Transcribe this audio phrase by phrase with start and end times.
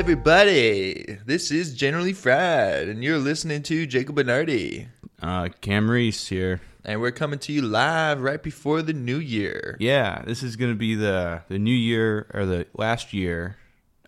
[0.00, 1.18] everybody?
[1.26, 4.88] This is Generally Fried, and you're listening to Jacob Bernardi.
[5.20, 6.62] Uh, Cam Reese here.
[6.86, 9.76] And we're coming to you live right before the new year.
[9.78, 13.58] Yeah, this is gonna be the the new year or the last year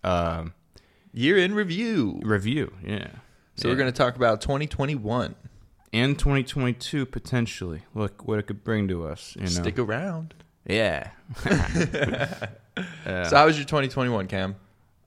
[0.03, 0.55] um,
[1.13, 2.19] Year in review.
[2.23, 2.73] review.
[2.83, 3.09] Yeah.
[3.55, 3.73] So Yeah.
[3.75, 5.35] we're going to talk about 2021.
[5.93, 7.83] and 2022 potentially.
[7.93, 9.35] Look what it could bring to us.
[9.35, 9.47] You know.
[9.49, 10.33] Stick around.
[10.67, 11.11] yeah.
[13.05, 14.55] So how was your 2021, Cam?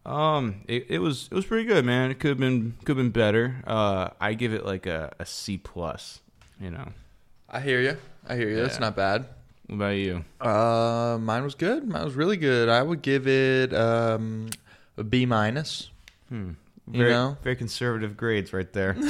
[0.07, 2.11] Um, it, it was it was pretty good, man.
[2.11, 3.57] It could have been could have been better.
[3.67, 6.21] Uh, I give it like a, a C plus.
[6.61, 6.89] You know.
[7.51, 7.97] I hear you.
[8.27, 8.57] I hear you.
[8.57, 9.27] That's not bad.
[9.67, 10.25] What about you?
[10.41, 11.87] Uh, mine was good.
[11.89, 12.69] Mine was really good.
[12.69, 14.49] I would give it um,
[14.97, 15.91] a B minus.
[16.29, 16.53] Hmm.
[16.91, 17.37] You Very, know?
[17.43, 18.95] very conservative grades right there.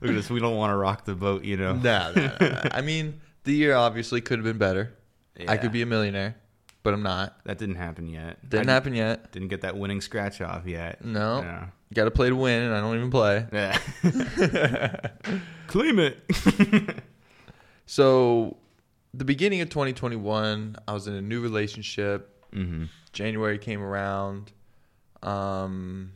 [0.00, 0.30] Look at this.
[0.30, 1.74] We don't want to rock the boat, you know.
[1.74, 2.62] No, no, no, no.
[2.70, 4.94] I mean, the year obviously could have been better.
[5.46, 6.36] I could be a millionaire,
[6.86, 7.36] but I'm not.
[7.42, 8.48] That didn't happen yet.
[8.48, 9.32] Didn't I happen yet.
[9.32, 11.04] Didn't get that winning scratch off yet.
[11.04, 11.40] No.
[11.40, 11.66] Yeah.
[11.92, 13.44] Got to play to win, and I don't even play.
[13.52, 13.76] Yeah.
[15.66, 17.00] Claim it.
[17.88, 18.56] So,
[19.14, 22.44] the beginning of 2021, I was in a new relationship.
[22.52, 22.86] mm-hmm.
[23.12, 24.50] January came around.
[25.22, 26.10] Um,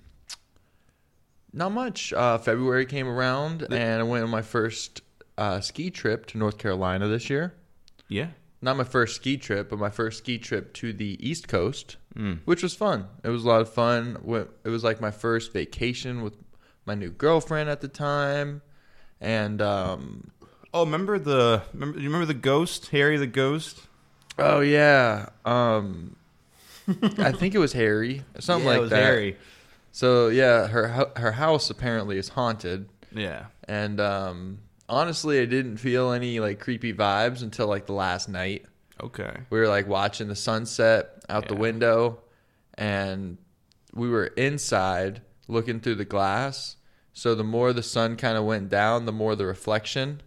[1.53, 2.13] not much.
[2.13, 5.03] Uh, February came around, and I went on my first
[5.39, 7.55] uh, ski trip to North Carolina this year.
[8.09, 8.31] Yeah.
[8.63, 12.41] Not my first ski trip, but my first ski trip to the East Coast, Mm.
[12.45, 13.07] which was fun.
[13.25, 14.19] It was a lot of fun.
[14.65, 16.35] It was like my first vacation with
[16.85, 18.63] my new girlfriend at the time,
[19.21, 20.31] and um,
[20.75, 23.81] Oh, remember the remember you remember the ghost, Harry the ghost?
[24.39, 26.17] oh yeah, um,
[27.19, 29.03] I think it was Harry, something Yeah, like it was that.
[29.05, 29.37] Harry.
[29.93, 33.47] So yeah, her her house apparently is haunted, Yeah.
[33.69, 34.59] and um,
[34.91, 38.67] honestly, I didn't feel any like creepy vibes until like the last night.
[39.03, 39.33] Okay.
[39.49, 42.21] We were like watching the sunset out the window,
[42.75, 43.39] and
[43.95, 46.77] we were inside looking through the glass.
[47.13, 50.23] So the more the sun kind of went down, the more the reflection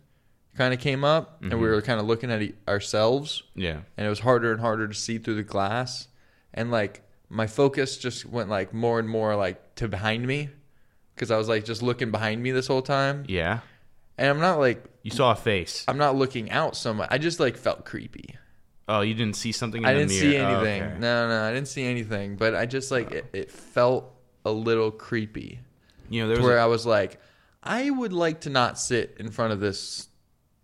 [0.57, 1.71] kind of came up, and we Mhm.
[1.71, 3.81] were kind of looking at e- ourselves, Yeah.
[3.97, 6.07] and it was harder and harder to see through the glass,
[6.53, 10.49] and like my focus just went like more and more like to behind me,
[11.15, 13.61] because I was like just looking behind me this whole time, Yeah.
[14.17, 15.83] And I'm not like You saw a face.
[15.87, 17.09] I'm not looking out so much.
[17.11, 18.35] I just like felt creepy.
[18.87, 20.21] Oh, you didn't see something in I didn't mirror.
[20.31, 20.83] see Oh, anything.
[20.83, 20.99] okay.
[20.99, 22.35] No, no, I didn't see anything.
[22.35, 24.13] But I just like it, it felt
[24.45, 25.59] a little creepy.
[26.09, 27.19] You know, there was where a, I was like,
[27.63, 30.07] I would like to not sit in front of this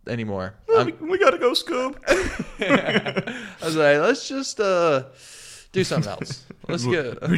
[0.05, 0.55] anymore.
[0.67, 1.95] Oh, we, we gotta go, Scoob.
[2.59, 5.05] I was like, let's just uh,
[5.71, 6.43] do something else.
[6.67, 7.15] Let's go.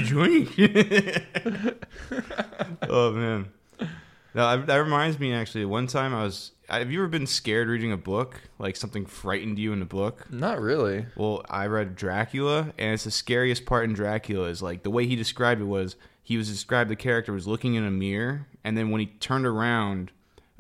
[2.90, 3.52] Oh man.
[4.34, 5.66] No, that reminds me actually.
[5.66, 6.52] One time I was.
[6.70, 8.42] Have you ever been scared reading a book?
[8.58, 10.32] Like something frightened you in a book?
[10.32, 11.06] Not really.
[11.18, 15.06] Well, I read Dracula, and it's the scariest part in Dracula is like the way
[15.06, 18.78] he described it was he was described the character was looking in a mirror, and
[18.78, 20.12] then when he turned around,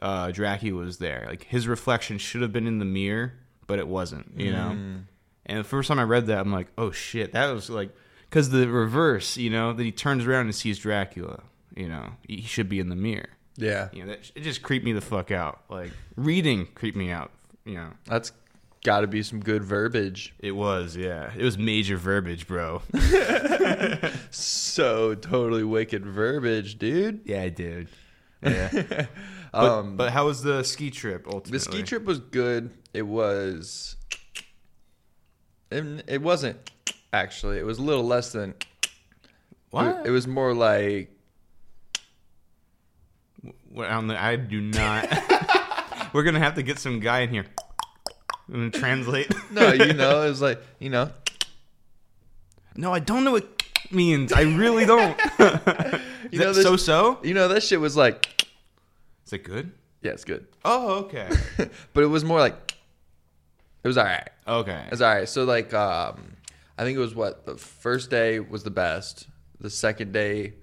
[0.01, 1.25] uh, Dracula was there.
[1.27, 3.33] Like his reflection should have been in the mirror,
[3.67, 4.33] but it wasn't.
[4.37, 4.69] You know.
[5.45, 7.95] And the first time I read that, I'm like, oh shit, that was like
[8.29, 11.43] because the reverse, you know, that he turns around and sees Dracula.
[11.75, 13.29] You know, he should be in the mirror.
[13.61, 15.61] Yeah, You know, that it just creeped me the fuck out.
[15.69, 17.31] Like reading creeped me out.
[17.65, 17.89] You know.
[18.05, 18.31] that's
[18.83, 20.33] got to be some good verbiage.
[20.39, 21.31] It was, yeah.
[21.37, 22.81] It was major verbiage, bro.
[24.31, 27.21] So totally wicked verbiage, dude.
[27.25, 27.89] yeah, dude.
[28.41, 28.69] Yeah.
[29.51, 31.51] but, Um, but how was the ski trip ultimately?
[31.51, 32.71] The ski trip was good.
[32.93, 33.97] It was.
[35.69, 36.57] It, it wasn't
[37.13, 37.59] actually.
[37.59, 38.55] It was a little less than.
[39.69, 39.85] What?
[39.85, 41.11] It, it was more like.
[43.77, 45.07] On the, I do not.
[46.13, 47.45] We're gonna have to get some guy in here.
[48.49, 49.31] I'm gonna translate.
[49.51, 51.11] No, you know, it was like you know.
[52.75, 54.31] no, I don't know what means.
[54.33, 55.19] I really don't.
[55.39, 55.99] Is
[56.31, 57.19] You know, so so?
[57.23, 58.45] You know that shit was like.
[59.25, 59.71] Is it good?
[60.01, 61.29] Yeah, it's good, Oh, okay.
[61.93, 62.73] but it was more like.
[63.83, 64.29] It was all right.
[64.47, 64.83] Okay.
[64.85, 65.27] It was all right.
[65.29, 66.35] So like, um,
[66.77, 69.27] I think it was what the first day was the best.
[69.59, 70.53] The second day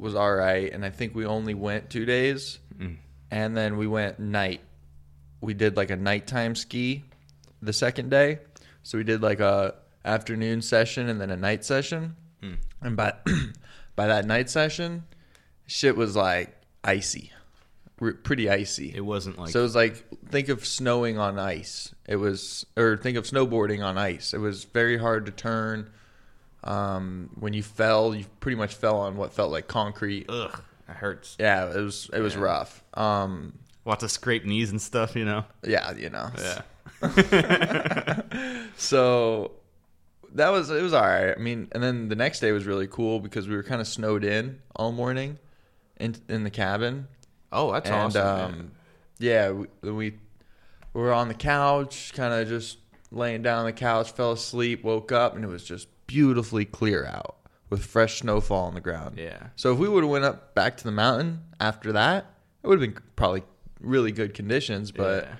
[0.00, 2.96] was all right, and I think we only went two days, Mm.
[3.30, 4.60] and then we went night.
[5.40, 7.04] We did like a nighttime ski
[7.62, 8.38] the second day,
[8.82, 9.74] so we did like a
[10.04, 12.56] afternoon session and then a night session, Mm.
[12.80, 13.12] and by
[13.96, 15.04] by that night session,
[15.66, 17.30] shit was like icy,
[18.22, 18.94] pretty icy.
[18.94, 21.94] It wasn't like So it was like think of snowing on ice.
[22.08, 24.32] It was or think of snowboarding on ice.
[24.32, 25.90] It was very hard to turn.
[26.64, 30.26] Um, when you fell, you pretty much fell on what felt like concrete.
[30.28, 31.36] ugh, it hurts.
[31.40, 32.40] Yeah, it was it was Yeah.
[32.42, 32.82] rough.
[32.94, 33.54] Um,
[33.86, 35.44] Lots of scraped knees and stuff, you know.
[35.64, 36.30] yeah, you know.
[36.38, 36.62] Yeah.
[38.76, 39.52] So
[40.34, 41.34] that was it was all right.
[41.36, 43.86] I mean, and then the next day was really cool because we were kind of
[43.88, 45.38] snowed in all morning
[45.98, 47.08] in in the cabin.
[47.52, 48.26] Oh, that's and awesome.
[48.54, 48.70] um,
[49.18, 50.14] yeah, we, we
[50.94, 52.78] were on the couch, kind of just
[53.10, 57.06] laying down on the couch, fell asleep, woke up, and it was just beautifully clear
[57.06, 57.36] out
[57.68, 59.16] with fresh snowfall on the ground.
[59.16, 59.46] Yeah.
[59.54, 62.26] So if we would have went up back to the mountain after that,
[62.62, 63.44] it would have been probably
[63.78, 65.34] really good conditions, but Yeah.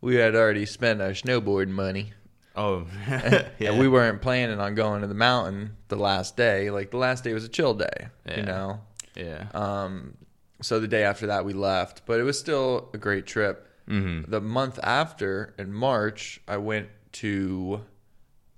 [0.00, 2.14] we had already spent our snowboard money.
[2.56, 3.48] Oh, yeah.
[3.60, 6.70] And we weren't planning on going to the mountain the last day.
[6.70, 8.36] Like the last day was a chill day, Yeah.
[8.36, 8.80] you know.
[9.14, 9.48] yeah.
[9.52, 10.14] Um,
[10.62, 13.68] so the day after that we left, but it was still a great trip.
[13.86, 14.30] mm-hmm.
[14.30, 16.88] The month after, in March, I went
[17.20, 17.82] to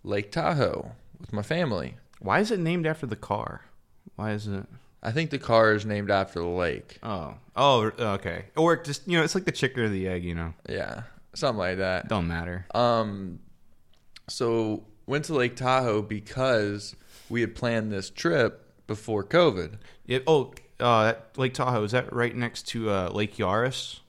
[0.04, 1.96] Lake Tahoe with my family.
[2.20, 3.62] Why is it named after the car?
[4.16, 4.66] Why is it?
[5.02, 6.98] I think the car is named after the lake.
[7.02, 8.46] Oh, oh, okay.
[8.56, 10.24] Or just you know, it's like the chicken or the egg.
[10.24, 11.02] You know, Yeah,
[11.34, 12.08] something like that.
[12.08, 12.66] don't matter.
[12.74, 13.40] Um,
[14.28, 16.94] so went to Lake Tahoe because
[17.30, 19.78] we had planned this trip before COVID.
[20.06, 24.00] It, oh, uh, Lake Tahoe is that right next to uh, Lake Yaris,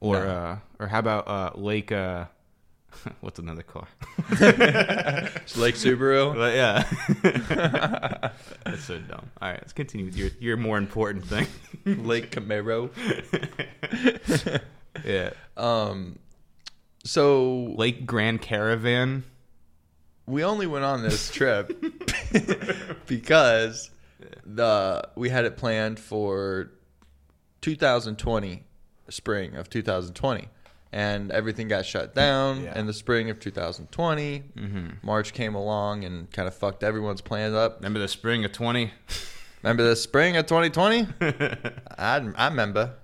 [0.00, 0.28] or No.
[0.28, 1.90] uh, or how about uh, Lake?
[3.20, 3.86] What's another car?
[5.56, 6.34] Lake Subaru.
[6.34, 8.30] But yeah,
[8.64, 9.30] that's so dumb.
[9.40, 11.46] All right, let's continue with your your more important thing.
[11.84, 12.90] Lake Camaro.
[15.04, 16.18] yeah, Um,
[17.04, 19.24] so Lake Grand Caravan.
[20.26, 21.70] we only went on this trip
[23.06, 23.90] because
[24.44, 26.70] the we had it planned for
[27.60, 28.62] 2020
[29.10, 30.48] spring of 2020
[30.94, 32.78] and everything got shut down Yeah.
[32.78, 34.86] in the spring of 2020 Mm-hmm.
[35.06, 38.92] march came along and kind of fucked everyone's plans up Remember the spring of twenty?
[39.62, 41.06] remember the spring of 2020
[41.98, 42.94] I, I remember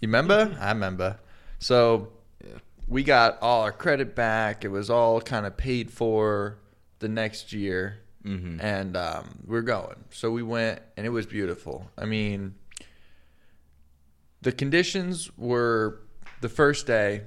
[0.00, 1.18] you remember i remember
[1.60, 2.08] so
[2.44, 2.58] Yeah.
[2.88, 6.58] we got all our credit back it was all kind of paid for
[6.98, 8.58] the next year Mm-hmm.
[8.58, 9.96] and um, we're going.
[10.08, 11.90] So we went, and it was beautiful.
[11.98, 12.54] I mean,
[14.40, 16.00] the conditions were
[16.44, 17.22] the first day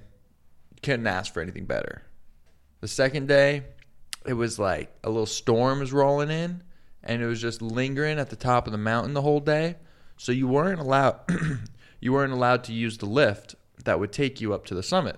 [0.84, 2.04] couldn't ask for anything better.
[2.82, 3.64] The second day,
[4.28, 6.62] it was like a little storm was rolling in,
[7.04, 9.78] and it was just lingering at the top of the mountain the whole day.
[10.18, 11.20] So you weren't allowed,
[12.00, 13.56] you weren't allowed to use the lift
[13.86, 15.18] that would take you up to the summit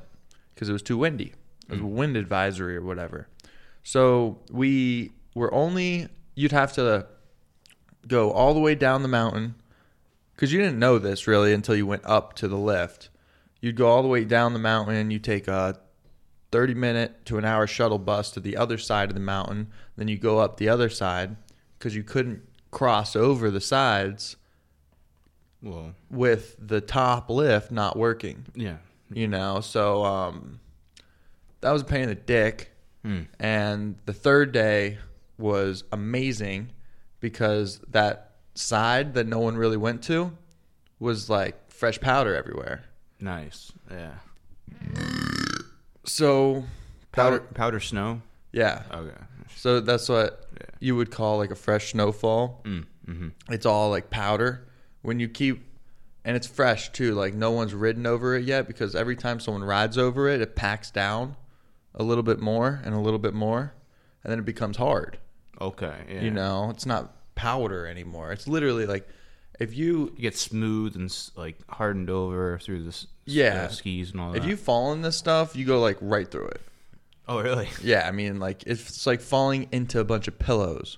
[0.55, 1.33] because it was too windy.
[1.67, 3.27] It was a wind advisory or whatever.
[3.83, 7.05] So we were only you'd have to
[8.07, 9.55] go all the way down the mountain
[10.35, 13.08] because you didn't know this really until you went up to the lift.
[13.61, 15.11] You'd go all the way down the mountain.
[15.11, 15.79] You take a
[16.51, 19.67] 30 minute to an hour shuttle bus to the other side of the mountain.
[19.97, 21.35] Then you go up the other side
[21.77, 22.41] because you couldn't
[22.71, 24.35] cross over the sides
[25.61, 28.45] Well, with the top lift not working.
[28.55, 28.77] yeah.
[29.11, 30.59] You know, so um,
[31.61, 32.71] that was a pain in the dick.
[33.03, 33.21] Hmm.
[33.39, 34.99] And the third day
[35.37, 36.69] was amazing
[37.19, 40.31] because that side that no one really went to
[40.99, 42.83] was like fresh powder everywhere.
[43.19, 43.71] Nice.
[43.91, 44.13] Yeah.
[46.05, 46.63] So
[47.11, 48.21] Powder powder, powder snow.
[48.51, 48.83] yeah.
[48.91, 49.15] Okay.
[49.55, 50.67] So that's what Yeah.
[50.79, 52.61] you would call like a fresh snowfall.
[52.65, 53.27] Mm, mm-hmm.
[53.49, 54.67] It's all like powder.
[55.01, 55.65] When you keep
[56.25, 59.63] and it's fresh too, like no one's ridden over it yet because every time someone
[59.63, 61.35] rides over it, it packs down
[61.95, 63.73] a little bit more and a little bit more
[64.23, 65.17] and then it becomes hard.
[65.59, 65.95] Okay.
[66.09, 66.21] Yeah.
[66.21, 68.31] You know, it's not powder anymore.
[68.31, 69.07] It's literally like
[69.59, 73.63] if you it gets smooth and like hardened over through the s- Yeah.
[73.65, 76.47] uh, skis and all if you fall in this stuff, you go like right through
[76.47, 76.61] it.
[77.27, 77.69] oh, really?
[77.83, 80.97] Yeah, I mean like it's like falling into a bunch of pillows.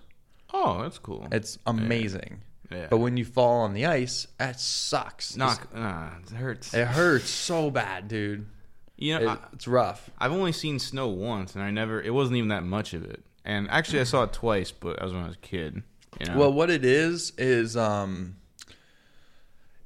[0.54, 1.28] Oh, that's cool.
[1.32, 2.42] It's amazing.
[2.70, 2.88] yeah.
[2.90, 5.36] But when you fall on the ice, that sucks.
[5.38, 5.68] Knock.
[5.74, 6.74] Uh, it hurts.
[6.74, 8.46] It hurts so bad, dude.
[8.98, 10.10] you know, It, I, it's rough.
[10.20, 12.02] I've only seen snow once, and I never.
[12.02, 13.24] It wasn't even that much of it.
[13.46, 15.84] And actually, I saw it twice, but that was when I was a kid.
[16.20, 16.38] You know.
[16.38, 18.36] Well, what it is is um,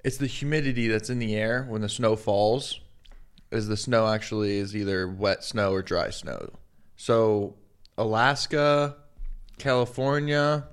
[0.06, 2.80] it's the humidity that's in the air when the snow falls.
[3.52, 6.52] Is the snow actually is either wet snow or dry snow?
[6.96, 7.56] So
[7.98, 8.98] Alaska,
[9.58, 10.68] California,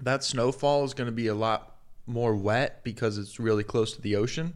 [0.00, 4.00] that snowfall is going to be a lot more wet because it's really close to
[4.00, 4.54] the ocean.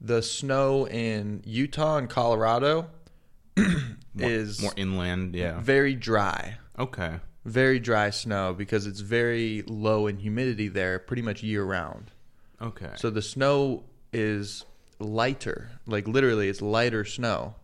[0.00, 2.88] The snow in Utah and Colorado
[3.56, 3.70] more,
[4.16, 5.36] is more inland.
[5.36, 5.60] Yeah.
[5.60, 7.20] very dry Okay.
[7.44, 12.10] very dry snow because it's very low in humidity there pretty much year round.
[12.60, 12.90] Okay.
[12.96, 14.64] So the snow is
[14.98, 15.70] lighter.
[15.86, 17.54] Like literally it's lighter snow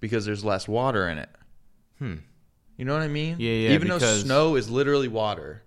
[0.00, 1.30] because there's less water in it.
[1.98, 2.14] hmm.
[2.76, 3.36] You know what I mean?
[3.38, 5.62] Yeah, yeah, Even though snow is literally water,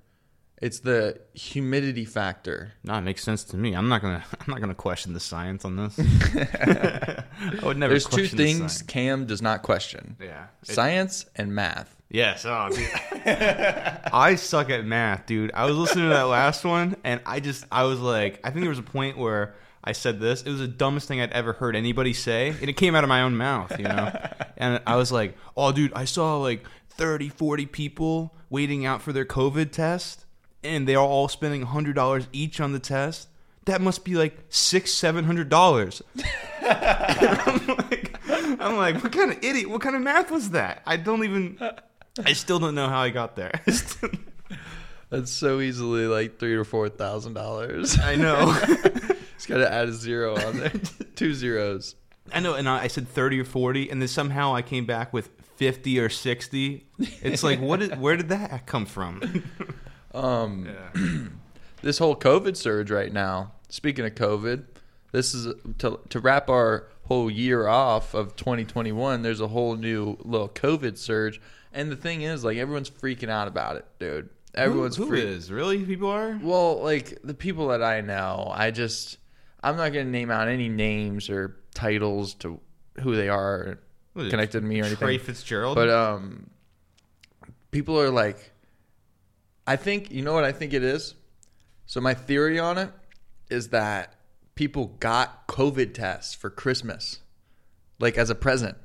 [0.61, 2.73] It's the humidity factor.
[2.83, 3.73] No, it makes sense to me.
[3.73, 4.23] I'm not gonna.
[4.39, 5.99] I'm not gonna question the science on this.
[5.99, 7.23] I
[7.63, 7.91] would never.
[7.93, 8.81] There's two the things science.
[8.81, 10.47] Cam does not question: Yeah.
[10.63, 11.94] It- science and math.
[12.09, 12.45] Yes.
[12.45, 12.89] Oh, dude.
[13.25, 15.51] I suck at math, dude.
[15.53, 18.61] I was listening to that last one, and I just, I was like, I think
[18.61, 20.41] there was a point where I said this.
[20.41, 23.07] It was the dumbest thing I'd ever heard anybody say, and it came out of
[23.07, 24.11] my own mouth, you know.
[24.57, 29.13] and I was like, oh, dude, I saw like 30, 40 people waiting out for
[29.13, 30.25] their COVID test,
[30.63, 33.27] and they're all spending hundred dollars each on the test.
[33.65, 36.01] That must be like six, seven hundred dollars.
[36.61, 39.69] I'm like, I'm like, what kind of idiot?
[39.69, 40.81] What kind of math was that?
[40.85, 41.57] I don't even.
[42.23, 43.51] I still don't know how I got there.
[45.09, 47.99] That's so easily like three or four thousand dollars.
[47.99, 48.57] I know.
[49.35, 50.69] Just got to add a zero on there.
[51.15, 51.95] Two zeros.
[52.33, 55.13] I know, and I I said thirty or forty, and then somehow I came back
[55.13, 56.85] with fifty or sixty.
[57.21, 57.81] It's like, what?
[57.81, 59.43] Is, where did that come from?
[60.13, 61.27] Um, Yeah.
[61.81, 63.51] this whole COVID surge right now.
[63.69, 64.63] Speaking of COVID,
[65.11, 69.21] this is to to wrap our whole year off of 2021.
[69.21, 71.39] There's a whole new little COVID surge,
[71.75, 74.29] and the thing is, like everyone's freaking out about it, dude.
[74.55, 76.39] Everyone's who, who freak- is really people are.
[76.41, 79.17] Well, like the people that I know, I just
[79.61, 82.59] I'm not gonna name out any names or titles to
[83.01, 83.79] who they are
[84.13, 85.05] What connected to me or anything.
[85.05, 85.75] Trey Fitzgerald.
[85.75, 86.49] But um,
[87.71, 88.53] people are like,
[89.67, 91.13] I think you know what I think it is.
[91.85, 92.91] So my theory on it
[93.49, 94.15] is that
[94.55, 97.19] people got COVID tests for Christmas,
[97.99, 98.77] like as a present.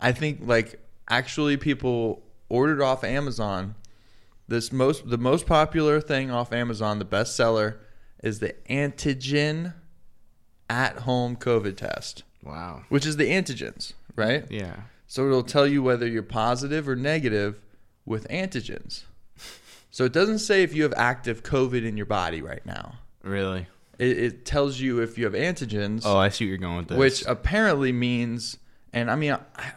[0.00, 3.74] I think like actually people ordered off Amazon.
[4.48, 7.80] This most the most popular thing off Amazon, the best seller,
[8.22, 9.74] is the antigen
[10.68, 12.82] at home COVID test, wow.
[12.88, 14.44] which is the antigens, right?
[14.50, 14.76] Yeah.
[15.06, 17.60] So it'll tell you whether you're positive or negative
[18.04, 19.02] with antigens.
[19.90, 22.94] So it doesn't say if you have active COVID in your body right now.
[23.24, 23.66] Really.
[23.98, 26.88] It, it tells you if you have antigens, Oh, I see what you're going with
[26.88, 26.98] this.
[26.98, 28.56] which apparently means,
[28.92, 29.72] and I mean, I,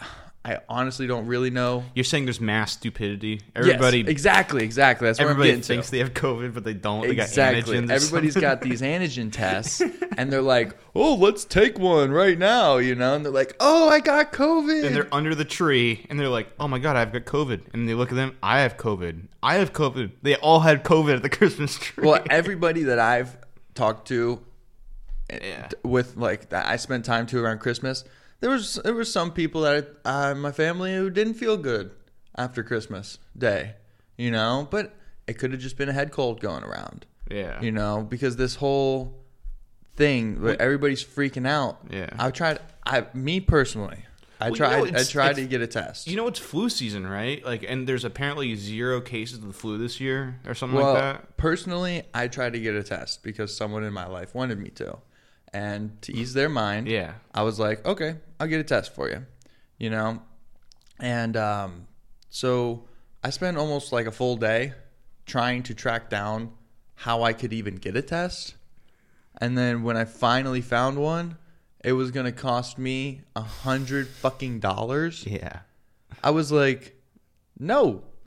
[0.45, 1.85] I honestly don't really know.
[1.95, 3.39] you're saying there's mass stupidity.
[3.55, 3.99] Everybody.
[3.99, 5.07] yes, exactly, exactly.
[5.07, 5.91] That's what I'm Everybody thinks to.
[5.91, 7.03] they have COVID, but they don't.
[7.03, 7.61] They Exactly.
[7.61, 7.89] got antigens.
[7.89, 9.81] or Everybody's got these antigen tests,
[10.17, 13.15] and they're like, "Oh, let's take one right now," you know.
[13.15, 16.49] And they're like, "Oh, I got COVID." and they're under the tree and they're like,
[16.59, 19.27] "Oh my god, I've got COVID." And they look at them, "I have COVID.
[19.41, 22.05] I have COVID." They all had COVID at the Christmas tree.
[22.05, 23.37] well, everybody that I've
[23.75, 24.41] talked to
[25.31, 25.69] yeah.
[25.83, 28.03] with like that I spent time to around Christmas.
[28.43, 31.91] There was there was some people that uh, my family who didn't feel good
[32.37, 33.75] after Christmas Day,
[34.17, 34.93] you know, but
[35.27, 37.61] it could have just been a head cold going around, Yeah.
[37.61, 39.23] you know, because this whole
[39.95, 41.79] thing where everybody's freaking out.
[41.89, 42.09] Yeah.
[42.19, 42.59] I tried.
[42.85, 43.99] I me personally,
[44.41, 44.95] I Well, you know, tried.
[44.97, 46.07] I tried to get a test.
[46.09, 47.45] You know it's flu season, right?
[47.45, 51.01] Like, and there's apparently zero cases of the flu this year or something well, like
[51.01, 51.37] that.
[51.37, 54.97] personally, I tried to get a test because someone in my life wanted me to,
[55.53, 57.13] and to ease their mind, Yeah.
[57.33, 59.25] I was like, okay, I'll get a test for you,
[59.77, 60.21] you know,
[60.99, 61.87] and um,
[62.29, 62.85] so
[63.23, 64.73] I spent almost like a full day
[65.25, 66.51] trying to track down
[66.95, 68.55] how I could even get a test,
[69.39, 71.37] and then when I finally found one,
[71.83, 75.25] it was gonna cost me a hundred fucking dollars.
[75.27, 75.59] Yeah.
[76.23, 76.95] I was like,
[77.59, 78.03] no.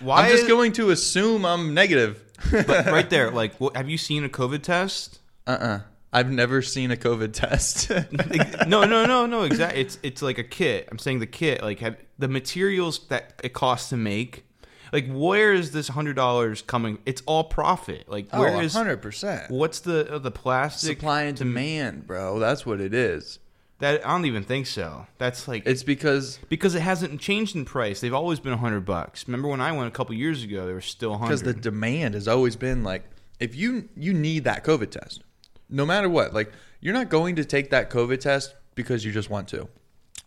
[0.00, 2.22] Why I'm just is- going to assume I'm negative.
[2.50, 5.18] But right there, like, what, have you seen a COVID test?
[5.46, 5.80] Uh-uh.
[6.14, 7.90] I've never seen a COVID test.
[8.68, 9.42] No, no, no, no.
[9.42, 9.80] Exactly.
[9.80, 10.88] It's it's like a kit.
[10.90, 11.62] I'm saying the kit.
[11.62, 14.44] Like, have the materials that it costs to make.
[14.92, 16.98] Like, where is this hundred dollars coming?
[17.04, 18.08] It's all profit.
[18.08, 19.50] Like, oh, where is 100%.
[19.50, 22.38] what's the uh, the plastic Supply and demand, bro.
[22.38, 23.40] That's what it is.
[23.80, 24.06] that?
[24.06, 25.06] I don't even think so.
[25.18, 28.00] That's like It's because because it hasn't changed in price.
[28.00, 29.26] They've always been hundred bucks.
[29.26, 30.64] Remember when I went a couple years ago?
[30.66, 31.26] They were still hundred.
[31.26, 33.02] because the demand has always been like
[33.40, 35.23] if you you need that COVID test,
[35.68, 36.32] no matter what.
[36.34, 39.68] Like you're not going to take that COVID test because you just want to.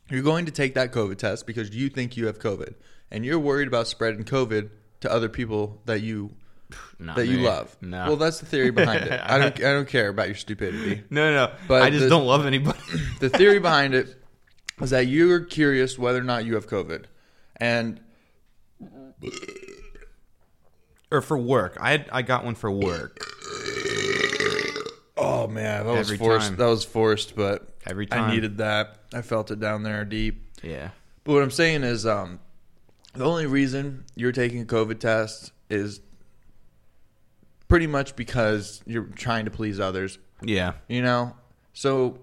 [0.09, 2.75] You're going to take that COVID test because you think you have COVID
[3.11, 4.69] and you're worried about spreading COVID
[5.01, 6.31] to other people that you
[6.97, 7.45] Not that you me.
[7.45, 7.75] love.
[7.81, 8.07] No.
[8.07, 9.19] Well, that's the theory behind it.
[9.23, 11.03] I don't I don't care about your stupidity.
[11.09, 11.53] no, no.
[11.67, 12.79] But I just the- don't love anybody.
[13.19, 14.15] the theory behind it
[14.81, 17.05] is that you're curious whether or not you have COVID.
[17.57, 17.99] And
[21.11, 21.77] or for work.
[21.79, 23.19] I had, I got one for work
[25.17, 26.49] oh man, that was forced.
[26.49, 26.57] time.
[26.57, 28.29] That was forced, but every time.
[28.29, 28.99] I needed that.
[29.13, 30.43] I felt it down there deep.
[30.63, 30.89] Yeah.
[31.23, 32.39] But what I'm saying is, um,
[33.13, 36.01] the only reason you're taking a COVID test is
[37.67, 40.19] pretty much because you're trying to please others.
[40.41, 40.73] Yeah.
[40.87, 41.35] You know,
[41.73, 42.19] so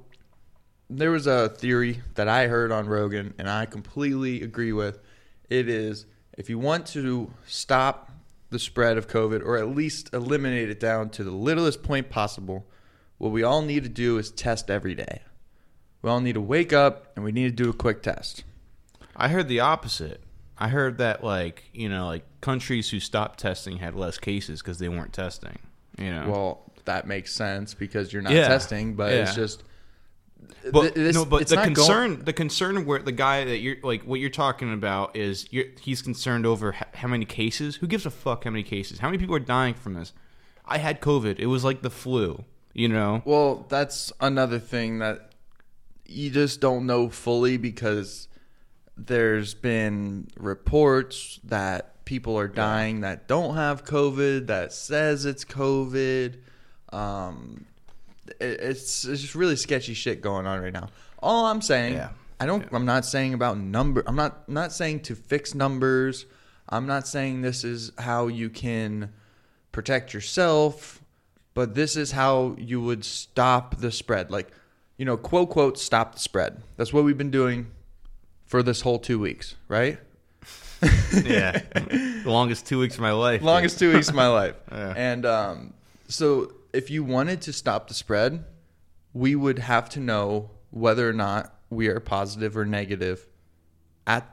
[0.89, 5.01] there was a theory that I heard on Rogan, and I completely agree with.
[5.51, 8.11] It is if you want to stop
[8.51, 12.67] the spread of COVID or at least eliminate it down to the littlest point possible,
[13.19, 15.23] what we all need to do is test every day.
[16.03, 18.45] We all need to wake up and we need to do a quick test.
[19.17, 20.23] I heard the opposite.
[20.59, 24.79] I heard that like you know like countries who stopped testing had less cases because
[24.79, 25.59] they weren't testing.
[25.99, 26.29] You know.
[26.29, 28.49] Well, that makes sense because you're not Yeah.
[28.49, 29.63] testing, but it's just.
[30.71, 33.59] But th- this- no, but it's the going- concern, the concern where the guy that
[33.59, 35.49] you're like, what you're talking about is
[35.81, 37.77] he's concerned over how many cases.
[37.77, 38.99] Who gives a fuck how many cases?
[38.99, 40.13] How many people are dying from this?
[40.67, 41.39] I had COVID.
[41.39, 42.45] It was like the flu.
[42.75, 43.23] You know.
[43.25, 45.33] Well, that's another thing that
[46.05, 48.29] you just don't know fully because
[48.97, 56.37] there's been reports that people are dying that don't have COVID, that says it's COVID.
[56.93, 57.65] Um,
[58.41, 60.89] it, it's it's just really sketchy shit going on right now.
[61.21, 62.11] All I'm saying, Yeah.
[62.41, 62.67] I don't.
[62.73, 64.03] I'm not saying about number.
[64.07, 66.27] I'm not I'm not saying to fix numbers.
[66.69, 69.13] I'm not saying this is how you can
[69.73, 71.01] protect yourself,
[71.55, 74.31] but this is how you would stop the spread.
[74.31, 74.51] Like,
[74.97, 76.63] you know, quote quote, stop the spread.
[76.77, 77.69] That's what we've been doing
[78.45, 79.99] for this whole two weeks, right?
[81.13, 81.63] yeah.
[81.73, 83.41] the longest two weeks of my life.
[83.43, 84.57] longest two weeks of my life.
[84.71, 84.93] Yeah.
[84.97, 85.75] And um,
[86.09, 88.45] so, if you wanted to stop the spread,
[89.13, 93.27] we would have to know whether or not we are positive or negative
[94.07, 94.29] at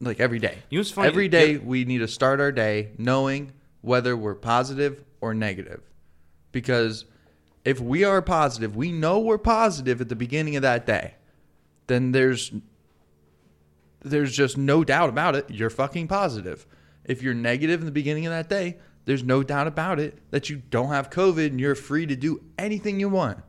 [0.00, 0.62] like every day.
[0.70, 1.08] You know what's funny?
[1.08, 5.82] Every day we need to start our day knowing whether we're positive or negative.
[6.54, 7.04] Because
[7.64, 11.16] if we are positive, we know we're positive at the beginning of that day,
[11.88, 12.52] then there's
[14.02, 15.50] there's just no doubt about it.
[15.50, 16.64] You're fucking positive.
[17.04, 20.48] If you're negative in the beginning of that day, there's no doubt about it that
[20.48, 23.40] you don't have COVID and you're free to do anything you want.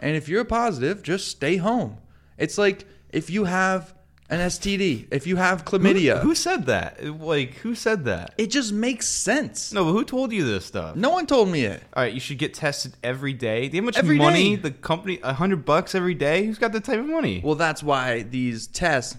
[0.00, 1.98] And if you're positive, just stay home.
[2.38, 3.94] It's like if you have
[4.30, 7.02] an STD, if you have chlamydia, who said that?
[7.20, 8.34] Like, who said that?
[8.36, 9.72] it just makes sense.
[9.72, 10.96] No, but who told you this stuff?
[10.96, 11.82] No one told me it.
[11.94, 13.68] All right, you should get tested every day.
[13.68, 14.62] Do you know how much Every money day.
[14.62, 15.18] the company?
[15.22, 16.44] A hundred bucks every day.
[16.44, 17.40] Who's got that type of money?
[17.42, 19.16] Well, that's why these tests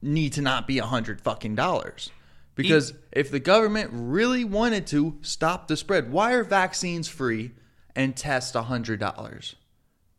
[0.00, 2.10] need to not be a hundred fucking dollars.
[2.54, 7.52] Because if the government really wanted to stop the spread, why are vaccines free
[7.96, 9.56] and tests a hundred dollars?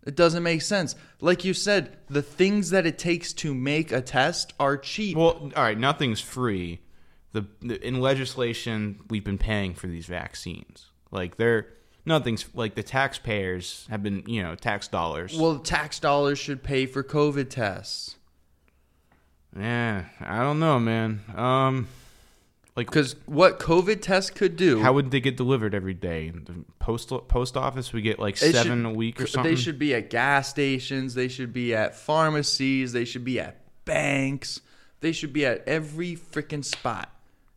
[0.05, 0.95] It doesn't make sense.
[1.21, 5.15] Like you said, the things that it takes to make a test are cheap.
[5.15, 6.81] Well, all right, nothing's free.
[7.31, 10.87] The, the in legislation we've been paying for these vaccines.
[11.09, 11.67] Like they're
[12.05, 15.35] nothing's like the taxpayers have been you know tax dollars.
[15.35, 18.17] Well, tax dollars should pay for COVID tests.
[19.57, 21.21] yeah, I don't know, man.
[21.35, 21.87] Um,
[22.75, 26.27] like Because what COVID tests could do, how would they get delivered every day?
[26.27, 29.53] In the post post office we get like seven should- a week or something.
[29.53, 31.13] They should be at gas stations.
[31.13, 32.91] They should be at pharmacies.
[32.93, 34.62] They should be at banks.
[35.01, 37.09] They should be at every freaking spot.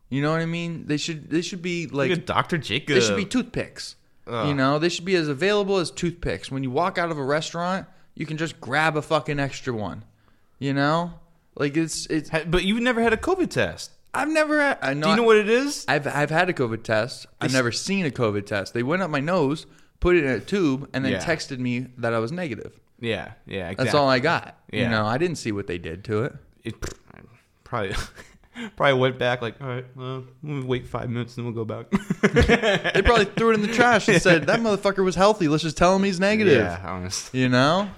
[0.09, 0.85] You know what I mean?
[0.87, 1.29] They should.
[1.29, 2.11] They should be like.
[2.11, 2.57] at Dr.
[2.57, 2.95] Jacob.
[2.95, 3.95] They should be toothpicks.
[4.27, 4.47] Ugh.
[4.49, 6.51] You know, they should be as available as toothpicks.
[6.51, 10.03] When you walk out of a restaurant, you can just grab a fucking extra one.
[10.59, 11.13] You know,
[11.55, 12.29] like it's it's.
[12.29, 13.91] But you've never had a COVID test.
[14.17, 14.59] I've never.
[14.59, 15.03] had- I know.
[15.05, 15.85] Do you know what it is?
[15.87, 17.25] I've I've had a COVID test.
[17.39, 18.73] I've never seen a COVID test.
[18.73, 19.65] They went up my nose,
[19.99, 21.23] put it in a tube, and then Yeah.
[21.23, 22.79] texted me that I was negative.
[22.99, 23.85] Yeah, yeah, exactly.
[23.85, 24.57] That's all I got.
[24.71, 24.89] You Yeah.
[24.89, 26.35] know, I didn't see what they did to it.
[26.63, 26.75] it
[27.63, 27.95] probably
[28.75, 31.83] probably went back like, all right, well, we'll wait five minutes and then we'll go
[31.83, 31.91] back.
[32.93, 35.47] They probably threw it in the trash and said that motherfucker was healthy.
[35.47, 36.57] Let's just tell him he's negative.
[36.63, 37.89] Yeah, honestly, You know,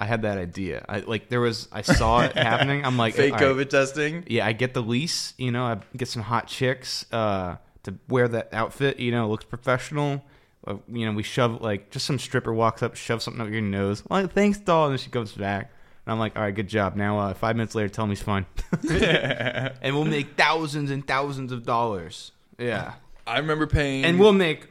[0.00, 0.84] I had that idea.
[0.88, 2.84] I like there was I saw it happening.
[2.84, 4.24] I'm like, fake all right, COVID testing.
[4.28, 5.34] Yeah, I get the lease.
[5.36, 9.00] You know, I get some hot chicks uh, to wear that outfit.
[9.00, 10.24] You know, looks professional.
[10.64, 13.60] Uh, you know, we shove like just some stripper walks up, shove something up your
[13.60, 14.04] nose.
[14.08, 14.84] Like, thanks, doll.
[14.84, 15.72] And then she comes back.
[16.06, 16.94] And I'm like, all right, good job.
[16.94, 18.46] Now, uh, five minutes later, tell me he's fine.
[18.88, 22.30] and we'll make thousands and thousands of dollars.
[22.56, 22.94] Yeah.
[23.26, 24.04] I remember paying.
[24.04, 24.68] And we'll make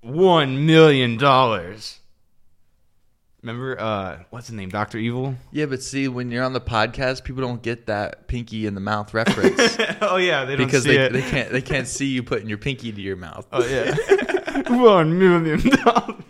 [0.00, 1.97] one million dollars.
[3.42, 4.68] Remember, uh, what's his name?
[4.68, 5.36] Doctor Evil.
[5.52, 8.80] yeah, but see, when you're on the podcast, people don't get that pinky in the
[8.80, 11.12] mouth reference oh yeah, they don't because see they, it.
[11.12, 13.46] they can't they can't see you putting your pinky to your mouth.
[13.52, 13.94] Oh yeah,
[14.68, 16.24] one million dollars.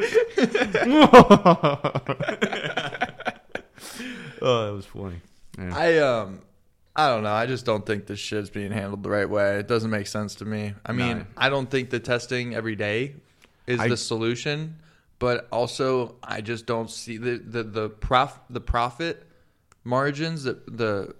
[4.42, 5.20] oh, that was funny.
[5.58, 5.76] Yeah.
[5.76, 6.40] I um
[6.94, 7.32] I don't know.
[7.32, 9.58] I just don't think this shit's being handled the right way.
[9.60, 10.74] It doesn't make sense to me.
[10.84, 11.26] I mean, No.
[11.36, 13.14] I don't think the testing every day
[13.66, 14.76] is I- the solution,
[15.18, 19.26] but also I just don't see the the the prof the profit
[19.84, 21.14] margins the the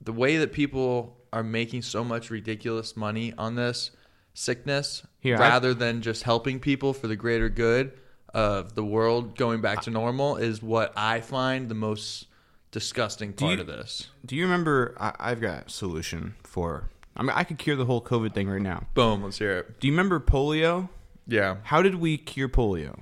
[0.00, 3.90] the way that people are making so much ridiculous money on this
[4.34, 7.92] sickness Here, I- rather than just helping people for the greater good
[8.32, 12.26] of the world going back to normal is what I find the most
[12.72, 14.08] disgusting part you- of this.
[14.26, 14.96] Do you remember?
[14.98, 18.48] I, I've got a solution for I mean, I could cure the whole COVID thing
[18.48, 18.88] right now.
[18.94, 19.22] Boom.
[19.22, 19.78] Let's hear it.
[19.78, 20.88] Do you remember polio?
[21.28, 22.98] Yeah, How did we cure polio?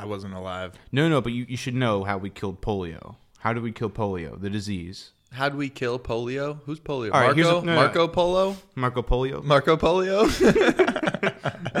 [0.00, 0.72] I wasn't alive.
[0.92, 3.16] No, no, but you, you should know how we killed polio.
[3.40, 5.10] How did we kill polio, the disease?
[5.30, 6.58] How do we kill polio?
[6.64, 7.12] Who's polio?
[7.12, 7.60] All right, here's Marco?
[7.60, 7.80] a- no, no.
[7.80, 8.56] Marco Polo?
[8.74, 9.44] Marco Polio?
[9.44, 10.26] Marco Polio?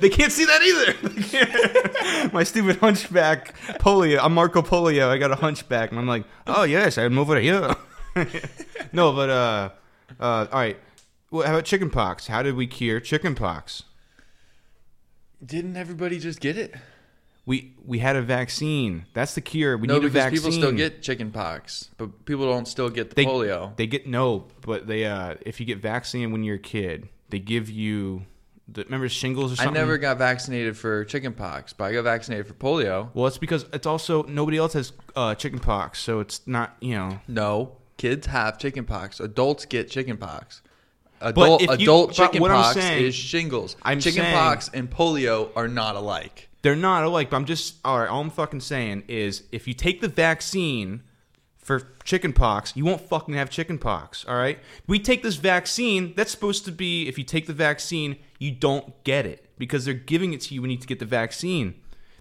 [0.00, 1.08] They can't see that either.
[1.08, 2.32] They can't.
[2.32, 4.18] My stupid hunchback polio.
[4.20, 5.08] I'm Marco Polio.
[5.08, 7.74] I got a hunchback, and I'm like, oh yes, I'm over here.
[8.92, 9.70] no, but uh,
[10.18, 10.78] uh, all right.
[11.30, 12.26] Well, how about chickenpox?
[12.26, 13.84] How did we cure chickenpox?
[15.44, 16.74] Didn't everybody just get it?
[17.46, 19.06] We we had a vaccine.
[19.14, 19.78] That's the cure.
[19.78, 20.38] We no, need a because vaccine.
[20.38, 23.74] people still get chicken pox, but people don't still get the they, polio.
[23.76, 27.38] They get no, but they uh, if you get vaccinated when you're a kid, they
[27.38, 28.26] give you.
[28.70, 29.80] The, remember shingles or I something?
[29.80, 33.08] never got vaccinated for chicken pox, but I got vaccinated for polio.
[33.14, 37.18] Well, it's because it's also nobody else has uh, chickenpox, so it's not you know.
[37.26, 39.20] No, kids have chicken pox.
[39.20, 40.60] Adults get chicken pox.
[41.20, 43.76] But Adult you- adult but chicken what I'm saying- is shingles.
[43.82, 46.48] I'm chicken saying- pox and polio are not alike.
[46.62, 48.08] They're not alike, but I'm just all right.
[48.08, 51.02] All I'm fucking saying is, if you take the vaccine
[51.56, 54.24] for chickenpox, you won't fucking have chickenpox.
[54.26, 54.58] All right.
[54.86, 56.14] We take this vaccine.
[56.16, 59.94] That's supposed to be if you take the vaccine, you don't get it because they're
[59.94, 61.74] giving it to you We need to get the vaccine.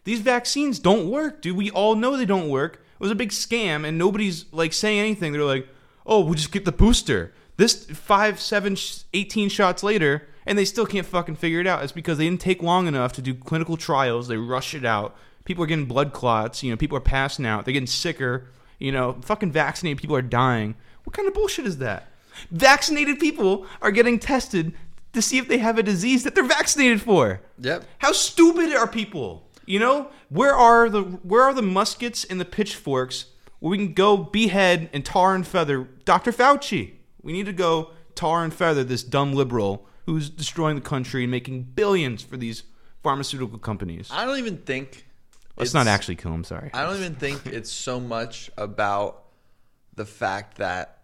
[0.03, 1.57] These vaccines don't work, dude.
[1.57, 2.75] We all know they don't work.
[2.75, 5.31] It was a big scam, and nobody's like saying anything.
[5.33, 5.67] They're like,
[6.05, 8.77] "Oh, we'll just get the booster." This five, seven,
[9.13, 11.83] 18 shots later, and they still can't fucking figure it out.
[11.83, 14.27] It's because they didn't take long enough to do clinical trials.
[14.27, 15.15] They rush it out.
[15.43, 16.63] People are getting blood clots.
[16.63, 17.65] You know, people are passing out.
[17.65, 18.47] They're getting sicker.
[18.79, 20.75] You know, fucking vaccinated people are dying.
[21.03, 22.11] What kind of bullshit is that?
[22.51, 24.73] Vaccinated people are getting tested
[25.13, 27.41] to see if they have a disease that they're vaccinated for.
[27.59, 27.85] Yep.
[27.97, 29.47] How stupid are people?
[29.65, 33.25] You know, where are the where are the muskets and the pitchforks
[33.59, 36.31] where we can go behead and tar and feather Dr.
[36.31, 36.96] Fauci?
[37.21, 41.31] We need to go tar and feather this dumb liberal who's destroying the country and
[41.31, 42.63] making billions for these
[43.03, 44.09] pharmaceutical companies.
[44.11, 45.05] I don't even think.
[45.57, 46.43] Let's it's- not actually kill him.
[46.43, 46.69] Sorry.
[46.73, 49.23] I don't even think it's so much about
[49.95, 50.99] the fact that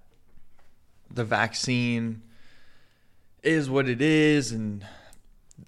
[1.12, 2.22] the vaccine
[3.42, 4.86] is what it is and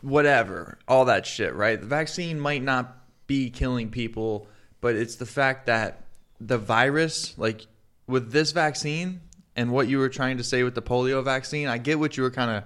[0.01, 1.79] whatever, all that shit, right?
[1.79, 2.95] The vaccine might not
[3.27, 4.47] be killing people,
[4.81, 6.03] but it's the fact that
[6.39, 7.65] the virus, like
[8.07, 9.21] with this vaccine
[9.55, 12.23] and what you were trying to say with the polio vaccine, I get what you
[12.23, 12.63] were kind of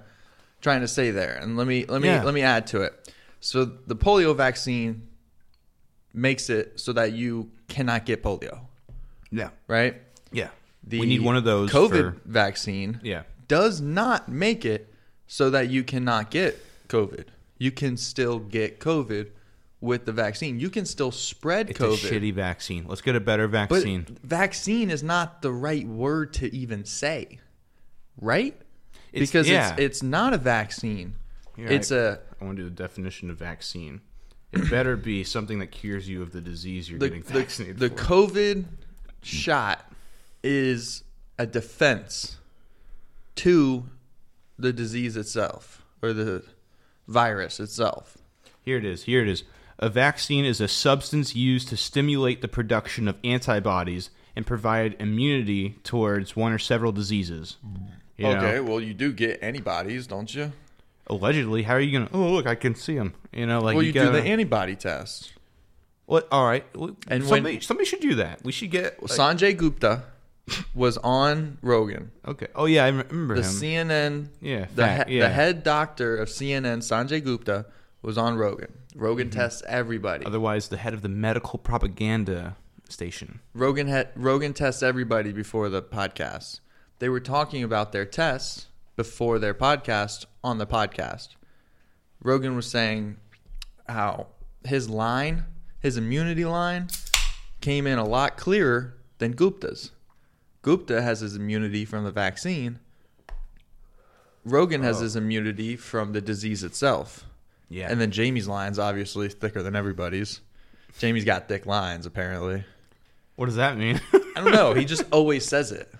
[0.60, 1.34] trying to say there.
[1.40, 2.22] And let me let me Yeah.
[2.24, 3.12] let me add to it.
[3.40, 5.08] So the polio vaccine
[6.12, 8.60] makes it so that you cannot get polio,
[9.30, 9.50] Yeah.
[9.68, 10.00] right?
[10.32, 10.48] Yeah.
[10.86, 11.70] The we need one of those.
[11.70, 13.22] COVID for- vaccine yeah.
[13.48, 14.92] does not make it
[15.26, 17.26] so that you cannot get COVID.
[17.58, 19.28] You can still get COVID
[19.80, 20.60] with the vaccine.
[20.60, 22.10] You can still spread It's COVID.
[22.10, 22.84] a shitty vaccine.
[22.86, 24.06] Let's get a better but vaccine.
[24.22, 27.38] vaccine is not the right word to even say,
[28.20, 28.54] right?
[29.12, 29.72] It's- because yeah.
[29.72, 31.14] it's it's not a vaccine.
[31.56, 31.98] You're it's right.
[31.98, 34.00] a I want to do the definition of vaccine.
[34.52, 37.78] It better be something that cures you of the disease you're the getting the, vaccinated
[37.78, 37.94] the for.
[37.96, 38.64] COVID
[39.22, 39.90] shot
[40.42, 41.04] is
[41.38, 42.36] a defense
[43.36, 43.84] to
[44.58, 46.44] the disease itself or the
[47.06, 48.18] virus itself.
[48.62, 49.04] Here it is.
[49.04, 49.44] Here it is.
[49.82, 55.78] A vaccine is a substance used to stimulate the production of antibodies and provide immunity
[55.82, 57.56] towards one or several diseases.
[58.16, 60.52] You know, Okay, well you do get antibodies, don't you?
[61.06, 62.10] Allegedly, how are you gonna?
[62.12, 63.14] Oh, look, I can see them.
[63.32, 65.32] You know, like well, you, gotta, do the antibody test.
[66.06, 66.28] What?
[66.30, 66.64] All right.
[67.08, 68.44] And somebody, when- somebody should do that.
[68.44, 69.00] We should get.
[69.02, 70.02] like- Sanjay Gupta
[70.74, 72.10] was on Rogan.
[72.26, 72.48] okay.
[72.54, 73.88] Oh yeah, I remember The him.
[73.88, 75.28] CNN, Yeah, the, fact, he- yeah.
[75.28, 77.66] the head doctor of CNN, Sanjay Gupta,
[78.02, 78.72] was on Rogan.
[78.94, 79.38] Rogan Mm-hmm.
[79.38, 80.26] tests everybody.
[80.26, 82.56] Otherwise, the head of the medical propaganda
[82.88, 83.40] station.
[83.54, 86.60] Rogan had Rogan tests everybody before the podcast.
[86.98, 91.28] They were talking about their tests before their podcast on the podcast.
[92.22, 93.16] Rogan was saying
[93.88, 94.26] how
[94.64, 95.44] his line,
[95.78, 96.88] his immunity line,
[97.60, 99.92] came in a lot clearer than Gupta's.
[100.62, 102.80] Gupta has his immunity from the vaccine.
[104.44, 105.02] Rogan has Oh.
[105.02, 107.24] his immunity from the disease itself.
[107.70, 107.90] Yeah.
[107.90, 110.40] And then Jamie's line's obviously thicker than everybody's.
[110.98, 112.64] Jamie's got thick lines apparently.
[113.36, 114.00] what does that mean?
[114.12, 114.74] I don't know.
[114.74, 115.90] He just always says it.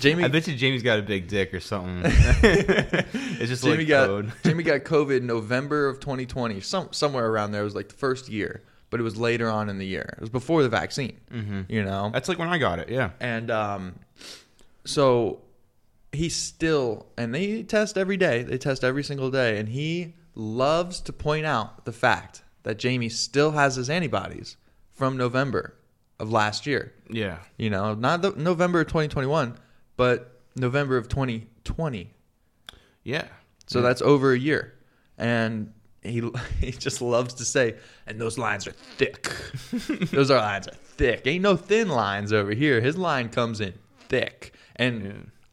[0.00, 2.02] Jamie I bet you Jamie's got a big dick or something.
[2.04, 4.32] it's just Jamie like got code.
[4.44, 7.60] Jamie got COVID in November of 2020, some somewhere around there.
[7.60, 10.14] It was like the first year, but it was later on in the year.
[10.16, 11.20] It was before the vaccine.
[11.32, 11.62] Mm-hmm.
[11.68, 12.88] You know, That's like when I got it.
[12.88, 13.10] Yeah.
[13.20, 13.94] and um,
[14.84, 15.42] so
[16.12, 18.42] he still and they test every day.
[18.42, 23.08] They test every single day, and he loves to point out the fact that Jamie
[23.08, 24.56] still has his antibodies
[24.92, 25.76] from November
[26.18, 26.92] of last year.
[27.10, 27.38] Yeah.
[27.56, 29.56] You know, not the, November of 2021,
[29.96, 32.10] but November of 2020.
[33.02, 33.26] Yeah.
[33.66, 34.74] So that's over a year.
[35.18, 36.22] And he
[36.60, 39.30] he just loves to say, and those lines are thick.
[40.10, 41.26] those are lines are thick.
[41.26, 42.80] Ain't no thin lines over here.
[42.80, 43.74] His line comes in
[44.08, 44.54] thick.
[44.76, 45.12] And Yeah.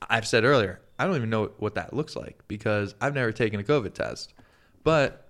[0.09, 3.59] I've said earlier, I don't even know what that looks like because I've never taken
[3.59, 4.33] a COVID test.
[4.83, 5.29] But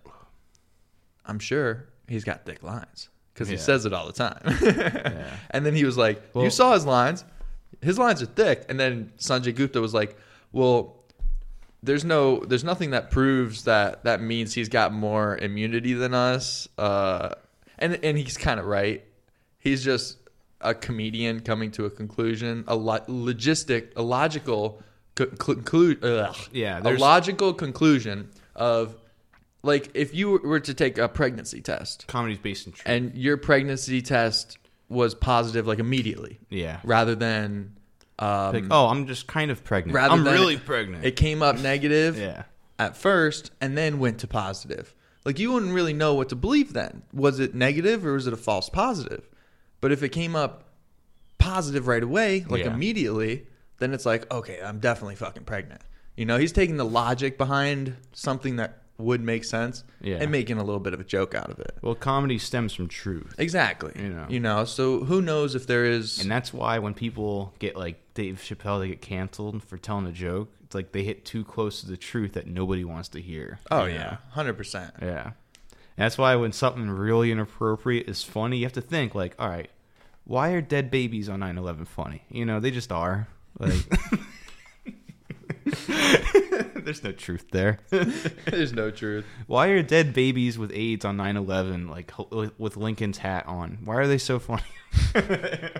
[1.26, 3.62] I'm sure he's got thick lines because he Yeah.
[3.62, 4.42] says it all the time.
[5.52, 7.26] And then he was like, "You saw his lines.
[7.82, 10.18] His lines are thick." And then Sanjay Gupta was like,
[10.52, 10.98] "Well,
[11.84, 16.68] there's no, there's nothing that proves that that means he's got more immunity than us."
[16.78, 17.36] Uh,
[17.78, 19.04] and and he's kind of right.
[19.60, 20.18] He's just
[20.62, 24.82] a comedian coming to a conclusion, a lo- logistic, a logical
[25.16, 26.00] conclude,
[26.52, 28.96] Yeah, a there's- logical conclusion of
[29.64, 32.84] like if you were to take a pregnancy test Comedy's based in truth.
[32.86, 34.58] and your pregnancy test
[34.90, 36.80] was positive like immediately yeah.
[36.84, 37.78] rather than
[38.20, 39.96] um, Like, oh, I'm just kind of pregnant.
[39.96, 41.06] rather I'm than really pregnant.
[41.06, 42.44] it came up negative yeah.
[42.78, 44.94] at first and then went to positive
[45.26, 48.34] like you wouldn't really know what to believe then was it negative or was it
[48.34, 49.30] a false positive
[49.80, 50.70] but if it came up
[51.38, 52.74] positive right away like Yeah.
[52.74, 53.48] immediately
[53.80, 55.82] then it's like okay i'm definitely fucking pregnant
[56.16, 60.18] you know he's taking the logic behind something that would make sense Yeah.
[60.22, 62.88] and making a little bit of a joke out of it Well, comedy stems from
[62.88, 63.34] truth.
[63.38, 64.26] exactly You know.
[64.30, 67.98] you know so who knows if there is And that's why when people get like
[68.14, 70.50] Dave Chappelle, they get canceled for telling a joke.
[70.64, 73.60] It's like they hit too close to the truth that nobody wants to hear.
[73.72, 74.44] oh yeah know?
[74.44, 75.24] 100% Yeah.
[75.98, 79.50] And that's why when something really inappropriate is funny, you have to think like, all
[79.50, 79.70] right,
[80.24, 82.24] why are dead babies on 9/11 funny?
[82.30, 83.28] You know, they just are.
[83.60, 83.76] Like
[86.76, 87.80] There's no truth there.
[87.90, 93.20] there's no truth Why are dead babies with AIDS on 9/11 like with- with Lincoln's
[93.20, 93.80] hat on?
[93.84, 94.64] Why are they so funny?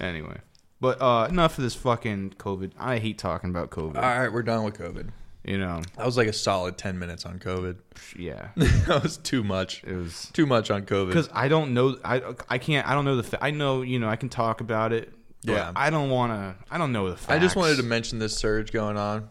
[0.00, 0.38] anyway,
[0.80, 2.72] but uh enough of this fucking COVID.
[2.78, 3.96] I hate talking about COVID.
[3.96, 5.10] all right we're done with covid
[5.46, 7.76] you know, that was like a solid 10 minutes on covid
[8.16, 8.48] yeah.
[8.56, 11.96] that was too much It was too much on covid because I don't know.
[12.04, 12.86] I I can't.
[12.88, 13.44] I don't know the.
[13.44, 14.08] I know you know.
[14.08, 15.12] I can talk about it.
[15.52, 15.72] Yeah.
[15.76, 16.54] I don't want to.
[16.70, 17.30] I don't know the facts.
[17.30, 19.28] I just wanted to mention this surge going on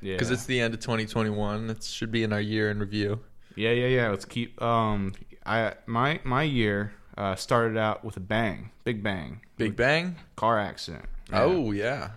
[0.00, 0.14] Yeah.
[0.14, 1.70] because it's the end of 2021.
[1.70, 3.20] It should be in our year in review.
[3.56, 4.08] Yeah, yeah, yeah.
[4.10, 4.60] Let's keep.
[4.62, 5.12] Um,
[5.46, 10.16] I my my year uh, started out with a bang, big bang, Big Bang.
[10.36, 11.04] car accident.
[11.32, 12.10] Oh yeah.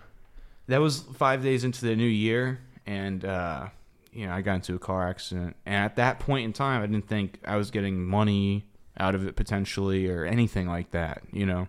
[0.68, 3.68] that was five days into the new year, and uh,
[4.12, 6.86] you know I got into a car accident, and at that point in time, I
[6.86, 8.64] didn't think I was getting money
[8.98, 11.20] out of it potentially or anything like that.
[11.32, 11.68] You know,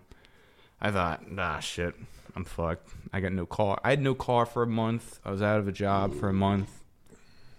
[0.80, 1.94] I thought, nah, shit,
[2.36, 2.90] I'm fucked.
[3.12, 3.80] I got no car.
[3.82, 5.18] I had no car for a month.
[5.24, 6.70] I was out of a job for a month.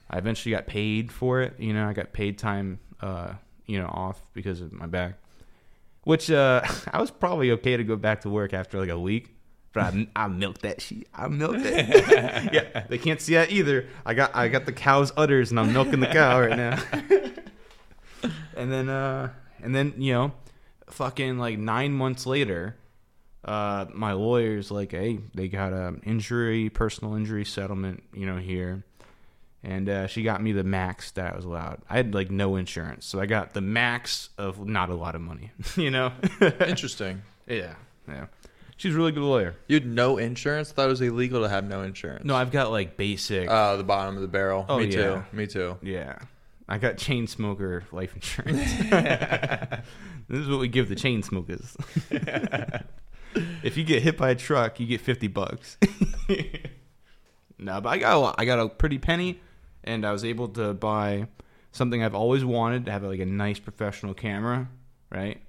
[0.09, 1.59] I eventually got paid for it.
[1.59, 3.33] You know, I got paid time, uh,
[3.65, 5.15] you know, off because of my back.
[6.03, 6.61] Which uh,
[6.93, 9.35] I was probably okay to go back to work after like a week,
[9.73, 11.07] but I, I milked that shit.
[11.13, 11.87] I milked it.
[12.53, 13.87] yeah, they can't see that either.
[14.05, 16.81] I got I got the cow's udders and I'm milking the cow right now.
[18.55, 19.29] and then uh,
[19.61, 20.31] and then you know,
[20.89, 22.75] fucking like nine months later,
[23.45, 28.83] uh, my lawyer's like, hey, they got a injury, personal injury settlement, you know, here.
[29.63, 31.81] And uh, she got me the max that I was allowed.
[31.89, 35.21] I had like no insurance, so I got the max of not a lot of
[35.21, 35.51] money.
[35.75, 36.13] you know?
[36.65, 37.21] Interesting.
[37.47, 37.75] yeah,
[38.07, 38.27] yeah.
[38.77, 39.55] She's a really good lawyer.
[39.67, 40.71] You had no insurance.
[40.71, 42.23] Thought it was illegal to have no insurance.
[42.23, 43.49] No, I've got like basic.
[43.51, 44.65] Oh, the bottom of the barrel.
[44.69, 44.91] Oh, Me yeah.
[44.91, 45.23] too.
[45.33, 45.77] Me too.
[45.81, 46.19] yeah,
[46.69, 48.73] I got chain smoker life insurance.
[50.29, 51.75] this is what we give the chain smokers.
[53.63, 55.77] If you get hit by a truck, you get fifty bucks.
[57.57, 58.35] no, but I got a lot.
[58.37, 59.39] I got a pretty penny,
[59.83, 61.27] and I was able to buy
[61.71, 64.69] something I've always wanted to have like a nice professional camera,
[65.11, 65.41] right?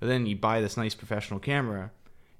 [0.00, 1.90] But then you buy this nice professional camera,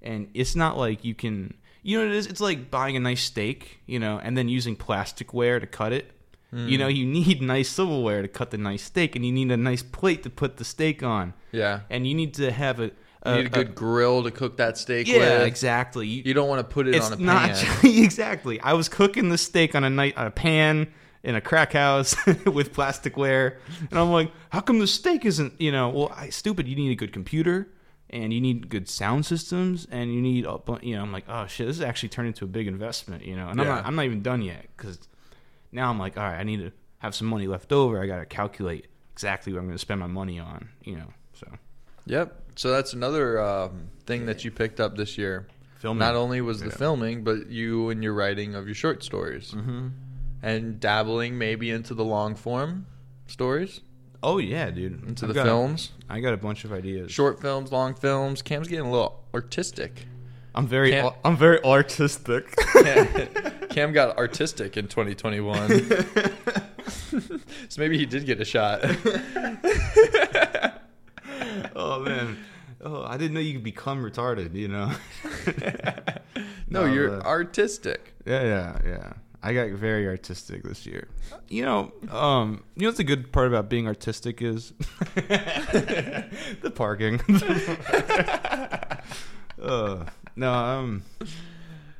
[0.02, 1.54] and it's not like you can.
[1.82, 2.26] You know what it is?
[2.26, 6.10] It's like buying a nice steak, you know, and then using plasticware to cut it.
[6.52, 6.76] You hmm.
[6.76, 9.82] know, you need nice silverware to cut the nice steak, and you need a nice
[9.82, 11.80] plate to put the steak on, Yeah.
[11.90, 12.90] and you need to have a.
[13.26, 15.46] You need a uh, good uh, grill to cook that steak yeah, with.
[15.46, 16.06] exactly.
[16.06, 17.78] You, You don't want to put it it's on a not pan.
[17.84, 18.60] exactly.
[18.60, 20.88] I was cooking the steak on a night on a pan
[21.22, 22.14] in a crack house
[22.46, 23.56] with plasticware,
[23.90, 25.60] and I'm like, how come the steak isn't?
[25.60, 26.68] You know, well, I stupid.
[26.68, 27.68] You need a good computer,
[28.10, 31.02] and you need good sound systems, and you need a bu- you know.
[31.02, 33.48] I'm like, oh shit, this has actually turned into a big investment, you know.
[33.48, 33.74] And I'm Yeah.
[33.76, 35.00] not, I'm not even done yet because
[35.72, 38.00] now I'm like, all right, I need to have some money left over.
[38.00, 41.08] I got to calculate exactly what I'm going to spend my money on, you know.
[41.34, 41.48] So
[42.06, 42.40] Yep.
[42.56, 45.46] So that's another um, thing that you picked up this year.
[45.78, 45.98] filming.
[46.00, 46.76] Not only was the Yeah.
[46.76, 49.88] filming, but you and your writing of your short stories Mm-hmm.
[50.42, 52.86] and dabbling maybe into the long form
[53.26, 53.80] stories.
[54.22, 55.04] Oh yeah, dude.
[55.06, 55.92] into I've the films?
[56.08, 57.12] I got a bunch of ideas.
[57.12, 58.40] Short films, long films.
[58.42, 60.06] Cam's getting a little artistic.
[60.54, 62.56] I'm very Can't- I'm very artistic.
[63.68, 65.68] Cam got artistic in 2021.
[67.68, 68.80] so maybe he did get a shot.
[71.96, 72.38] Oh man.
[72.82, 74.92] Oh, I didn't know you could become retarded, you know.
[76.68, 78.14] No, No, you're but- artistic.
[78.26, 79.12] Yeah, yeah, yeah.
[79.42, 81.06] I got very artistic this year.
[81.48, 84.72] You know, um, you know what's the good part about being artistic is
[85.14, 87.20] the parking.
[89.62, 90.04] uh,
[90.34, 91.04] no, um,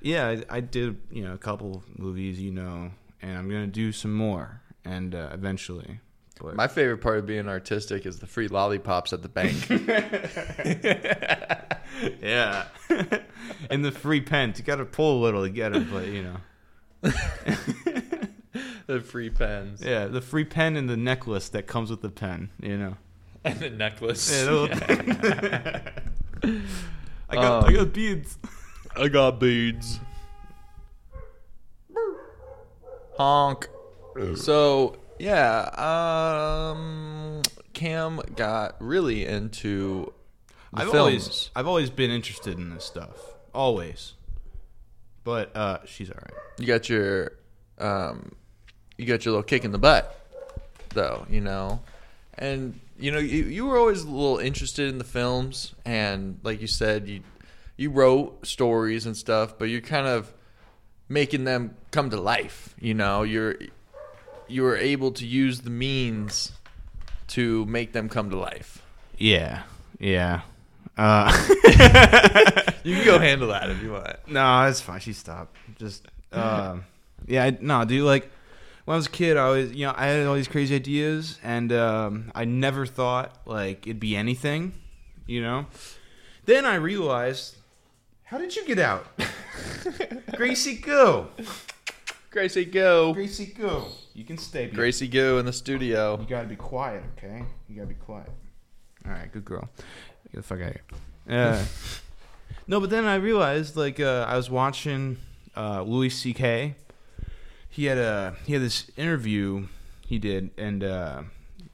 [0.00, 2.90] yeah, I, I did you know a couple movies, you know,
[3.22, 6.00] and I'm gonna do some more, and uh, eventually.
[6.40, 9.68] But My favorite part of being artistic is the free lollipops at the bank.
[12.20, 12.66] yeah,
[13.70, 16.22] and the free pens, you got to pull a little to get them, but you
[16.22, 16.37] know.
[18.87, 19.81] the free pens.
[19.83, 22.96] Yeah, the free pen and the necklace that comes with the pen, you know.
[23.44, 24.31] And the necklace.
[24.31, 24.77] Yeah, the little
[27.29, 28.38] I got I Um, got beads.
[28.94, 29.99] I got beads.
[33.16, 33.68] Honk.
[34.37, 40.12] So yeah, um, Cam got really into
[40.72, 40.96] the I've films.
[40.96, 43.35] always I've always been interested in this stuff.
[43.55, 44.14] Always.
[45.24, 46.35] But uh she's all right.
[46.59, 47.33] you got your,
[47.79, 48.33] um,
[48.96, 50.18] you got your little kick in the butt,
[50.90, 51.26] though.
[51.29, 51.81] You know,
[52.38, 56.61] and you know you you were always a little interested in the films, and like
[56.61, 57.22] you said, you
[57.76, 60.33] you wrote stories and stuff, but you're kind of
[61.09, 62.74] making them come to life.
[62.81, 63.57] You know, you're
[64.48, 66.52] you were able to use the means
[67.28, 68.82] to make them come to life.
[69.18, 69.62] Yeah.
[69.98, 70.42] Yeah.
[70.96, 71.30] Uh
[72.85, 74.16] You can go handle that if you want.
[74.28, 75.00] No, it's fine.
[75.00, 75.56] She stopped.
[75.78, 76.85] Just um
[77.26, 78.30] Yeah, I, no, dude, like
[78.85, 81.38] when I was a kid, I always you know, I had all these crazy ideas,
[81.42, 84.74] and um, I never thought like it'd be anything,
[85.26, 85.66] you know.
[86.44, 87.56] Then I realized,
[88.22, 89.04] how did you get out,
[90.37, 90.76] Gracie?
[90.76, 91.26] Go,
[92.37, 93.14] Gracie, go.
[93.14, 93.87] Gracie, go.
[94.12, 94.64] You can stay.
[94.64, 94.77] Gracie.
[94.77, 96.20] Gracie, go in the studio.
[96.20, 97.42] You gotta be quiet, okay?
[97.66, 98.29] You gotta be quiet.
[99.07, 99.70] All right, good girl.
[100.31, 100.83] Get the fuck out of here.
[101.29, 101.64] Uh,
[102.68, 105.16] no, but then I realized, like, uh, I was watching
[105.57, 106.75] uh, Louis C.K.
[107.70, 109.68] He had a he had this interview
[110.07, 111.22] he did, and uh,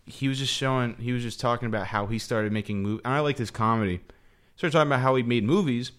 [0.06, 0.94] he was just showing.
[0.94, 3.02] He was just talking about how he started making movies.
[3.04, 4.00] And I like this comedy.
[4.54, 5.90] Started talking about how he made movies,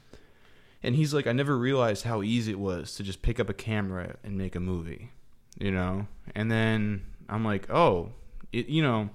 [0.83, 3.53] and he's like, I never realized how easy it was to just pick up a
[3.53, 5.11] camera and make a movie,
[5.59, 6.07] you know.
[6.35, 8.11] And then I'm like, oh,
[8.51, 9.09] it, you know,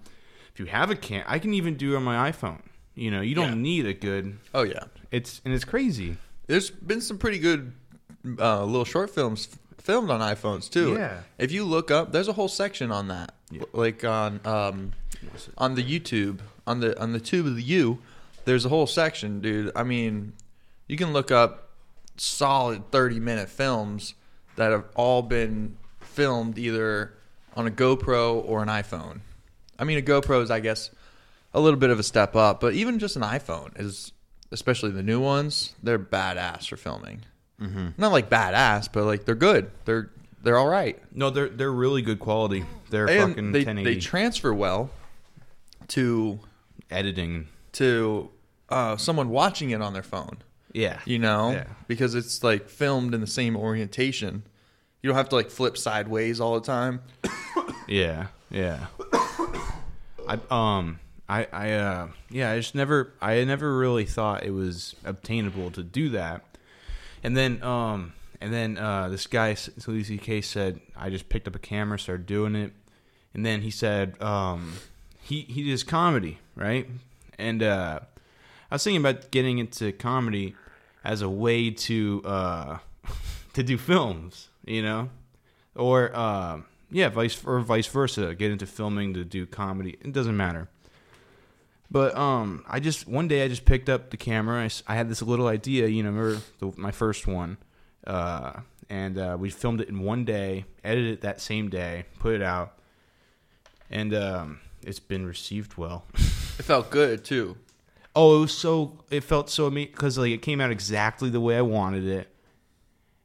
[0.52, 2.60] if you have a cam, I can even do it on my iPhone.
[2.94, 3.54] You know, you don't Yeah.
[3.54, 4.38] need a good.
[4.54, 4.84] Oh yeah.
[5.12, 6.16] It's and it's crazy.
[6.48, 7.72] There's been some pretty good
[8.38, 10.94] uh, little short films f- filmed on iPhones too.
[10.94, 11.20] Yeah.
[11.38, 13.62] If you look up, there's a whole section on that, Yeah.
[13.72, 14.92] like on um,
[15.56, 17.98] on the YouTube on the on the tube of the U.
[18.46, 19.70] There's a whole section, dude.
[19.76, 20.32] I mean,
[20.88, 21.68] you can look up
[22.16, 24.14] solid 30 minute films
[24.56, 27.14] that have all been filmed either
[27.56, 29.20] on a GoPro or an iPhone.
[29.78, 30.90] I mean, a GoPro is, I guess,
[31.54, 34.12] a little bit of a step up, but even just an iPhone is,
[34.50, 37.22] especially the new ones, they're badass for filming.
[37.60, 37.88] Mm-hmm.
[37.96, 39.70] Not like badass, but like they're good.
[39.84, 40.10] They're
[40.42, 41.00] they're all right.
[41.12, 42.64] No, they're they're really good quality.
[42.90, 44.90] They're And fucking they 1080 they transfer well
[45.88, 46.38] to
[46.90, 47.48] editing.
[47.72, 48.30] to
[48.68, 50.38] uh, someone watching it on their phone.
[50.78, 51.64] Yeah, You know, Yeah.
[51.88, 54.44] because it's like filmed in the same orientation.
[55.02, 57.00] You don't have to like flip sideways all the time.
[57.88, 58.86] Yeah, yeah.
[60.28, 64.94] I um I I uh yeah, I just never I never really thought it was
[65.04, 66.44] obtainable to do that.
[67.22, 70.42] And then um and then uh this guy Louis C.K.
[70.42, 72.72] said I just picked up a camera, started doing it.
[73.34, 74.74] And then he said um
[75.22, 76.86] he he does comedy, right?
[77.38, 78.00] And uh
[78.70, 80.54] I was thinking about getting into comedy
[81.08, 82.78] as a way to uh
[83.54, 85.08] to do films, you know?
[85.78, 88.34] or uh, yeah, vice or vice versa.
[88.34, 89.96] Get into filming to do comedy.
[90.02, 90.68] It doesn't matter.
[91.90, 94.62] But um, I just one day I just picked up the camera.
[94.64, 97.56] I, I had this little idea, you know, remember the, my first one,
[98.06, 102.34] uh, and uh, we filmed it in one day, edited it that same day, put
[102.34, 102.78] it out,
[103.90, 106.04] and um, it's been received well.
[106.58, 107.56] It felt good too.
[108.20, 111.40] Oh, it was so it felt so amazing because like it came out exactly the
[111.40, 112.28] way I wanted it,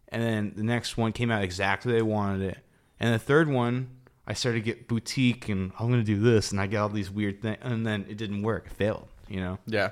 [0.10, 2.58] and then the next one came out exactly the way I wanted it,
[3.00, 3.90] and the third one
[4.28, 7.10] I started to get boutique and I'm gonna do this, and I got all these
[7.10, 9.90] weird things, and then it didn't work, it failed, you know, Yeah.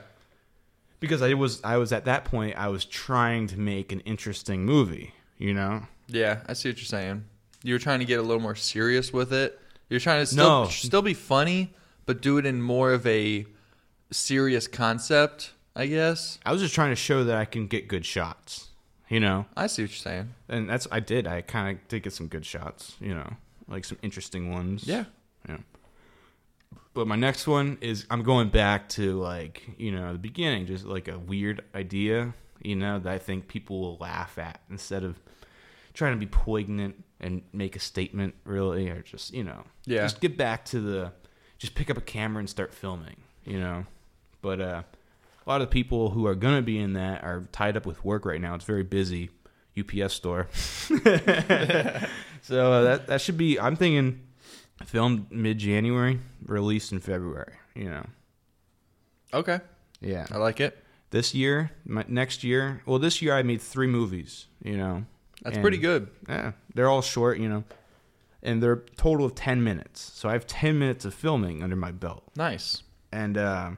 [1.00, 4.66] because I was I was at that point I was trying to make an interesting
[4.66, 5.88] movie, you know.
[6.08, 7.24] Yeah, I see what you're saying.
[7.64, 9.60] You were trying to get a little more serious with it.
[9.90, 10.70] You're trying to still No.
[10.70, 11.74] still be funny,
[12.06, 13.46] but do it in more of a
[14.12, 16.40] serious concept, I guess.
[16.46, 18.68] I was just trying to show that I can get good shots.
[19.10, 20.34] You know, I see what you're saying.
[20.48, 21.28] and that's I did.
[21.28, 22.96] I kind of did get some good shots.
[23.02, 23.34] You know,
[23.68, 24.86] like some interesting ones.
[24.88, 25.06] Yeah.
[25.50, 25.58] Yeah.
[26.94, 30.86] But my next one is I'm going back to like, you know, the beginning, just
[30.86, 35.18] like a weird idea, you know, that I think people will laugh at instead of
[35.94, 40.02] trying to be poignant and make a statement really or just, you know, Yeah.
[40.04, 41.12] just get back to the
[41.58, 43.86] just pick up a camera and start filming, you know.
[44.42, 44.84] But uh
[45.46, 47.86] a lot of the people who are going to be in that are tied up
[47.88, 48.54] with work right now.
[48.54, 49.32] It's very busy.
[49.78, 50.48] UPS store.
[52.42, 54.22] so uh, that that should be I'm thinking
[54.86, 57.54] filmed mid January, released in February.
[57.76, 58.06] You know,
[59.34, 59.60] Okay.
[60.02, 60.28] yeah.
[60.32, 60.78] I like it.
[61.12, 62.82] This year, my, next year.
[62.86, 64.48] Well, this year I made three movies.
[64.64, 65.06] You know,
[65.44, 66.08] That's And- pretty good.
[66.30, 67.38] Yeah, they're all short.
[67.40, 67.64] You know,
[68.44, 70.02] and they're a total of ten minutes.
[70.02, 72.84] So I have ten minutes of filming under my belt, Nice.
[73.12, 73.72] and uh,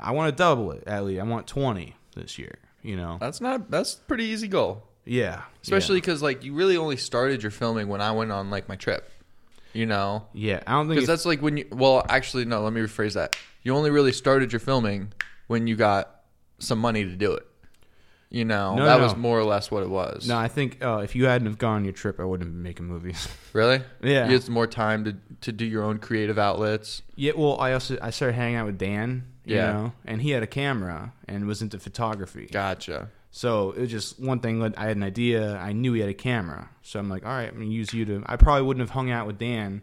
[0.00, 1.20] I want to double it at least.
[1.20, 2.58] I want twenty this year.
[2.82, 4.82] You know, That's not that's a pretty easy goal.
[5.04, 6.00] yeah, Especially yeah.
[6.00, 9.10] because like you really only started your filming when I went on like my trip.
[9.74, 10.62] You know, yeah.
[10.66, 11.66] I don't think because that's like when you.
[11.70, 12.62] Well, actually, no.
[12.62, 13.36] Let me rephrase that.
[13.62, 15.12] You only really started your filming
[15.46, 16.22] when you got
[16.58, 17.46] some money to do it.
[18.30, 19.04] You know, No, that no.
[19.04, 20.26] was more or less what it was.
[20.28, 20.36] no.
[20.38, 22.62] I think uh, if you hadn't have gone on your trip, I wouldn't have been
[22.62, 23.28] making movies.
[23.52, 23.80] Really?
[24.02, 24.26] Yeah.
[24.26, 27.02] You had some more time to to do your own creative outlets.
[27.16, 29.72] Yeah, well, I also I started hanging out with Dan, you Yeah.
[29.72, 32.48] know, and he had a camera and was into photography.
[32.50, 33.10] Gotcha.
[33.32, 34.62] So it was just one thing.
[34.76, 35.56] I had an idea.
[35.58, 38.04] I knew he had a camera, so I'm like, all right, I'm gonna use you
[38.06, 38.22] to.
[38.26, 39.82] I probably wouldn't have hung out with Dan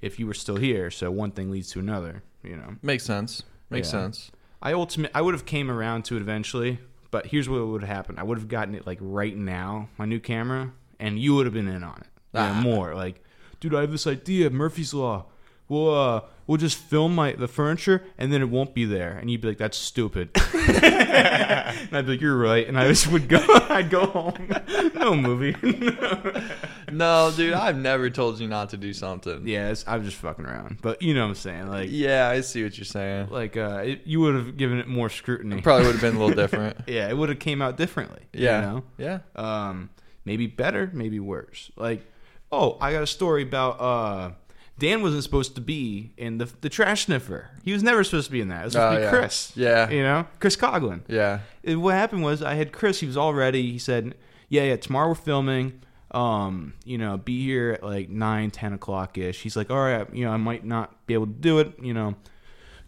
[0.00, 0.90] if you were still here.
[0.90, 2.76] So one thing leads to another, you know.
[2.82, 3.42] Makes sense.
[3.70, 4.00] Makes Yeah.
[4.02, 4.30] sense.
[4.62, 6.78] I ultimately I would have came around to it eventually,
[7.10, 8.18] but here's what would have happened.
[8.18, 11.54] I would have gotten it like right now, my new camera, and you would have
[11.54, 12.06] been in on it.
[12.34, 12.60] Know, Ah.
[12.60, 13.22] more like,
[13.60, 15.26] dude, I have this idea, Murphy's Law.
[15.70, 19.30] We'll uh, we'll just film my the furniture and then it won't be there, and
[19.30, 20.30] you'd be like, that's stupid.
[20.54, 23.38] and I'd be like, you're right, and I just would go.
[23.70, 24.50] I'd go home.
[24.94, 25.54] no movie.
[26.92, 29.46] No, dude, I've never told you not to do something.
[29.46, 31.68] yeah, I'm just fucking around, but you know what I'm saying.
[31.68, 33.28] Like, Yeah, I see what you're saying.
[33.30, 35.60] like uh, it, you would have given it more scrutiny.
[35.62, 36.78] Probably would have been a little different.
[36.88, 38.22] yeah, it would have came out differently.
[38.32, 38.56] Yeah.
[38.60, 38.84] You know?
[38.98, 39.18] Yeah.
[39.36, 39.90] um,
[40.24, 41.70] maybe better, maybe worse.
[41.76, 42.04] Like,
[42.50, 44.30] oh, I got a story about uh,
[44.80, 47.50] Dan wasn't supposed to be in the the trash sniffer.
[47.62, 48.62] He was never supposed to be in that.
[48.62, 49.10] It was supposed Oh, to be yeah.
[49.10, 49.52] Chris.
[49.54, 49.90] Yeah.
[49.90, 51.02] you know, Chris Coughlin.
[51.06, 51.40] Yeah.
[51.62, 52.98] And what happened was I had Chris.
[53.00, 53.70] He was all ready.
[53.70, 54.14] He said,
[54.48, 55.82] "Yeah, yeah, tomorrow we're filming.
[56.12, 60.12] Um, you know, be here at like nine, ten o'clock ish." He's like, "All right,
[60.12, 61.74] you know, I might not be able to do it.
[61.80, 62.14] You know."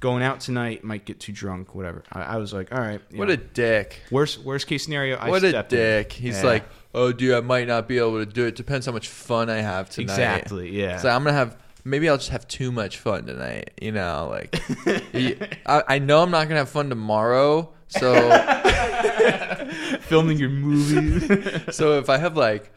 [0.01, 2.03] Going out tonight, might get too drunk, whatever.
[2.13, 3.01] I, I was like, all right.
[3.15, 3.35] What know.
[3.35, 4.01] a dick.
[4.11, 5.17] worst worst case scenario.
[5.17, 5.79] I what a stepped in.
[5.79, 6.13] dick.
[6.13, 6.45] He's Yeah.
[6.49, 8.57] like, oh, dude, I might not be able to do it.
[8.57, 10.11] Depends how much fun I have tonight.
[10.11, 10.77] Exactly.
[10.77, 10.97] Yeah.
[10.97, 13.73] So I'm gonna have maybe I'll just have too much fun tonight.
[13.81, 14.55] You know, like
[15.67, 17.73] I, I know I'm not gonna have fun tomorrow.
[17.89, 18.15] So
[20.03, 21.63] filming your movie.
[21.73, 22.73] so if I have like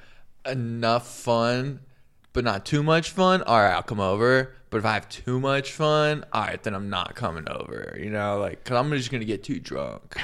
[0.45, 1.79] enough fun,
[2.33, 4.53] but not too much fun, all right, I'll come over.
[4.69, 7.97] But if I have too much fun, all right, then I'm not coming over.
[7.97, 10.17] You know, like because I'm just gonna get too drunk.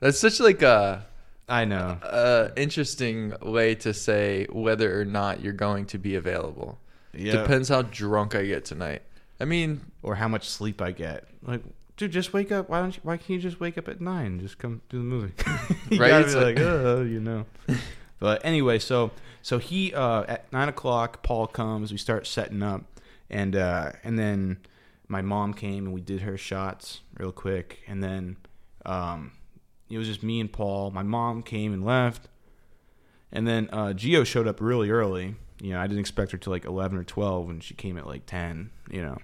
[0.00, 1.06] That's such like a.
[1.46, 1.98] I know.
[2.02, 6.78] uh, interesting way to say whether or not you're going to be available.
[7.16, 7.32] Yeah.
[7.32, 9.02] Depends how drunk I get tonight.
[9.40, 11.26] I mean, Or how much sleep I get.
[11.42, 11.62] Like,
[11.96, 12.68] dude, just wake up.
[12.68, 13.00] Why don't you?
[13.02, 14.40] Why can't you just wake up at nine?
[14.40, 15.32] Just come do the movie.
[15.90, 16.10] you Right?
[16.10, 17.46] Gotta be like- like, oh, you know.
[18.20, 19.10] but anyway, so
[19.42, 21.90] so he uh, at nine o'clock, Paul comes.
[21.92, 22.84] We start setting up,
[23.28, 24.58] and uh, and then
[25.08, 28.36] my mom came and we did her shots real quick, and then
[28.86, 29.32] um,
[29.90, 30.90] it was just me and Paul.
[30.92, 32.28] My mom came and left,
[33.32, 35.34] and then uh, Geo showed up really early.
[35.60, 38.06] You know, I didn't expect her to like eleven or twelve, and she came at
[38.06, 38.70] like ten.
[38.90, 39.18] You know,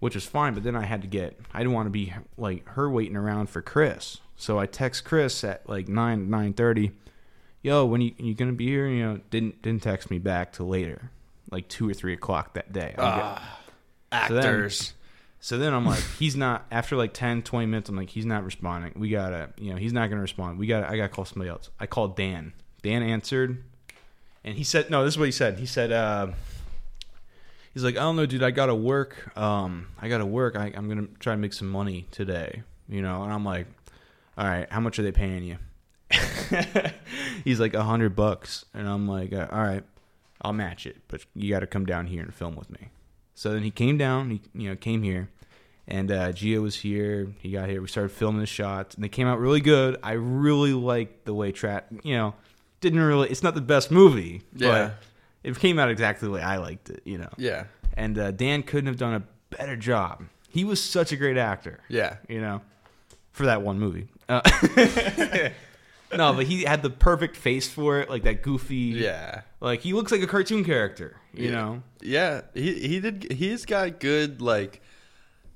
[0.00, 0.54] which was fine.
[0.54, 1.38] But then I had to get.
[1.52, 4.18] I didn't want to be like her waiting around for Chris.
[4.36, 6.92] So I text Chris at like nine nine thirty.
[7.62, 8.86] Yo, when you you gonna be here?
[8.88, 11.10] You know, didn't didn't text me back till later,
[11.50, 12.94] like two or three o'clock that day.
[12.96, 13.58] I'm get- ah,
[14.28, 14.94] So then- actors.
[15.40, 16.66] so then I'm like, he's not.
[16.70, 18.92] After like 10, 20 minutes, I'm like, he's not responding.
[18.96, 20.58] We gotta, you know, he's not gonna respond.
[20.58, 20.80] We got.
[20.80, 21.68] to I gotta call somebody else.
[21.80, 22.52] I called Dan.
[22.82, 23.62] Dan answered,
[24.44, 25.58] and he said, no, this is what he said.
[25.58, 26.28] He said, uh,
[27.74, 28.42] he's like, I don't know, dude.
[28.42, 29.36] I gotta work.
[29.36, 30.56] Um, I gotta work.
[30.56, 32.62] I, I'm gonna try to make some money today.
[32.88, 33.66] You know, and I'm like,
[34.36, 35.58] all right, how much are they paying you?
[37.44, 39.84] he's like a hundred bucks, and I'm like, uh, all right,
[40.40, 42.88] I'll match it, but you got to come down here and film with me.
[43.34, 45.28] So then he came down, he you know came here,
[45.86, 47.32] and uh, Gio was here.
[47.40, 47.80] He got here.
[47.80, 49.96] We started filming the shots, and they came out really good.
[50.02, 52.34] I really liked the way Trap, you know,
[52.80, 53.28] didn't really.
[53.30, 54.68] It's not the best movie, Yeah.
[54.68, 54.94] but
[55.42, 57.30] it came out exactly the way I liked it, you know.
[57.36, 57.64] Yeah.
[57.96, 59.22] And uh, Dan couldn't have done a
[59.56, 60.24] better job.
[60.50, 61.80] he was such a great actor.
[61.88, 62.16] Yeah.
[62.28, 62.60] you know,
[63.32, 64.08] for that one movie.
[64.28, 64.40] Uh,
[66.16, 68.76] no, but he had the perfect face for it, like that goofy.
[68.96, 69.42] Yeah.
[69.60, 71.16] like he looks like a cartoon character.
[71.34, 71.50] You Yeah.
[71.52, 73.32] know, Yeah, he he did.
[73.32, 74.80] He's got good like.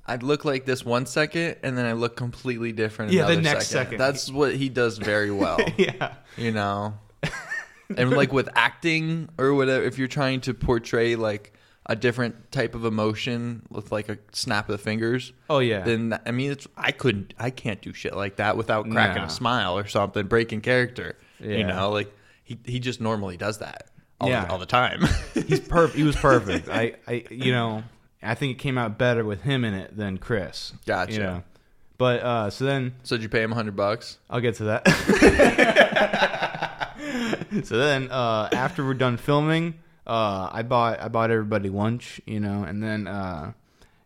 [0.04, 3.12] I'd look like this one second, and then I look completely different.
[3.12, 3.98] Yeah, the next second.
[3.98, 5.60] That's what he does very well.
[5.76, 6.94] yeah, you know,
[7.96, 11.52] and like with acting or whatever, if you're trying to portray like
[11.86, 16.10] a different type of emotion with like a snap of the fingers, oh yeah, then
[16.10, 19.26] that- I mean, it's I couldn't, I can't do shit like that without cracking No.
[19.26, 21.16] a smile or something, breaking character.
[21.40, 21.66] You Yeah.
[21.66, 22.12] know, like
[22.44, 23.88] he he just normally does that.
[24.20, 24.44] All, Yeah.
[24.44, 25.00] the, all the time.
[25.34, 26.68] he's perf- He was perfect.
[26.68, 27.82] I, I, you know,
[28.22, 30.72] I think it came out better with him in it than Chris.
[30.86, 31.12] Gotcha.
[31.12, 31.42] You know?
[31.98, 34.18] But uh, so then so did you pay him a hundred bucks?
[34.30, 34.82] I'll get to that.
[37.64, 39.74] so then, uh, after we're done filming,
[40.06, 43.52] uh, I bought I bought everybody lunch, you know, and then uh,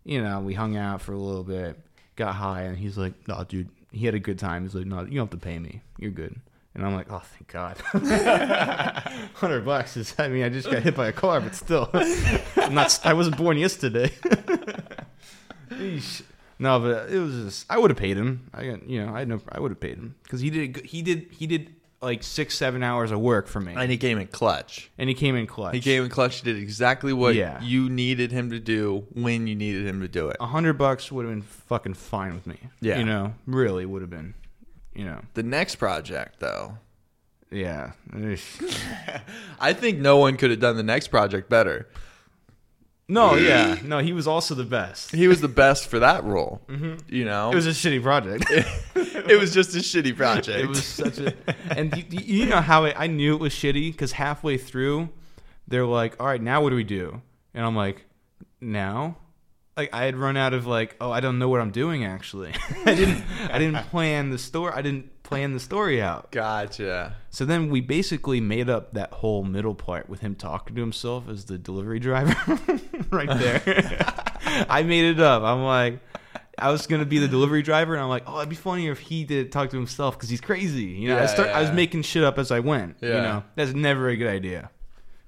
[0.05, 1.79] you know we hung out for a little bit,
[2.17, 4.63] got high, and he's like, "No, dude," he had a good time.
[4.63, 5.83] He's like, "No, you don't have to pay me.
[5.99, 6.39] You're good."
[6.75, 7.79] And I'm like, "Oh, thank God."
[9.35, 10.15] Hundred bucks is.
[10.19, 13.01] I mean, I just got hit by a car, but still, I'm not.
[13.05, 14.11] I wasn't born yesterday.
[16.59, 18.51] No, but it was just I would have paid him.
[18.55, 21.03] I got you know I know I would have paid him because he did he
[21.03, 21.75] did he did
[22.07, 24.91] like six seven hours of work for me, And he came in clutch.
[24.97, 25.75] and he came in clutch.
[25.75, 26.37] He came in clutch.
[26.41, 27.61] He did exactly what Yeah.
[27.63, 30.37] you needed him to do when you needed him to do it.
[30.41, 32.59] a hundred bucks would have been fucking fine with me.
[32.81, 32.99] Yeah.
[32.99, 34.35] you know, really would have been.
[34.95, 36.79] You know, The next project, though,
[37.51, 37.93] yeah.
[38.15, 38.63] Eesh.
[39.61, 41.87] I think no one could have done the next project better.
[43.09, 43.99] No, yeah, no.
[43.99, 45.13] He was also the best.
[45.15, 46.61] He was the best for that role.
[46.67, 46.97] Mm-hmm.
[47.09, 48.47] You know, It was a shitty project.
[48.51, 50.59] it was just a shitty project.
[50.59, 51.33] It was such a,
[51.71, 55.09] and you, you know how it, I knew it was shitty because halfway through,
[55.69, 57.23] they're like, "All right, now what do we do?"
[57.55, 58.05] And I'm like,
[58.61, 59.19] "Now."
[59.77, 62.03] Like I had run out of like, oh, I don't know what I'm doing.
[62.07, 62.55] Actually,
[62.87, 63.23] I didn't.
[63.53, 64.73] I didn't plan the story.
[64.75, 66.31] I didn't plan the story out.
[66.31, 67.16] gotcha.
[67.31, 71.29] So then we basically made up that whole middle part with him talking to himself
[71.29, 72.37] as the delivery driver,
[73.11, 73.62] right there.
[74.70, 75.43] I made it up.
[75.43, 75.99] I'm like,
[76.59, 79.01] I was gonna be the delivery driver, and I'm like, oh, it'd be funnier if
[79.01, 80.85] he did talk to himself because he's crazy.
[80.85, 82.97] You know, I, Yeah, I was making shit up as I went.
[83.01, 83.09] Yeah.
[83.09, 84.70] You know, that's never a good idea.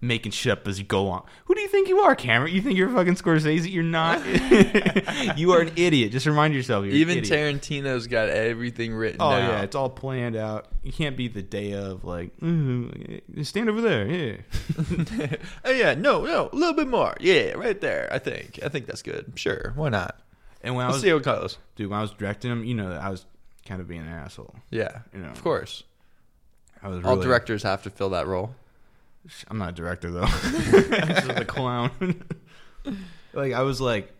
[0.00, 1.24] Making shit up as you go on.
[1.46, 2.54] Who do you think you are, Cameron?
[2.54, 3.68] You think you're fucking Scorsese?
[3.68, 4.24] You're not.
[5.36, 6.12] you are an idiot.
[6.12, 6.84] Just remind yourself.
[6.84, 7.18] You're Even.
[7.18, 9.48] Tarantino's got everything written Oh down.
[9.48, 10.68] yeah, it's all planned out.
[10.84, 14.06] You can't be the day of like "Mm, stand over there.
[14.06, 14.36] Yeah,
[15.64, 17.16] oh yeah, no, no, a little bit more.
[17.18, 18.08] Yeah, right there.
[18.12, 18.60] I think.
[18.64, 19.32] I think that's good.
[19.34, 20.20] Sure, why not?
[20.62, 21.58] and when I Let's was see how it goes.
[21.76, 23.26] dude, when I was directing him, you know, I was
[23.66, 24.54] kind of being an asshole.
[24.70, 25.28] Yeah, You know.
[25.30, 25.82] of course.
[26.82, 28.54] I was All directors have to fill that role.
[29.48, 30.22] I'm not a director though.
[30.26, 32.22] I'm just a clown.
[33.32, 34.12] like I was like,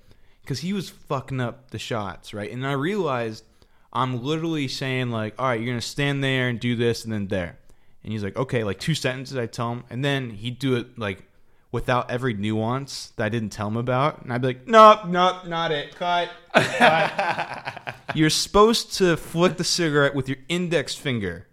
[0.42, 2.50] because he was fucking up the shots, right?
[2.50, 3.44] And I realized
[3.92, 7.28] I'm literally saying like, all right, you're gonna stand there and do this, and then
[7.28, 7.58] there.
[8.04, 9.36] And he's like, okay, like two sentences.
[9.36, 11.24] I tell him, and then he'd do it like
[11.70, 15.46] without every nuance that I didn't tell him about, and I'd be like, nope, nope,
[15.46, 15.94] not it.
[15.94, 16.30] Cut.
[16.54, 17.94] Cut.
[18.14, 21.46] you're supposed to flick the cigarette with your index finger.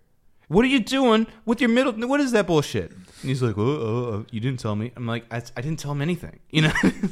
[0.48, 1.94] What are you doing with your middle?
[2.08, 2.92] What is that bullshit?
[3.26, 4.92] And he's like, oh, oh, oh, you didn't tell me.
[4.96, 6.72] I'm like, I, I didn't tell him anything, you know.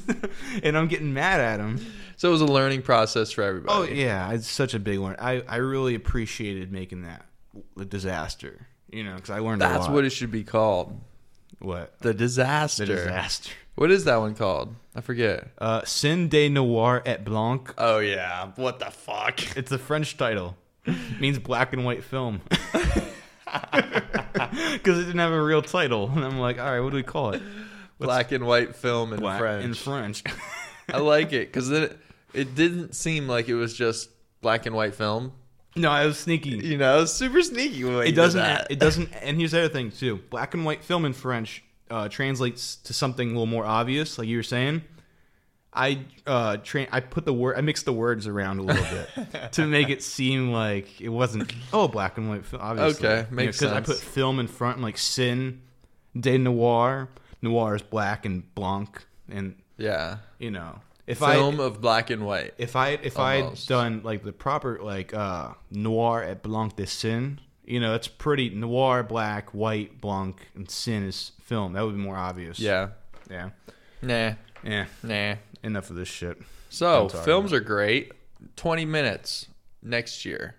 [0.64, 1.84] and I'm getting mad at him.
[2.18, 3.74] So it was a learning process for everybody.
[3.76, 5.16] Oh yeah, it's such a big one.
[5.18, 7.26] I I really appreciated making that
[7.80, 11.02] a disaster, you know, because I learned a That's what it should be called.
[11.58, 12.86] what The disaster.
[12.86, 13.52] the disaster.
[13.74, 14.76] What is that one called?
[14.96, 15.48] I forget.
[15.58, 17.74] Uh, Sin de Noir et Blanc.
[17.80, 18.52] Oh yeah.
[18.56, 19.58] What the fuck?
[19.58, 20.56] It's a French title.
[20.86, 22.42] It means black and white film.
[24.74, 27.04] Because it didn't have a real title, and I'm like, all right, what do we
[27.04, 27.42] call it?
[28.00, 29.66] Black and white film in Black French.
[29.66, 30.24] in French.
[30.92, 31.98] I like it because it
[32.34, 34.10] it didn't seem like it was just
[34.42, 35.32] black and white film.
[35.76, 36.50] no, it was sneaky.
[36.50, 37.82] You know, super sneaky.
[37.84, 38.42] It doesn't.
[38.42, 38.68] That.
[38.70, 39.12] It doesn't.
[39.22, 42.94] And here's the other thing too: black and white film in French uh, translates to
[42.94, 44.84] something a little more obvious, like you were saying.
[45.76, 47.58] I uh, tra- I put the word.
[47.58, 51.52] I mixed the words around a little bit to make it seem like it wasn't.
[51.72, 52.62] Oh, black and white film.
[52.62, 53.88] Obviously, Okay, makes Because I sense.
[53.88, 55.62] put film in front, like sin,
[56.20, 57.10] de noir.
[57.42, 60.18] Noir is black and blanc, and Yeah.
[60.40, 62.54] you know if film I of black and white.
[62.58, 66.86] if I if I had done like the proper like uh noir et blanc de
[66.88, 71.74] sin, you know, it's pretty noir, black, white, blanc, and sin is film.
[71.74, 72.60] That would be more obvious.
[72.60, 72.90] Yeah.
[73.30, 73.50] Yeah.
[74.02, 74.34] Nah.
[74.64, 74.86] Yeah.
[75.04, 75.36] Nah.
[75.64, 76.38] Enough of this shit.
[76.70, 78.12] So films are great.
[78.56, 79.48] Twenty minutes
[79.82, 80.56] next year.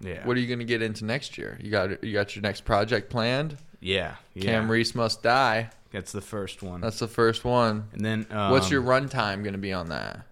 [0.00, 0.26] Yeah.
[0.26, 1.58] What are you going to get into next year?
[1.62, 3.56] You got you got your next project planned.
[3.80, 4.16] yeah.
[4.34, 4.44] Yeah.
[4.44, 5.70] Cam Reese must die.
[5.92, 6.80] That's the first one.
[6.80, 7.88] That's the first one.
[7.92, 10.22] and then um, What's your runtime going to be on that?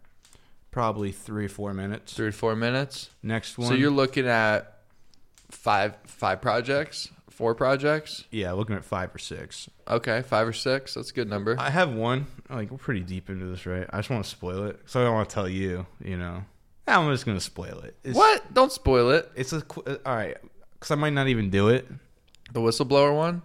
[0.70, 2.14] probably three or four minutes.
[2.14, 3.10] Three to four minutes.
[3.22, 3.68] Next one.
[3.68, 4.78] So you're looking at
[5.50, 7.08] five five projects,
[7.40, 8.24] four projects.
[8.30, 9.70] yeah, looking at five or six.
[9.88, 10.92] Okay, five or six.
[10.92, 11.56] That's a good number.
[11.58, 12.26] I have one.
[12.50, 13.86] Like we're pretty deep into this, right?
[13.90, 15.86] I just want to spoil it, so I don't want to tell you.
[16.04, 16.44] You know,
[16.86, 17.96] I'm just gonna spoil it.
[18.04, 18.52] It's, what?
[18.52, 19.30] Don't spoil it.
[19.34, 20.36] It's a uh, all right,
[20.74, 21.88] because I might not even do it.
[22.52, 23.40] The whistleblower one.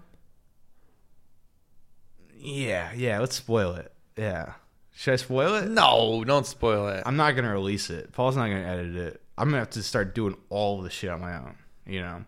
[2.37, 3.19] Yeah, yeah.
[3.19, 3.93] Let's spoil it.
[4.17, 4.53] Yeah.
[4.91, 5.69] Should I spoil it?
[5.69, 7.03] No, don't spoil it.
[7.05, 8.11] I'm not gonna release it.
[8.11, 9.21] Paul's not gonna edit it.
[9.37, 11.55] I'm gonna have to start doing all the shit on my own.
[11.85, 12.25] You know.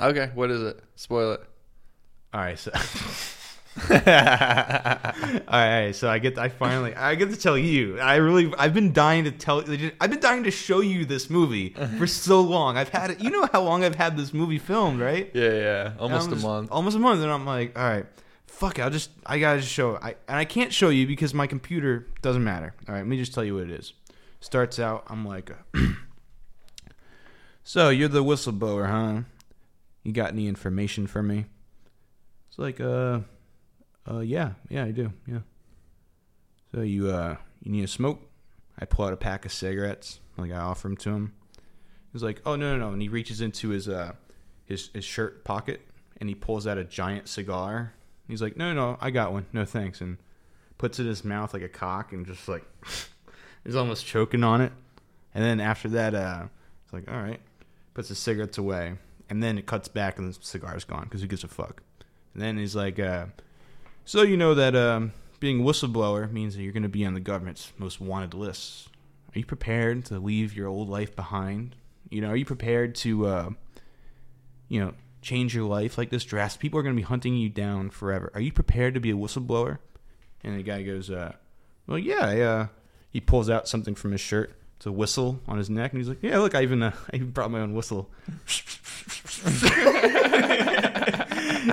[0.00, 0.82] Okay, what is it?
[0.94, 1.40] Spoil it.
[2.34, 2.70] All right, so.
[3.90, 3.94] all
[5.50, 7.98] right, so I get I finally I get to tell you.
[8.00, 9.60] I really I've been dying to tell
[10.00, 12.78] I've been dying to show you this movie for so long.
[12.78, 13.20] I've had it.
[13.20, 15.30] You know how long I've had this movie filmed, right?
[15.34, 15.92] Yeah, yeah.
[15.98, 16.70] Almost I'm a month.
[16.72, 18.06] Almost a month, and I'm like, all right,
[18.46, 18.82] fuck it.
[18.82, 19.96] I'll just I gotta just show.
[19.96, 22.74] I and I can't show you because my computer doesn't matter.
[22.88, 23.92] All right, let me just tell you what it is.
[24.40, 25.50] Starts out, I'm like,
[27.64, 29.22] so you're the whistleblower, huh?
[30.06, 31.46] You got any information for me?
[32.48, 33.18] It's like, uh,
[34.08, 35.40] uh, yeah, yeah, I do, yeah.
[36.72, 38.22] So you, uh, you need a smoke?
[38.78, 41.32] I pull out a pack of cigarettes, like I offer them to him.
[42.12, 44.12] He's like, oh no, no, no, and he reaches into his, uh,
[44.64, 45.80] his his shirt pocket
[46.20, 47.92] and he pulls out a giant cigar.
[48.28, 50.18] He's like, no, no, I got one, no thanks, and
[50.78, 52.64] puts it in his mouth like a cock and just like,
[53.64, 54.70] he's almost choking on it.
[55.34, 56.44] And then after that, uh,
[56.84, 57.40] it's like, all right,
[57.92, 58.98] puts the cigarettes away,
[59.28, 61.82] and then it cuts back and the cigar's gone because who gives a fuck?
[62.34, 63.26] And then he's like, uh,
[64.04, 67.14] so you know that um, being a whistleblower means that you're going to be on
[67.14, 68.88] the government's most wanted lists.
[69.34, 71.76] Are you prepared to leave your old life behind?
[72.08, 73.50] You know, are you prepared to, uh,
[74.68, 76.60] you know, change your life like this drastic?
[76.60, 78.30] People are going to be hunting you down forever.
[78.34, 79.78] Are you prepared to be a whistleblower?
[80.44, 81.32] And the guy goes, uh,
[81.86, 82.26] well, yeah.
[82.26, 82.66] I, uh,
[83.10, 84.52] he pulls out something from his shirt.
[84.76, 87.16] It's a whistle on his neck, and he's like, "Yeah, look, I even uh, I
[87.16, 88.10] even brought my own whistle."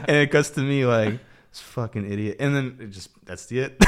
[0.07, 1.19] and it cuts to me like
[1.51, 3.75] this fucking idiot, and then it just that's the it.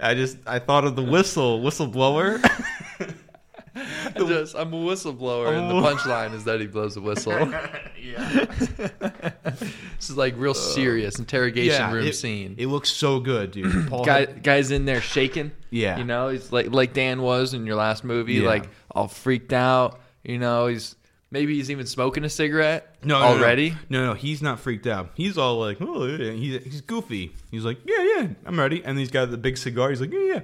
[0.00, 2.40] I just I thought of the whistle whistleblower.
[4.16, 7.32] Just, I'm a whistleblower, and the punchline is that he blows a whistle.
[8.02, 8.44] yeah,
[9.44, 12.54] this is like real serious interrogation room it, scene.
[12.58, 13.88] It looks so good, dude.
[13.88, 15.52] Paul Guy, guy's in there shaking.
[15.70, 15.98] Yeah.
[15.98, 18.48] you know, he's like like Dan was in your last movie, Yeah.
[18.48, 20.00] like all freaked out.
[20.22, 20.96] You know, he's
[21.30, 22.96] maybe he's even smoking a cigarette.
[23.02, 23.70] No, no, already.
[23.88, 25.10] No, no, no, he's not freaked out.
[25.14, 27.34] He's all like, oh, he's, he's goofy.
[27.50, 28.82] He's like, yeah, yeah, I'm ready.
[28.84, 29.90] And he's got the big cigar.
[29.90, 30.40] He's like, yeah, yeah.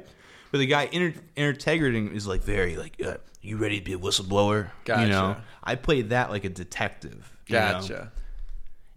[0.51, 3.99] But the guy inter- integrating is like very like, uh, you ready to be a
[3.99, 4.71] whistleblower?
[4.85, 5.03] Gotcha.
[5.03, 7.37] You know, I played that like a detective.
[7.47, 7.73] you know?
[7.73, 8.13] Gotcha.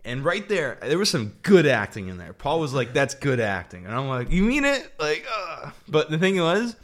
[0.06, 2.34] And right there, there was some good acting in there.
[2.34, 5.70] Paul was like, "That's good acting," and I'm like, "You mean it?" Like, uh.
[5.88, 6.76] but the thing was,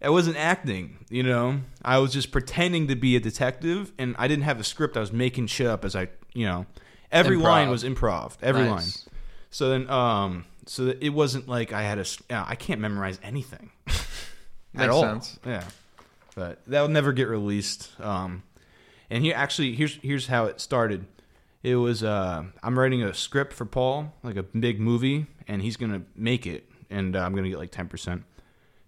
[0.00, 0.98] it wasn't acting.
[1.08, 4.64] You know, I was just pretending to be a detective, and I didn't have a
[4.64, 4.96] script.
[4.96, 6.66] I was making shit up as I, you know,
[7.12, 7.42] every Improv.
[7.42, 8.32] line was improv.
[8.42, 8.70] Every Nice.
[9.06, 9.14] line.
[9.50, 12.00] So then, um, so that it wasn't like I had a.
[12.00, 13.94] s- yeah, I can't memorize anything at
[14.74, 15.02] Makes all.
[15.02, 15.38] sense.
[15.46, 15.62] Yeah,
[16.38, 17.90] that will never get released.
[18.00, 18.42] Um,
[19.10, 21.06] and here, actually, here's here's how it started.
[21.62, 25.76] It was uh, I'm writing a script for Paul, like a big movie, and he's
[25.76, 28.24] gonna make it, and uh, I'm gonna get like ten percent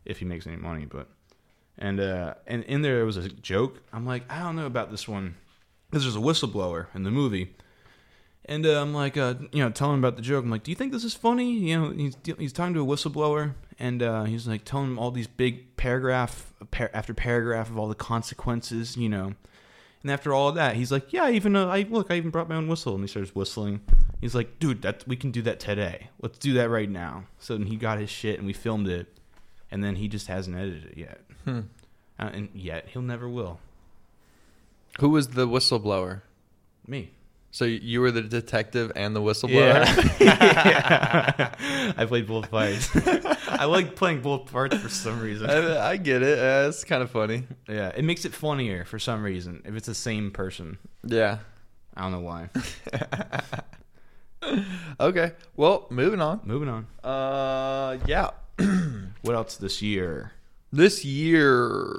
[0.04, 0.86] if he makes any money.
[0.86, 1.08] But
[1.78, 3.82] and uh, and in there was a joke.
[3.92, 5.36] I'm like, I don't know about this one
[5.90, 7.54] because there's a whistleblower in the movie.
[8.46, 10.44] And uh, I'm like, uh, you know, telling him about the joke.
[10.44, 12.86] I'm like, "Do you think this is funny?" You know, he's he's talking to a
[12.86, 17.78] whistleblower, and uh, he's like telling him all these big paragraph par- after paragraph of
[17.78, 19.32] all the consequences, you know.
[20.02, 22.48] And after all of that, he's like, "Yeah, even uh, I look, I even brought
[22.48, 23.80] my own whistle." And he starts whistling.
[24.20, 26.08] He's like, "Dude, that we can do that today.
[26.22, 29.08] Let's do that right now." So then he got his shit, and we filmed it,
[29.70, 31.60] and then he just hasn't edited it yet, Hmm.
[32.18, 33.60] uh, and yet he'll never will.
[35.00, 36.22] Who was the whistleblower?
[36.86, 37.10] Me.
[37.52, 39.84] So you were the detective and the whistleblower.
[40.20, 41.54] Yeah.
[41.96, 42.88] I played both fights.
[43.60, 45.50] I like playing both parts for some reason.
[45.50, 46.38] I, I get it.
[46.38, 47.46] Uh, it's kind of funny.
[47.68, 50.78] Yeah, it makes it funnier for some reason if it's the same person.
[51.04, 51.38] Yeah.
[51.94, 52.48] I don't know why.
[54.98, 55.32] Okay.
[55.54, 56.40] Well, moving on.
[56.44, 56.86] Moving on.
[57.04, 58.30] Uh, yeah.
[59.22, 60.32] What else this year?
[60.72, 61.94] This year.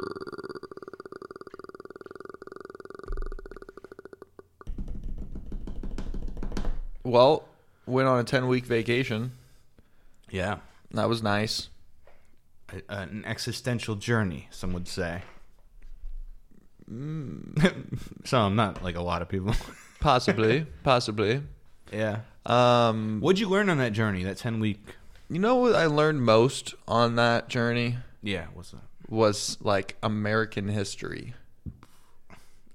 [7.04, 7.44] Well,
[7.86, 9.34] went on a 10 week vacation.
[10.32, 10.58] Yeah,
[10.94, 11.70] That was nice.
[12.70, 14.48] A- an existential journey.
[14.52, 15.22] Some would say.
[18.26, 19.54] some, not like a lot of people.
[20.00, 20.66] Possibly.
[20.84, 21.44] possibly.
[21.94, 22.22] yeah.
[22.48, 24.24] Um, What'd you learn on that journey?
[24.24, 24.84] That ten week.
[25.30, 27.98] you know what I learned most on that journey?
[28.24, 28.82] Yeah, what's that?
[29.08, 31.36] was like American history.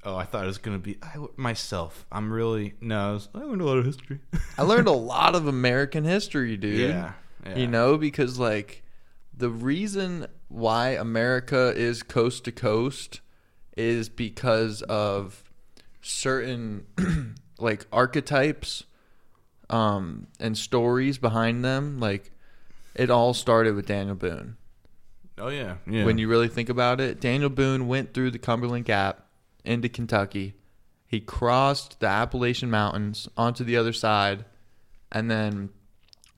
[0.05, 2.07] Oh, I thought it was gonna be I, myself.
[2.13, 3.11] I'm really no.
[3.11, 4.21] I, was, I learned a lot of history.
[4.57, 6.79] I learned a lot of American history, dude.
[6.79, 7.15] yeah,
[7.51, 7.57] yeah.
[7.57, 8.83] You know, because like
[9.37, 13.21] the reason why America is coast to coast
[13.77, 15.45] is because of
[16.01, 16.87] certain
[17.59, 18.85] like archetypes
[19.69, 22.31] um and stories behind them like
[22.95, 24.57] it all started with Daniel Boone.
[25.39, 26.05] Oh yeah, yeah.
[26.05, 29.27] When you really think about it, Daniel Boone went through the Cumberland Gap
[29.65, 30.55] into Kentucky.
[31.07, 34.47] He crossed the Appalachian Mountains onto the other side,
[35.13, 35.69] and then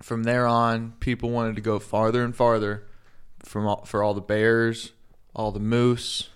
[0.02, 2.86] from there on, people wanted to go farther and farther
[3.40, 4.92] from all, for all the bears,
[5.34, 6.28] all the moose,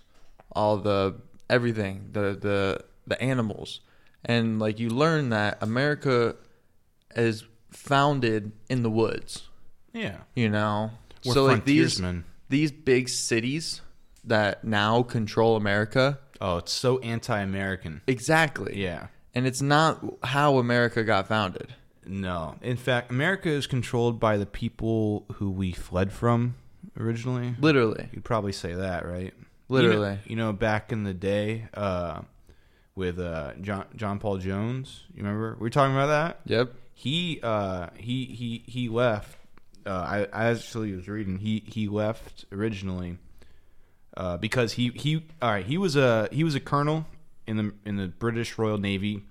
[0.52, 1.16] all the
[1.48, 3.80] everything, the the the animals,
[4.24, 6.36] and like you learn that America
[7.16, 9.48] is founded in the woods.
[9.92, 10.90] yeah, You know,
[11.24, 12.00] we're so like these
[12.48, 13.80] these big cities
[14.24, 16.18] that now control America.
[16.40, 18.02] Oh, it's so anti-American.
[18.06, 18.80] Exactly.
[18.80, 19.06] Yeah.
[19.34, 21.74] And it's not how America got founded.
[22.06, 22.56] No.
[22.62, 26.56] In fact, America is controlled by the people who we fled from
[26.98, 27.54] originally.
[27.60, 28.08] Literally.
[28.12, 29.32] You'd probably say that, right?
[29.68, 30.18] Literally.
[30.26, 32.22] You know, you know back in the day, uh,
[32.94, 35.04] with uh, John John Paul Jones.
[35.14, 35.54] You remember?
[35.58, 36.40] We were talking about that.
[36.46, 36.74] Yep.
[36.94, 39.38] He uh, he he he left.
[39.84, 41.38] Uh, I, I actually was reading.
[41.38, 43.18] He he left originally
[44.16, 45.66] uh, because he he all right.
[45.66, 47.06] He was a he was a colonel
[47.46, 49.22] in the in the British Royal Navy,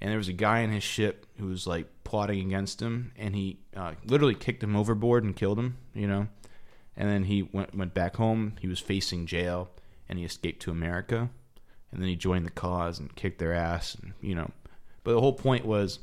[0.00, 3.34] and there was a guy in his ship who was like plotting against him, and
[3.34, 5.78] he uh, literally kicked him overboard and killed him.
[5.94, 6.28] You know,
[6.94, 8.56] and then he went went back home.
[8.60, 9.70] He was facing jail,
[10.10, 11.30] and he escaped to America,
[11.90, 14.50] and then he joined the cause and kicked their ass, and you know.
[15.04, 16.00] But the whole point was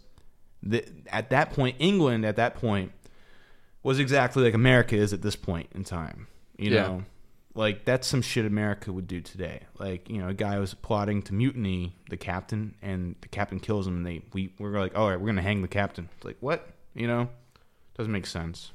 [0.64, 2.92] that at that point, England at that point
[3.84, 6.26] was exactly like America is at this point in time.
[6.58, 6.88] You Yeah.
[6.88, 7.04] know,
[7.56, 9.62] like that's some shit America would do today.
[9.80, 13.88] Like you know, a guy was plotting to mutiny the captain, and the captain kills
[13.88, 13.98] him.
[13.98, 16.10] And they we we're like, all right, we're gonna hang the captain.
[16.16, 16.68] It's like what?
[16.94, 17.30] You know,
[17.98, 18.72] doesn't make sense.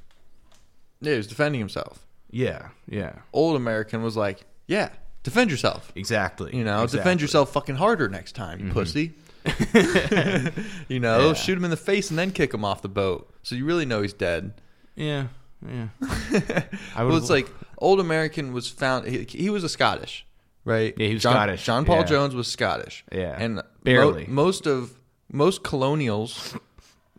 [1.01, 2.07] Yeah, he was defending himself.
[2.31, 4.89] Yeah, yeah, Old American was like, yeah,
[5.22, 5.93] defend yourself.
[5.95, 6.57] exactly.
[6.57, 7.11] You know, defend Exactly.
[7.12, 7.20] Mm-hmm.
[7.22, 9.12] yourself fucking harder next time, you pussy.
[10.89, 11.33] you know, Yeah.
[11.35, 13.31] shoot him in the face and then kick him off the boat.
[13.43, 14.55] So you really know he's dead.
[14.97, 15.27] Yeah,
[15.66, 15.89] yeah.
[16.97, 17.49] I well, it's like
[17.85, 19.07] old American was found.
[19.07, 20.26] He, he was a Scottish,
[20.64, 20.95] right?
[20.97, 22.05] Yeah, he was John, Scottish, John Paul yeah.
[22.05, 23.05] Jones was Scottish.
[23.12, 24.26] Yeah, and mo- barely.
[24.26, 24.99] most of
[25.30, 26.57] most colonials,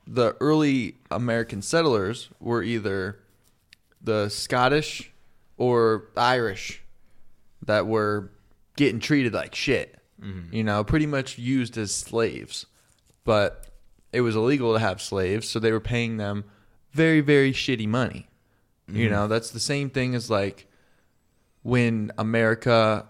[0.08, 3.20] the early American settlers were either
[4.02, 5.14] the Scottish
[5.58, 6.84] or Irish
[7.66, 8.32] that were
[8.76, 10.00] getting treated like shit.
[10.22, 10.56] Mm-hmm.
[10.56, 12.66] You know, pretty much used as slaves,
[13.24, 13.68] but
[14.12, 16.46] it was illegal to have slaves, so they were paying them
[16.92, 18.28] very, very shitty money.
[18.90, 19.00] Mm-hmm.
[19.00, 20.68] You know, that's the same thing as like
[21.64, 23.08] when America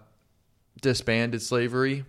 [0.80, 2.04] disbanded slavery.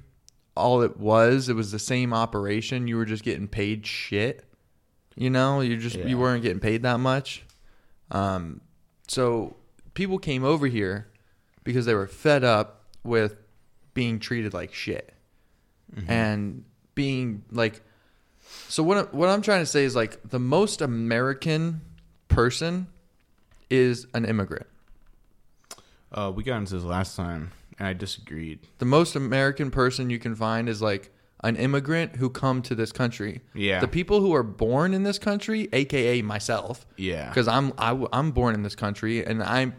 [0.55, 2.87] All it was, it was the same operation.
[2.87, 4.43] You were just getting paid shit.
[5.15, 6.07] You know, you just Yeah.
[6.07, 7.43] you weren't getting paid that much.
[8.09, 8.61] Um,
[9.07, 9.55] so
[9.93, 11.07] people came over here
[11.63, 13.35] because they were fed up with
[13.93, 15.13] being treated like shit
[16.07, 16.63] and
[16.95, 17.81] being like
[18.67, 21.81] so what what I'm trying to say is like the most American
[22.27, 22.87] person
[23.69, 24.67] is an immigrant.
[26.11, 28.59] Uh, we got into this last time, and I disagreed.
[28.77, 31.11] The most American person you can find is like
[31.43, 33.41] an immigrant who come to this country.
[33.53, 33.79] Yeah.
[33.79, 38.31] The people who are born in this country, aka myself, Yeah, because I'm I, am
[38.31, 39.75] born in this country and I'm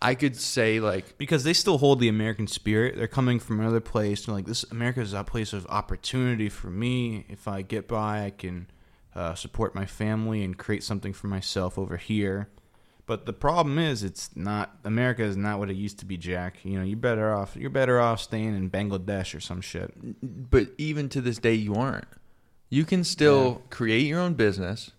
[0.00, 2.96] I could say like because they still hold the American spirit.
[2.96, 4.26] They're coming from another place.
[4.26, 7.24] They're like, this America is a place of opportunity for me.
[7.28, 8.66] If I get by, I can
[9.14, 12.48] uh, support my family and create something for myself over here.
[13.04, 16.58] But the problem is, it's not America is not what it used to be, Jack.
[16.64, 17.56] You know, you're better off.
[17.56, 19.92] You're better off staying in Bangladesh or some shit.
[20.50, 22.06] but even to this day you aren't.
[22.70, 24.92] You can still create your own business,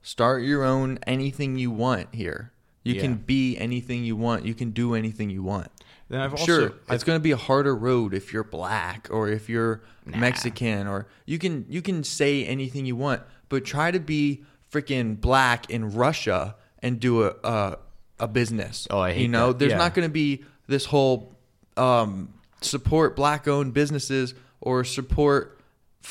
[0.00, 2.52] start your own anything you want here.
[2.82, 3.00] You Yeah.
[3.02, 4.44] can be anything you want.
[4.46, 5.68] You can do anything you want.
[6.08, 9.08] Then I've also, sure, I've- it's going to be a harder road if you're black
[9.10, 13.90] or if you're Mexican or you can you can say anything you want, but try
[13.90, 17.78] to be freaking black in Russia and do a a,
[18.20, 18.86] a business.
[18.90, 19.58] Oh, I hate you know, that.
[19.58, 19.78] there's Yeah.
[19.78, 21.34] not going to be this whole
[21.76, 25.58] um, support black owned businesses or support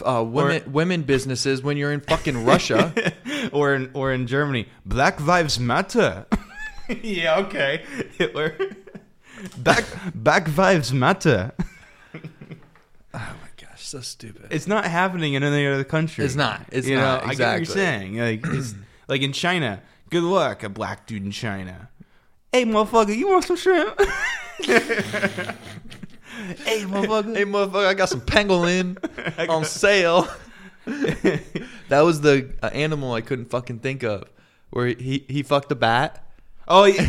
[0.04, 2.92] uh, women women businesses when you're in fucking Russia.
[3.52, 6.26] or in or in Germany, Black Lives Matter.
[7.02, 7.84] yeah, okay.
[8.18, 8.56] Hitler.
[9.58, 9.84] Back
[10.16, 11.52] Back Lives Matter.
[12.16, 12.20] oh
[13.14, 14.48] my gosh, so stupid.
[14.50, 16.24] It's not happening in any other country.
[16.26, 16.66] It's not.
[16.72, 17.24] It's you not.
[17.24, 18.18] Know, I get what you're saying.
[18.18, 18.74] Like, it's,
[19.08, 19.82] like in China,
[20.14, 21.90] good luck, a black dude in China.
[22.52, 24.00] Hey, motherfucker, you want some shrimp?
[24.60, 24.76] hey,
[26.86, 27.36] motherfucker.
[27.36, 29.00] Hey, motherfucker, I got some pangolin
[29.50, 30.28] on sale.
[30.86, 34.30] that was the uh, animal I couldn't fucking think of.
[34.70, 36.24] Where he, he fucked a bat,
[36.68, 37.02] Oh, yeah.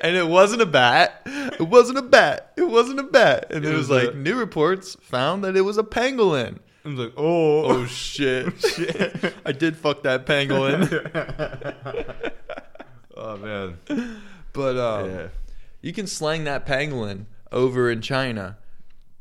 [0.00, 1.20] and it wasn't a bat.
[1.26, 2.52] It wasn't a bat.
[2.56, 3.48] It wasn't a bat.
[3.50, 6.60] And it, was, like, new reports found that it was a pangolin.
[6.86, 7.64] I was like, oh.
[7.64, 8.46] Oh, shit.
[9.44, 10.86] I did fuck that pangolin.
[13.16, 13.78] oh, man.
[14.52, 15.28] But um, Yeah.
[15.82, 18.58] you can slang that pangolin over in China.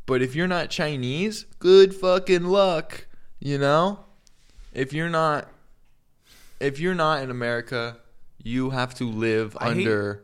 [0.06, 3.08] But if you're not Chinese, good fucking luck.
[3.40, 4.06] You know?
[4.74, 5.50] If you're not
[6.60, 7.98] if you're not in America,
[8.42, 10.24] you have to live I hate- under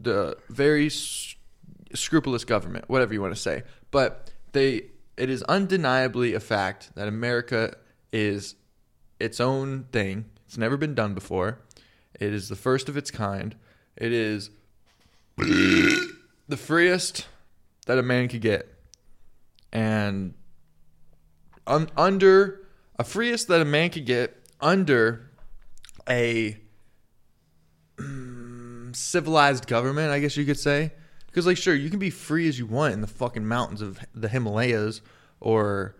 [0.00, 1.34] the very s-
[1.94, 3.64] scrupulous government, whatever you want to say.
[3.90, 4.84] But they
[5.18, 7.76] it is undeniably a fact that America
[8.12, 8.54] is
[9.18, 10.26] its own thing.
[10.46, 11.58] It's never been done before.
[12.18, 13.56] It is the first of its kind.
[13.96, 14.50] It is
[15.36, 17.26] the freest
[17.86, 18.72] that a man could get.
[19.72, 20.34] And
[21.66, 22.66] un- under
[22.98, 25.30] a freest that a man could get under
[26.08, 26.56] a
[27.96, 30.92] mm, civilized government, I guess you could say.
[31.28, 34.00] Because, like, sure, you can be free as you want in the fucking mountains of
[34.14, 35.00] the Himalayas
[35.40, 35.94] or.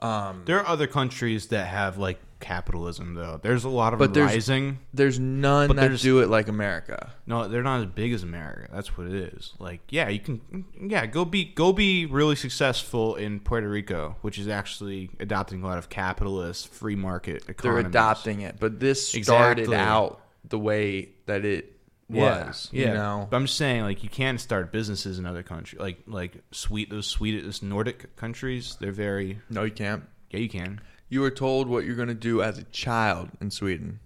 [0.00, 3.38] Um, There are other countries that have like capitalism though.
[3.40, 4.80] There's a lot of But there's- rising.
[4.92, 7.12] there's none But that there's- do it like America.
[7.24, 8.68] No, they're not as big as America.
[8.72, 9.52] That's what it is.
[9.60, 14.40] Like, yeah, you can, yeah, go be go be really successful in Puerto Rico, which
[14.40, 17.82] is actually adopting a lot of capitalist free market economy.
[17.82, 19.76] They're adopting it, but this started Exactly.
[19.76, 21.78] out the way that it
[22.20, 22.68] was.
[22.72, 22.88] yeah.
[22.88, 25.98] You know, But I'm just saying, like, you can start businesses in other countries, like
[26.06, 28.76] like sweet those Swedish Nordic countries.
[28.80, 30.04] They're very no, you can't.
[30.30, 30.80] yeah, you can.
[31.08, 34.00] You were told what you're going to do as a child in Sweden.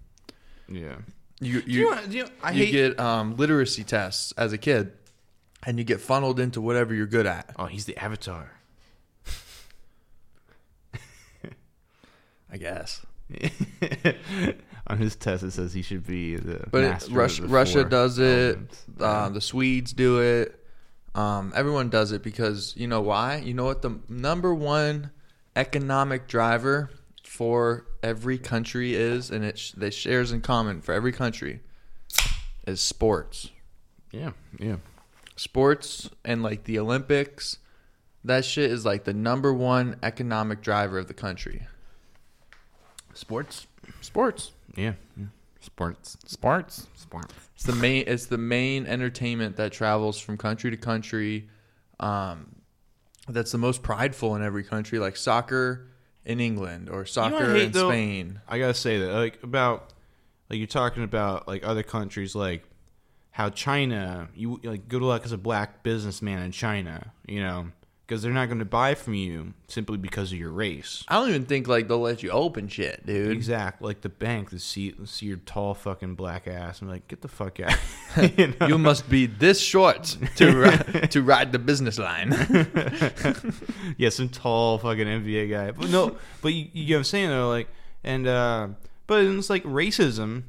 [0.67, 0.97] Yeah.
[1.39, 2.71] You Do you, you, want- do you, I you hate.
[2.71, 4.91] get um, literacy tests as a kid,
[5.65, 7.49] and you get funneled into whatever you're good at.
[7.57, 8.51] oh, he's the Avatar.
[12.51, 13.05] I guess.
[14.89, 16.65] On his test, it says he should be the.
[16.71, 18.57] But it, Russia, Russia does it.
[18.99, 20.63] Um, the Swedes do it.
[21.13, 23.37] Um, everyone does it because you know why?
[23.37, 25.11] You know what the number one
[25.55, 26.89] economic driver
[27.23, 31.59] for every country is, and it sh- that shares in common for every country
[32.65, 33.49] is sports.
[34.11, 34.77] yeah, yeah.
[35.35, 37.57] Sports and like the Olympics,
[38.23, 41.67] that shit is like the number one economic driver of the country.
[43.13, 43.67] Sports.
[44.01, 45.25] Sports, Yeah, yeah.
[45.59, 46.17] Sports.
[46.25, 46.87] sports.
[46.95, 47.33] Sports.
[47.55, 48.05] It's the main.
[48.07, 51.49] It's the main entertainment that travels from country to country.
[51.99, 52.55] Um,
[53.27, 55.87] that's the most prideful in every country, like soccer
[56.23, 57.89] in England or soccer what I hate, in though?
[57.89, 58.39] Spain.
[58.47, 59.93] I gotta say that, like about,
[60.49, 62.63] like you're talking about like other countries, like
[63.31, 67.71] how China, you like good luck as a black businessman in China, you know,
[68.07, 71.03] because they're not going to buy from you simply because of your race.
[71.09, 73.31] I don't even think like they'll let you open shit, dude.
[73.31, 76.81] Exact, like the bank, the see, see your tall fucking black ass.
[76.81, 77.77] I'm like, get the fuck out.
[78.37, 78.67] you know?
[78.67, 80.51] You must be this short to
[80.93, 82.31] ri- to ride the business line.
[83.97, 85.71] yeah, some tall fucking NBA guy.
[85.71, 87.67] But no, but you, you get what I'm saying though, like,
[88.05, 88.69] and uh,
[89.05, 90.43] but it's like racism.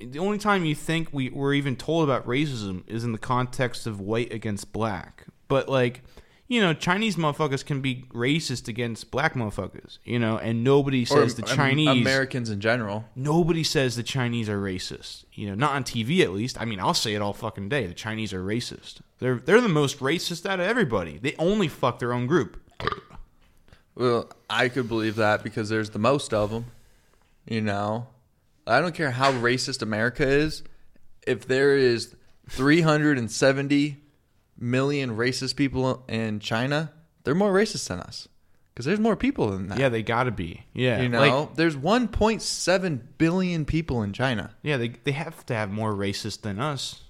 [0.00, 3.86] The only time you think we we're even told about racism is in the context
[3.86, 5.26] of white against black.
[5.46, 6.02] But like,
[6.48, 9.98] you know, Chinese motherfuckers can be racist against black motherfuckers.
[10.04, 11.88] You know, and nobody or says the Am- Chinese.
[11.88, 13.04] Americans in general.
[13.16, 15.24] Nobody says the Chinese are racist.
[15.32, 16.60] You know, not on TV at least.
[16.60, 17.86] I mean, I'll say it all fucking day.
[17.86, 19.00] The Chinese are racist.
[19.18, 21.18] They're they're the most racist out of everybody.
[21.18, 22.60] They only fuck their own group.
[23.94, 26.66] Well, I could believe that because there's the most of them.
[27.46, 28.08] You know,
[28.66, 30.62] I don't care how racist America is.
[31.26, 32.14] If there is
[32.48, 34.01] 370
[34.58, 36.92] million racist people in China,
[37.24, 38.28] they're more racist than us
[38.74, 39.78] because there's more people than that.
[39.78, 40.64] Yeah, they gotta be.
[40.72, 44.54] Yeah, you know, like, there's 1.7 billion people in China.
[44.62, 47.00] yeah, they they have to have more racist than us.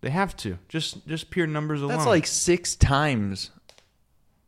[0.00, 0.58] They have to.
[0.68, 1.96] Just just pure numbers alone.
[1.96, 3.50] That's like six times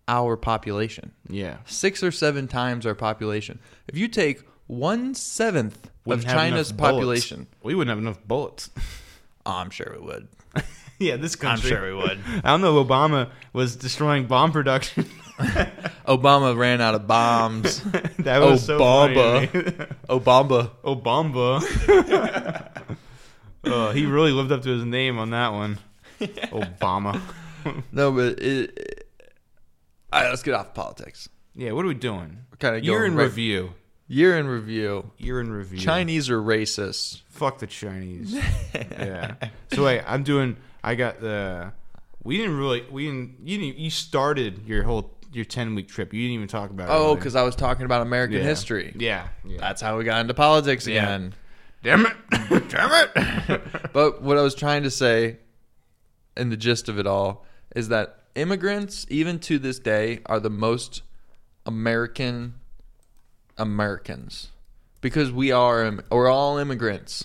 [0.08, 1.12] our population.
[1.28, 3.58] yeah, Six or seven times our population.
[3.88, 6.94] If you take one seventh of China's enough bullets.
[6.94, 8.70] population, We wouldn't have enough bullets.
[9.46, 10.28] oh, I'm sure we would.
[11.06, 11.78] yeah, this country.
[11.80, 12.18] we would.
[12.44, 12.80] I don't know.
[12.80, 15.04] if Obama was destroying bomb production.
[16.06, 17.80] Obama ran out of bombs.
[18.18, 19.52] that was so Obama.
[19.52, 19.60] me.
[20.08, 20.70] Obama.
[20.84, 22.68] Obama.
[23.64, 25.78] oh, he really lived up to his name on that one.
[26.20, 27.20] Obama.
[27.92, 29.00] No, but it-
[30.12, 31.28] all right, let's get off politics.
[31.56, 32.38] Yeah, what are we doing?
[32.60, 33.74] Kind of Year in right, review.
[34.06, 35.10] Year in review.
[35.18, 35.80] Year in review.
[35.80, 37.22] Chinese are racist.
[37.30, 38.32] Fuck the Chinese.
[38.72, 39.34] yeah.
[39.72, 40.56] So wait, I'm doing.
[40.84, 41.72] I got the.
[42.22, 42.84] We didn't really.
[42.90, 43.36] We didn't.
[43.42, 43.78] You didn't.
[43.78, 46.12] You started your whole your ten week trip.
[46.12, 46.88] You didn't even talk about.
[46.88, 47.16] it, Oh, really.
[47.16, 48.42] because I was talking about American Yeah.
[48.44, 48.94] history.
[48.96, 49.28] Yeah.
[49.44, 49.58] yeah.
[49.58, 51.02] That's how we got into politics Yeah.
[51.02, 51.34] again.
[51.82, 52.12] Damn it.
[52.68, 53.08] Damn
[53.48, 53.62] it.
[53.92, 55.36] But what I was trying to say,
[56.36, 57.44] and the gist of it all,
[57.76, 61.02] is that immigrants, even to this day, are the most
[61.66, 62.54] American
[63.58, 64.48] Americans
[65.00, 67.24] because we are we're all immigrants.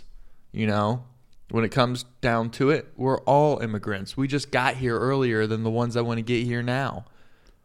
[0.51, 1.03] You know,
[1.51, 4.15] when it comes down to it, we're all immigrants.
[4.15, 7.05] We just got here earlier than the ones that want to get here now.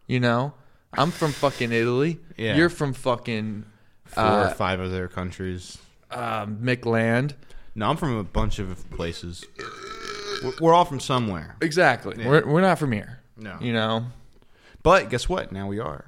[0.06, 0.54] You know,
[0.92, 2.18] I'm from fucking Italy.
[2.36, 2.56] Yeah.
[2.56, 3.64] You're from fucking
[4.06, 5.78] Four Uh, or five other countries.
[6.10, 7.32] um, McLand.
[7.74, 9.44] No, I'm from a bunch of places.
[10.42, 11.56] We're- We're all from somewhere.
[11.62, 12.16] Exactly.
[12.18, 12.28] Yeah.
[12.28, 13.20] We're we're not from here.
[13.36, 13.56] No.
[13.60, 14.06] You know.
[14.82, 15.50] But guess what?
[15.52, 16.04] Now we are.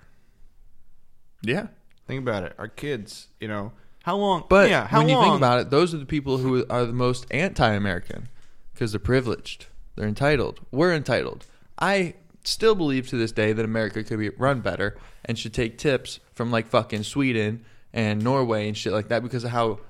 [1.42, 1.68] Yeah.
[2.06, 2.54] Think about it.
[2.58, 3.72] Our kids, you know,
[4.06, 4.44] how long?
[4.48, 6.92] But yeah, how when you think about it, those are the people who are the
[6.92, 8.28] most anti-American
[8.72, 9.66] because they're privileged.
[9.96, 10.60] They're entitled.
[10.70, 11.44] We're entitled.
[11.76, 15.76] I still believe to this day that America could be run better and should take
[15.76, 19.80] tips from like fucking Sweden and Norway and shit like that because of how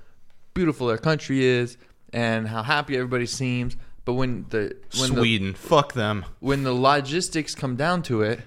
[0.55, 1.77] beautiful their country is
[2.11, 3.77] and how happy everybody seems.
[4.07, 6.25] But when the when the Sweden, fuck them.
[6.41, 8.41] when the logistics come down to it,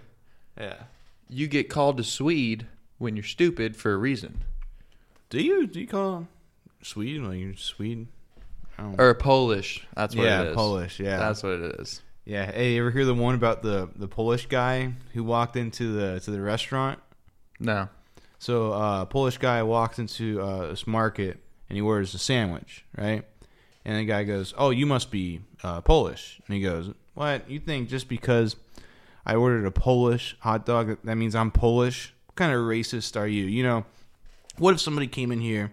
[0.60, 0.78] Yeah.
[1.30, 2.66] you get called to Swede
[2.98, 4.42] when you're stupid for a reason.
[5.30, 6.28] Do you do you call
[6.82, 8.10] Sweden like Sweden?
[8.98, 9.86] Or Polish.
[9.94, 10.56] That's what yeah, it is.
[10.56, 11.00] Polish.
[11.00, 12.02] Yeah, That's what it is.
[12.24, 12.50] yeah.
[12.50, 16.20] Hey, you ever hear the one about the the Polish guy who walked into the
[16.22, 17.00] to the restaurant?
[17.60, 17.90] No.
[18.40, 23.26] So, uh, Polish guy walks into uh, this market and he orders a sandwich, right?
[23.84, 27.50] And the guy goes, "Oh, you must be uh, Polish." And he goes, "What?
[27.50, 28.56] You think just because
[29.26, 32.14] I ordered a Polish hot dog that, that means I'm Polish?
[32.28, 33.44] What kind of racist are you?
[33.44, 33.86] You know,
[34.60, 35.72] what if somebody came in here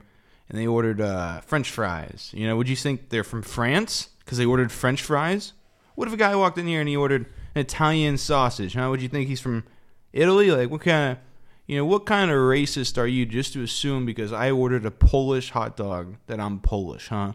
[0.49, 2.30] and they ordered uh, French fries?
[2.34, 5.53] You know, would you think they're from France because they ordered French fries?
[5.95, 8.74] What if a guy walked in here and he ordered an Italian sausage?
[8.74, 9.64] How would you think he's from
[10.12, 10.51] Italy?
[10.51, 11.18] Like, what kind of
[11.66, 14.91] you know, what kind of racist are you just to assume because I ordered a
[14.91, 17.32] Polish hot dog that I'm Polish, huh?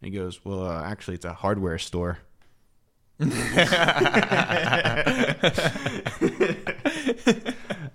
[0.00, 2.18] he goes, Well, uh, actually, it's a hardware store.
[3.20, 3.26] I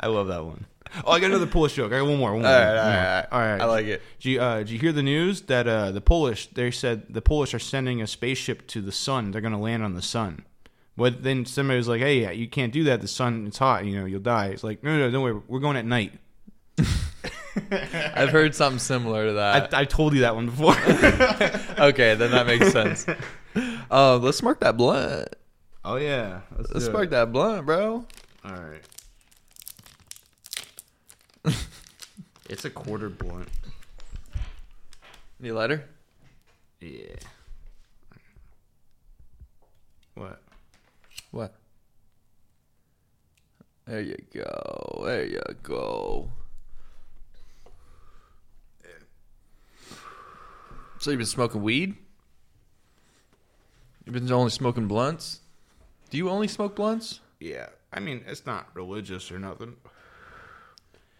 [0.04, 0.66] love that one.
[1.06, 1.92] Oh, I got another Polish joke.
[1.94, 2.34] I got one more.
[2.34, 2.52] One more.
[2.52, 3.26] All right, all right, all right.
[3.32, 3.62] all right.
[3.62, 4.02] I like it.
[4.20, 6.48] Did you, uh, did you hear the news that uh, the Polish?
[6.48, 9.32] They said the Polish are sending a spaceship to the sun.
[9.32, 10.44] They're going to land on the sun.
[10.98, 13.00] But then somebody was like, "Hey, yeah, you can't do that.
[13.02, 13.86] The sun, it's hot.
[13.86, 15.42] You know, you'll die." It's like, "No, no, don't worry.
[15.48, 16.12] We're going at night."
[17.72, 19.74] I've heard something similar to that.
[19.74, 20.72] I told you that one before.
[21.88, 23.06] okay, then that makes sense.
[23.89, 25.30] Uh, let's smoke that blunt.
[25.84, 28.06] oh yeah, Let's smoke that blunt, bro.
[28.46, 28.82] All right.
[32.52, 33.47] It's a quarter blunt.
[35.39, 35.86] Need a lighter?
[36.82, 37.16] Yeah.
[40.16, 40.41] What?
[41.32, 41.56] What?
[43.88, 45.04] There you go.
[45.06, 46.30] There you go.
[50.99, 51.95] So you've been smoking weed?
[54.06, 55.39] You've been only smoking blunts?
[56.12, 57.22] Do you only smoke blunts?
[57.39, 57.70] Yeah.
[57.91, 59.78] I mean, it's not religious or nothing.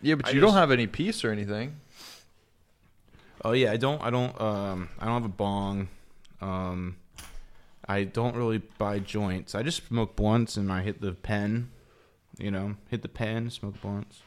[0.02, 1.78] Yeah, but I you don't have any peace or anything.
[3.44, 4.02] Oh yeah, I don't.
[4.02, 4.40] I don't.
[4.40, 5.88] Um, I don't have a bong.
[6.42, 6.98] Um,
[7.88, 9.56] I don't really buy joints.
[9.56, 11.72] I just smoke blunts and I hit the pen.
[12.38, 14.22] You know, hit the pen, smoke blunts.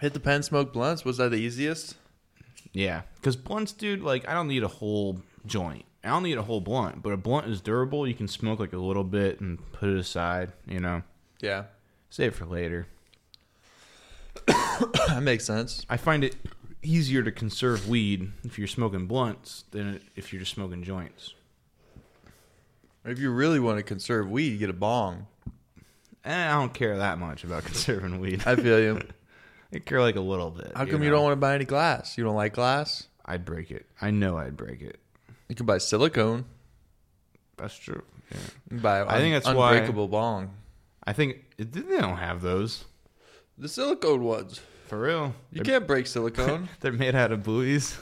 [0.00, 1.04] Hit the pen, smoke blunts.
[1.04, 1.94] Was that the easiest?
[2.72, 4.02] Yeah, because blunts, dude.
[4.02, 5.84] Like, I don't need a whole joint.
[6.02, 8.06] I don't need a whole blunt, but a blunt is durable.
[8.06, 10.52] You can smoke like a little bit and put it aside.
[10.66, 11.02] You know,
[11.40, 11.64] Yeah,
[12.10, 12.88] save it for later.
[14.46, 15.84] that makes sense.
[15.88, 16.36] I find it
[16.82, 21.34] easier to conserve weed if you're smoking blunts than if you're just smoking joints.
[23.04, 25.26] If you really want to conserve weed, you get a bong.
[26.24, 28.42] And Eh, I don't care that much about conserving weed.
[28.46, 29.00] I feel you.
[29.74, 30.72] I care like a little bit.
[30.74, 31.16] How come you, know?
[31.16, 32.16] don't want to buy any glass?
[32.16, 33.08] You don't like glass?
[33.26, 33.86] I'd break it.
[34.00, 34.98] I know I'd break it.
[35.48, 36.44] You can buy silicone.
[37.56, 38.02] That's true.
[38.30, 38.38] Yeah.
[38.38, 40.50] You can buy I think that's why- unbreakable bong.
[41.06, 42.84] I think they don't have those
[43.58, 44.60] The silicone ones.
[44.86, 45.34] for real.
[45.52, 46.68] You They're, can't break silicone.
[46.80, 47.96] they're made out of buoys.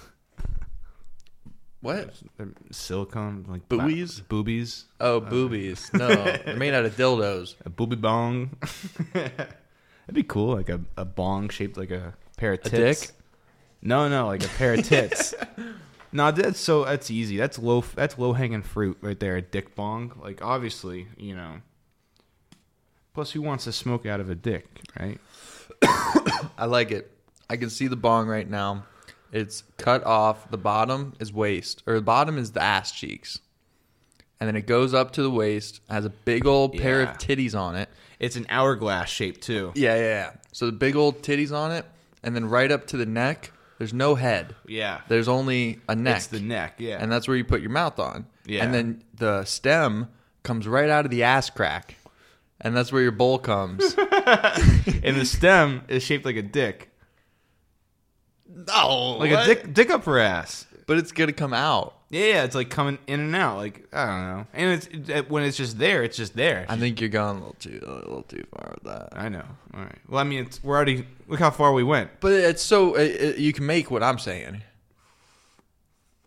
[1.81, 2.15] what?
[2.37, 4.21] They're silicone like Buoys?
[4.21, 4.85] ba- boobies.
[5.01, 5.91] Oh, boobies.
[5.93, 7.55] No, they're made out of dildos.
[7.65, 8.51] A booby bong.
[9.13, 9.55] That'd
[10.13, 10.55] be cool.
[10.55, 13.01] Like a, a bong shaped like a pair of A tits.
[13.09, 13.11] dick?
[13.83, 15.35] No, no, like a pair of tits.
[16.13, 17.37] no, that's so that's easy.
[17.37, 17.83] That's low.
[17.95, 19.37] That's low hanging fruit right there.
[19.37, 20.13] A dick bong.
[20.23, 21.57] Like obviously, you know.
[23.15, 24.67] Plus, who wants to smoke out of a dick,
[24.99, 25.21] right?
[26.59, 27.11] I like it.
[27.51, 28.85] I can see the bong right now.
[29.33, 30.51] It's cut off.
[30.51, 33.41] The bottom is waist, or the bottom is the ass cheeks,
[34.41, 35.81] and then it goes up to the waist.
[35.89, 37.15] Has a big old pair of Yeah.
[37.15, 37.89] titties on it.
[38.21, 39.73] It's an hourglass shape too.
[39.75, 40.31] Yeah, yeah, yeah.
[40.53, 41.87] So the big old titties on it,
[42.23, 43.53] and then right up to the neck.
[43.79, 44.55] There's no head.
[44.69, 45.01] Yeah.
[45.09, 46.19] There's only a neck.
[46.19, 46.99] It's the neck, yeah.
[47.01, 48.27] and that's where you put your mouth on.
[48.47, 48.63] Yeah.
[48.65, 50.09] And then the stem
[50.45, 51.97] comes right out of the ass crack,
[52.63, 53.95] and that's where your bowl comes.
[53.99, 56.91] and the stem is shaped like a dick.
[58.49, 60.67] no, Like a dick dick up her ass.
[60.87, 61.97] but it's gonna come out.
[62.11, 63.57] Yeah, yeah, it's like coming in and out.
[63.57, 64.47] Like I don't know.
[64.53, 66.67] And it's it, when it's just there, it's just there.
[66.69, 69.09] I think you're going a little too a little too far with that.
[69.13, 69.45] I know.
[69.75, 69.99] All right.
[70.09, 72.11] Well, I mean, it's, we're already look how far we went.
[72.21, 74.63] But it's so it, it- you can make what I'm saying.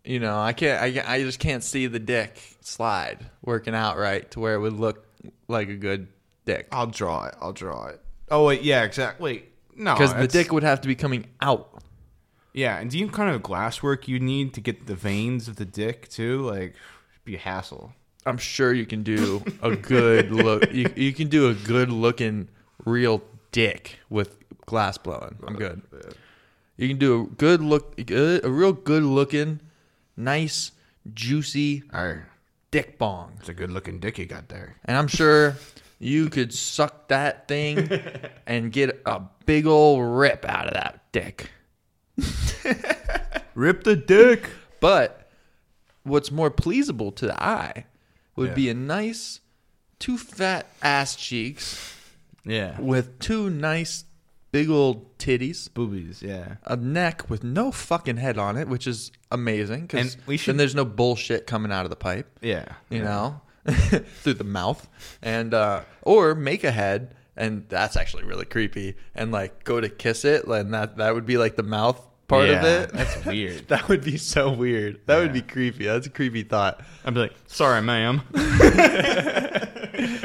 [0.03, 0.81] You know, I can't.
[0.81, 4.59] I, can't- I just can't see the dick slide working out right to where it
[4.59, 5.05] would look
[5.47, 6.07] like a good
[6.45, 6.67] dick.
[6.71, 7.35] I'll draw it.
[7.41, 8.01] I'll draw it.
[8.29, 9.45] Oh wait, yeah, exactly.
[9.75, 11.71] No, Because the that's- dick would have to be coming out.
[12.53, 15.57] Yeah, and do you kind of glass work you need to get the veins of
[15.57, 16.41] the dick too?
[16.41, 16.73] Like,
[17.13, 17.93] it'd be a hassle.
[18.25, 20.71] I'm sure you can do a good look.
[20.71, 22.47] You, you can do a good looking
[22.85, 23.21] real
[23.51, 25.37] dick with glass blowing.
[25.45, 25.81] I'm good.
[26.77, 29.59] You can do a good look, good, a real good looking,
[30.17, 30.71] nice,
[31.13, 32.21] juicy All right,
[32.71, 33.33] dick bong.
[33.39, 34.77] it's a good looking dick you got there.
[34.85, 35.55] And I'm sure
[35.99, 37.89] you could suck that thing
[38.45, 41.49] and get a big old rip out of that dick.
[43.55, 44.49] Rip the dick.
[44.81, 45.29] But
[46.03, 47.85] what's more pleasable to the eye
[48.35, 48.55] would Yeah.
[48.55, 49.39] be a nice,
[49.99, 51.93] two fat ass cheeks
[52.43, 54.03] Yeah, with two nice,
[54.51, 56.21] big old titties, boobies.
[56.21, 60.37] Yeah, a neck with no fucking head on it, which is amazing because And we
[60.37, 62.37] should- then there's no bullshit coming out of the pipe.
[62.41, 62.65] yeah.
[62.89, 63.41] you know,
[64.22, 64.88] through the mouth,
[65.22, 68.95] and uh, or make a head, and that's actually really creepy.
[69.13, 72.49] And like go to kiss it, and that that would be like the mouth part
[72.49, 72.91] of it.
[72.91, 73.68] that's weird.
[73.68, 74.99] that would be so weird.
[75.05, 75.86] That would be creepy.
[75.86, 76.82] That's a creepy thought.
[77.03, 78.22] I'd be like, sorry, ma'am.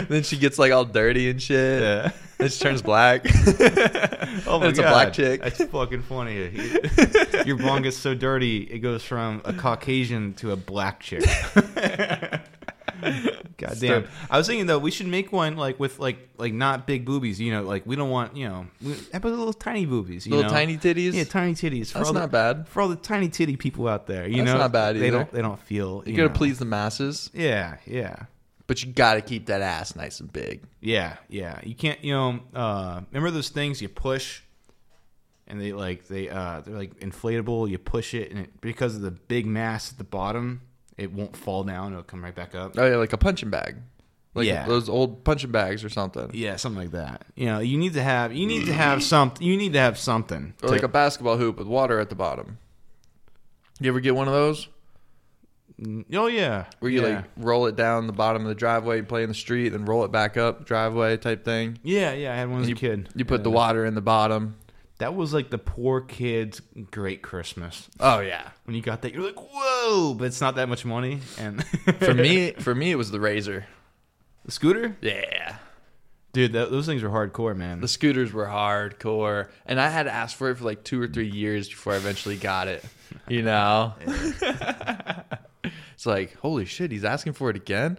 [0.08, 1.82] then she gets like all dirty and shit.
[1.82, 2.12] Yeah.
[2.38, 3.26] Then she turns black.
[4.46, 5.42] Oh And it's a black chick.
[5.42, 6.50] That's fucking funny.
[7.44, 11.24] Your bong gets so dirty, it goes from a Caucasian to a black chick.
[13.56, 14.08] God damn.
[14.30, 17.40] I was thinking though, we should make one like with like like not big boobies.
[17.40, 20.26] You know, like we don't want you know, we, about little tiny boobies?
[20.26, 20.56] You Little know?
[20.56, 21.12] tiny titties.
[21.14, 21.88] Yeah, tiny titties.
[21.92, 22.68] For That's all the- not bad.
[22.68, 24.26] for all the tiny titty people out there.
[24.28, 26.34] You That's know, not bad They don't they don't feel You you gotta know.
[26.34, 28.16] please the masses, Yeah, yeah.
[28.66, 30.62] but you gotta keep that ass nice and big.
[30.80, 31.60] Yeah, yeah.
[31.62, 32.40] You can't, you know.
[32.54, 34.40] Uh, remember those things you push,
[35.46, 37.68] and they like they uh they're like inflatable.
[37.68, 40.62] You push it, and it, because of the big mass at the bottom,
[41.00, 41.92] it won't fall down.
[41.92, 42.74] It'll come right back up.
[42.76, 43.76] Oh yeah, like a punching bag.
[44.34, 44.66] Like Yeah.
[44.66, 46.30] those old punching bags or something.
[46.32, 47.24] Yeah, something like that.
[47.34, 49.44] You know, you need to have you need to have something.
[49.44, 50.54] You need to have something.
[50.62, 52.58] Or to- like a basketball hoop with water at the bottom.
[53.80, 54.68] You ever get one of those
[55.80, 57.16] mm, oh yeah, where you yeah.
[57.16, 60.04] like roll it down the bottom of the driveway, play in the street, then roll
[60.04, 61.78] it back up driveway type thing?
[61.82, 62.32] yeah yeah.
[62.32, 63.08] I had one as you, a kid.
[63.16, 64.56] You put the water in the bottom.
[65.00, 67.88] That was like the poor kid's great Christmas.
[67.98, 68.50] Oh yeah.
[68.64, 70.14] When you got that, you're like, whoa!
[70.14, 71.20] But it's not that much money.
[71.38, 71.64] And
[71.98, 73.66] For me, for me, it was the razor.
[74.44, 75.56] the scooter, Yeah.
[76.32, 77.80] dude, that, those things are hardcore, man.
[77.80, 81.08] The scooters were hardcore, and I had to ask for it for like two or
[81.08, 82.84] three years before I eventually got it.
[83.26, 83.94] You know,
[85.94, 87.98] it's like holy shit, he's asking for it again.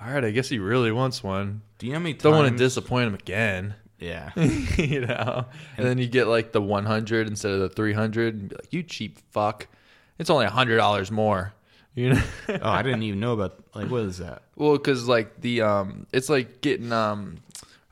[0.00, 1.62] All right, I guess he really wants one.
[1.78, 2.22] Do you know how many times?
[2.22, 3.74] Don't want to disappoint him again.
[3.98, 4.30] Yeah.
[4.76, 5.46] you know,
[5.76, 8.82] and then you get like the 100 instead of the 300, and be like, "You
[8.82, 9.66] cheap fuck!
[10.18, 11.52] It's only a hundred dollars more."
[11.94, 14.42] You know, oh, I didn't even know about like what is that?
[14.54, 17.38] well, because like the um, it's like getting um,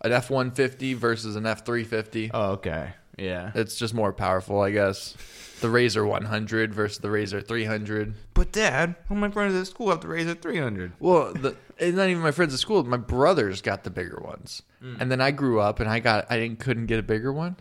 [0.03, 2.31] an F 150 versus an F 350.
[2.33, 2.93] Oh, okay.
[3.17, 3.51] Yeah.
[3.55, 5.17] It's just more powerful, I guess.
[5.61, 8.15] The Razor 100 versus the Razor 300.
[8.35, 10.93] But Dad, all my friends at school have the Razor 300.
[11.01, 12.83] Well, the, it's not even my friends at school.
[12.85, 16.39] My brothers got the bigger ones, and then I grew up and I got I
[16.39, 17.57] didn't couldn't get a bigger one.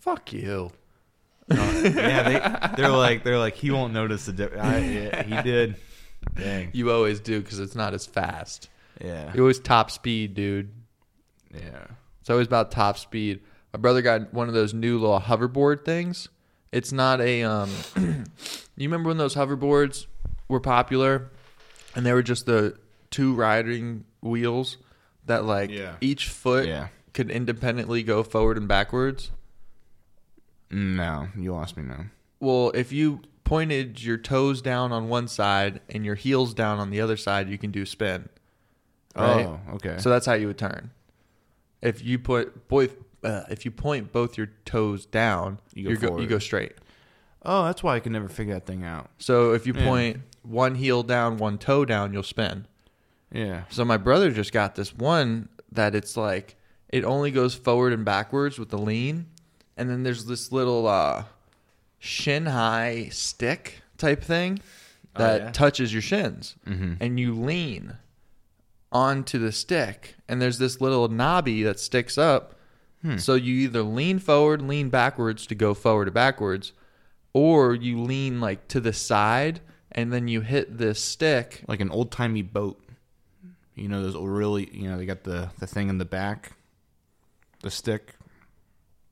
[0.00, 0.70] Fuck you.
[1.50, 4.86] yeah, they they're like they're like he won't notice the difference.
[4.86, 5.76] Yeah, he did.
[6.36, 6.70] Dang.
[6.72, 8.68] You always do because it's not as fast.
[9.00, 9.32] Yeah.
[9.32, 10.70] You always top speed, dude.
[11.54, 11.86] Yeah.
[12.20, 13.40] It's always about top speed.
[13.72, 16.28] My brother got one of those new little hoverboard things.
[16.72, 17.70] It's not a um.
[18.76, 20.06] you remember when those hoverboards
[20.48, 21.30] were popular,
[21.94, 22.76] and they were just the
[23.10, 24.76] two riding wheels
[25.26, 25.96] that like Yeah.
[26.00, 26.88] each foot Yeah.
[27.12, 29.30] could independently go forward and backwards.
[30.70, 32.06] No, you lost me now.
[32.40, 36.90] Well, if you pointed your toes down on one side and your heels down on
[36.90, 38.28] the other side, you can do spin.
[39.16, 39.46] Right?
[39.46, 39.96] Oh, okay.
[39.98, 40.90] So that's how you would turn.
[41.80, 42.94] If you put both
[43.24, 46.72] uh, if you point both your toes down, You go you go you go straight.
[47.44, 49.10] Oh, that's why I can never figure that thing out.
[49.18, 49.84] So if you Yeah.
[49.84, 52.66] point one heel down, one toe down, you'll spin.
[53.32, 53.62] Yeah.
[53.70, 56.56] So my brother just got this one that it's like
[56.88, 59.26] it only goes forward and backwards with the lean,
[59.76, 61.24] and then there's this little uh,
[61.98, 64.60] shin high stick type thing
[65.16, 65.50] Oh, that yeah?
[65.52, 66.96] touches your shins, Mhm.
[67.00, 67.94] and you lean
[68.92, 72.54] onto the stick, and there's this little knobby that sticks up.
[73.02, 73.16] Hmm.
[73.18, 76.72] So you either lean forward, lean backwards to go forward or backwards,
[77.32, 79.60] or you lean like to the side,
[79.92, 82.80] and then you hit this stick Like an old timey boat.
[83.78, 86.52] You know those really you know, they got the, the thing in the back.
[87.62, 88.14] The stick.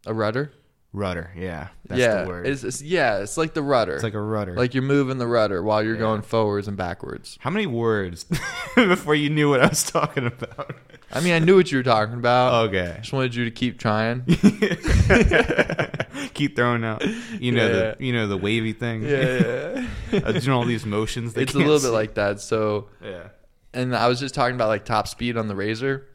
[0.06, 0.52] a rudder.
[0.92, 1.68] Rudder, yeah.
[1.86, 2.46] That's yeah, the word.
[2.46, 3.94] It's, it's yeah, it's like the rudder.
[3.96, 4.56] It's like a rudder.
[4.56, 6.00] like you're moving the rudder while you're Yeah.
[6.00, 7.36] going forwards and backwards.
[7.40, 8.24] How many words
[8.76, 10.74] before you knew what I was talking about?
[11.12, 12.68] I mean, I knew what you were talking about.
[12.68, 12.94] Okay.
[12.96, 14.24] I just wanted you to keep trying.
[16.34, 17.04] Keep throwing out,
[17.40, 19.02] you know Yeah, the you know the wavy thing.
[19.02, 21.36] yeah, Uh, doing all these motions.
[21.36, 21.86] It's a little see.
[21.88, 22.40] bit like that.
[22.40, 23.28] So, yeah.
[23.76, 26.08] And I was just talking about like top speed on the razor.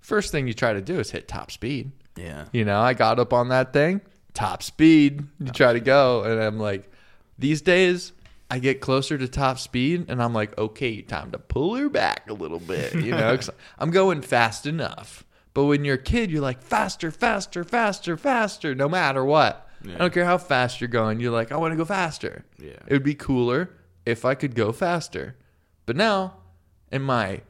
[0.00, 1.92] First thing you try to do is hit top speed.
[2.16, 2.44] Yeah.
[2.52, 4.00] You know, I got up on that thing,
[4.34, 5.22] top speed.
[5.40, 6.90] You try to go, and I'm like,
[7.38, 8.12] these days
[8.50, 12.28] I get closer to top speed, and I'm like, okay, time to pull her back
[12.28, 12.94] a little bit.
[12.94, 15.24] You know, 'cause I'm going fast enough.
[15.54, 19.68] But when you're a kid, you're like faster, faster, faster, faster, no matter what.
[19.84, 19.94] Yeah.
[19.94, 21.20] I don't care how fast you're going.
[21.20, 22.44] You're like, I want to go faster.
[22.58, 22.72] Yeah.
[22.86, 23.70] It would be cooler
[24.04, 25.36] if I could go faster.
[25.86, 26.34] But now,
[26.90, 27.42] in my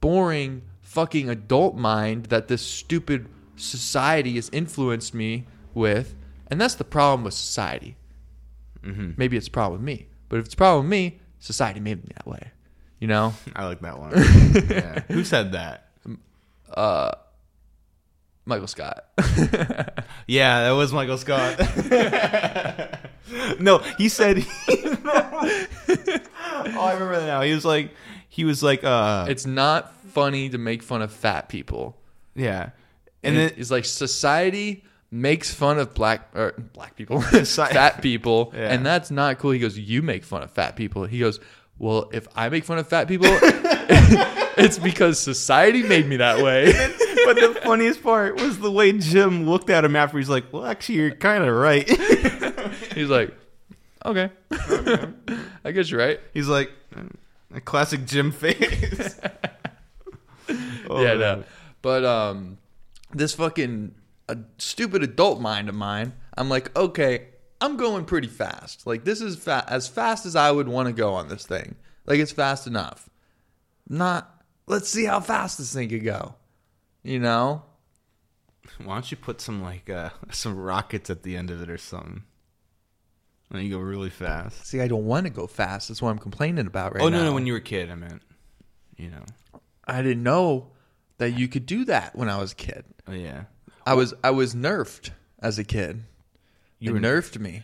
[0.00, 6.14] boring fucking adult mind that this stupid society has influenced me with,
[6.48, 7.96] and that's the problem with society.
[8.82, 9.12] Mm-hmm.
[9.16, 12.02] Maybe it's a problem with me, but if it's a problem with me, society made
[12.02, 12.50] me that way.
[13.00, 13.34] You know?
[13.56, 14.12] I like that one.
[14.70, 15.00] yeah.
[15.08, 15.88] Who said that?
[16.72, 17.12] Uh,
[18.44, 19.06] Michael Scott.
[20.28, 21.56] Yeah, that was Michael Scott.
[23.60, 24.44] no, he said.
[24.68, 24.96] oh,
[26.80, 27.42] I remember that now.
[27.42, 27.92] He was like,
[28.36, 31.96] he was like, uh, it's not funny to make fun of fat people.
[32.34, 32.70] yeah,
[33.22, 38.02] And and then it's like society makes fun of black or black people, Soci- fat
[38.02, 38.72] people, Yeah.
[38.72, 39.52] and that's not cool.
[39.52, 41.40] He goes, "You make fun of fat people." He goes,
[41.78, 43.28] "Well, if I make fun of fat people,
[44.58, 46.66] it's because society made me that way."
[47.24, 50.18] but the funniest part was the way Jim looked at him after.
[50.18, 51.88] He's like, "Well, actually, you're kind of right."
[52.94, 53.32] He's like,
[54.04, 54.28] "Okay,
[55.64, 56.70] I guess you're right." He's like,
[57.56, 59.18] a classic Jim face.
[60.88, 61.18] Oh, yeah, man.
[61.18, 61.44] no.
[61.82, 62.58] But um,
[63.12, 63.96] this fucking
[64.28, 67.26] a stupid adult mind of mine, I'm like, okay,
[67.60, 68.86] I'm going pretty fast.
[68.86, 71.74] Like this is fa- as fast as I would want to go on this thing.
[72.06, 73.10] Like it's fast enough.
[73.88, 74.32] Not.
[74.68, 76.36] Let's see how fast this thing could go.
[77.02, 77.62] You know.
[78.84, 81.78] Why don't you put some like uh, some rockets at the end of it or
[81.78, 82.22] something?
[83.50, 84.66] And you go really fast.
[84.66, 85.88] See, I don't want to go fast.
[85.88, 87.18] That's what I'm complaining about right oh now.
[87.18, 88.22] no, no, when you were a kid, I meant,
[88.96, 89.24] you know.
[89.86, 90.72] I didn't know
[91.18, 92.84] that you could do that when I was a kid.
[93.06, 93.44] Oh yeah.
[93.86, 96.02] I was I was nerfed as a kid.
[96.80, 97.62] You You were nerfed me.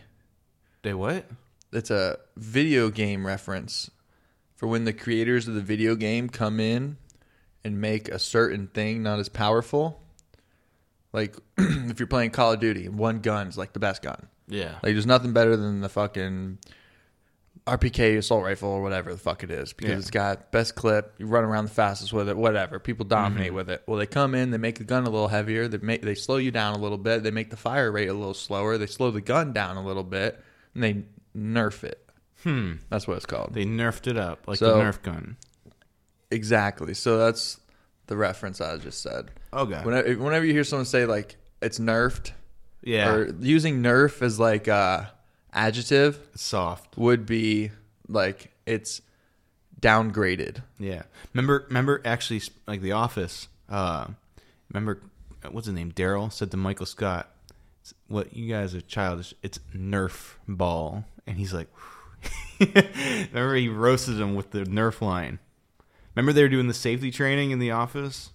[0.83, 1.27] They what?
[1.73, 3.91] it's a video game reference
[4.57, 6.97] for when the creators of the video game come in
[7.65, 10.01] and make a certain thing not as powerful.
[11.13, 14.29] Like if you're playing Call of Duty, one gun's like the best gun.
[14.53, 14.73] Yeah.
[14.83, 16.59] Like there's nothing better than the fucking
[17.67, 19.99] RPK assault rifle or whatever the fuck it is because Yeah.
[19.99, 21.15] it's got best clip.
[21.19, 22.79] You run around the fastest with it, whatever.
[22.81, 23.55] People dominate Mm-hmm.
[23.57, 23.83] with it.
[23.87, 25.69] Well, they come in, they make the gun a little heavier.
[25.69, 27.23] They make they slow you down a little bit.
[27.23, 28.79] They make the fire rate a little slower.
[28.79, 30.43] They slow the gun down a little bit,
[30.75, 31.05] and they
[31.37, 31.99] nerf it.
[32.43, 32.73] Hmm.
[32.91, 33.55] That's what it's called.
[33.55, 35.37] They nerfed it up like So- the Nerf gun.
[36.33, 36.95] Exactly.
[36.95, 37.61] So that's
[38.09, 39.31] the reference I just said.
[39.53, 39.81] Okay.
[39.85, 42.33] Whenever, whenever you hear someone say like it's nerfed
[42.83, 43.11] yeah.
[43.13, 45.13] or using nerf as like a
[45.53, 46.97] adjective soft.
[46.97, 47.71] would be
[48.09, 49.01] like it's
[49.81, 50.63] downgraded.
[50.79, 51.03] Yeah.
[51.33, 53.49] Remember remember actually like The Office.
[53.69, 54.07] Uh
[54.73, 55.03] remember
[55.45, 55.93] uh, what's his name?
[55.93, 57.31] Darryl said to Michael Scott,
[58.09, 59.35] "What you guys are childish.
[59.43, 61.69] It's Nerf ball." And he's like
[62.61, 65.39] Remember he roasted him with the Nerf line.
[66.15, 68.31] Remember they were doing the safety training in the office?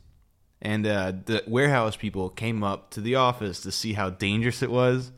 [0.62, 4.72] And uh, the warehouse people came up to the office to see how dangerous it
[4.72, 5.12] was.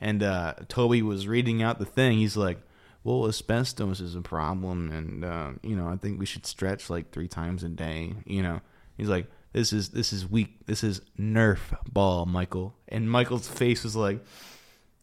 [0.00, 2.18] And uh, Toby was reading out the thing.
[2.18, 2.60] He's like,
[3.02, 7.10] "Well, asbestos is a problem, and uh, you know, I think we should stretch like
[7.10, 8.60] three times a day." You know,
[8.96, 10.66] he's like, "This is this is weak.
[10.66, 11.58] This is Nerf
[11.92, 14.24] ball, Michael." And Michael's face was like,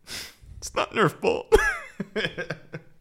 [0.57, 1.49] "It's not Nerf ball."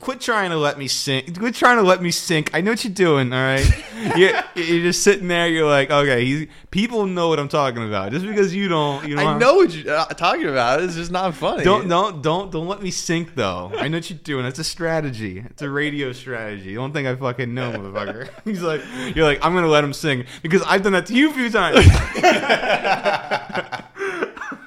[0.00, 1.38] Quit trying to let me sink.
[1.38, 2.50] Quit trying to let me sink.
[2.52, 3.32] I know what you're doing.
[3.32, 3.64] All right.
[4.16, 5.46] you're, you're just sitting there.
[5.46, 6.24] You're like, okay.
[6.24, 8.10] He's, people know what I'm talking about.
[8.10, 9.24] Just because you don't, you know.
[9.24, 10.82] I know what you're uh, talking about.
[10.82, 11.62] It's just not funny.
[11.62, 13.70] Don't don't don't don't let me sink though.
[13.76, 14.46] I know what you're doing.
[14.46, 15.44] It's a strategy.
[15.48, 16.70] It's a radio strategy.
[16.70, 18.28] You don't think I fucking know, motherfucker.
[18.44, 18.82] He's like,
[19.14, 21.50] you're like, I'm gonna let him sing because I've done that to you a few
[21.50, 21.86] times.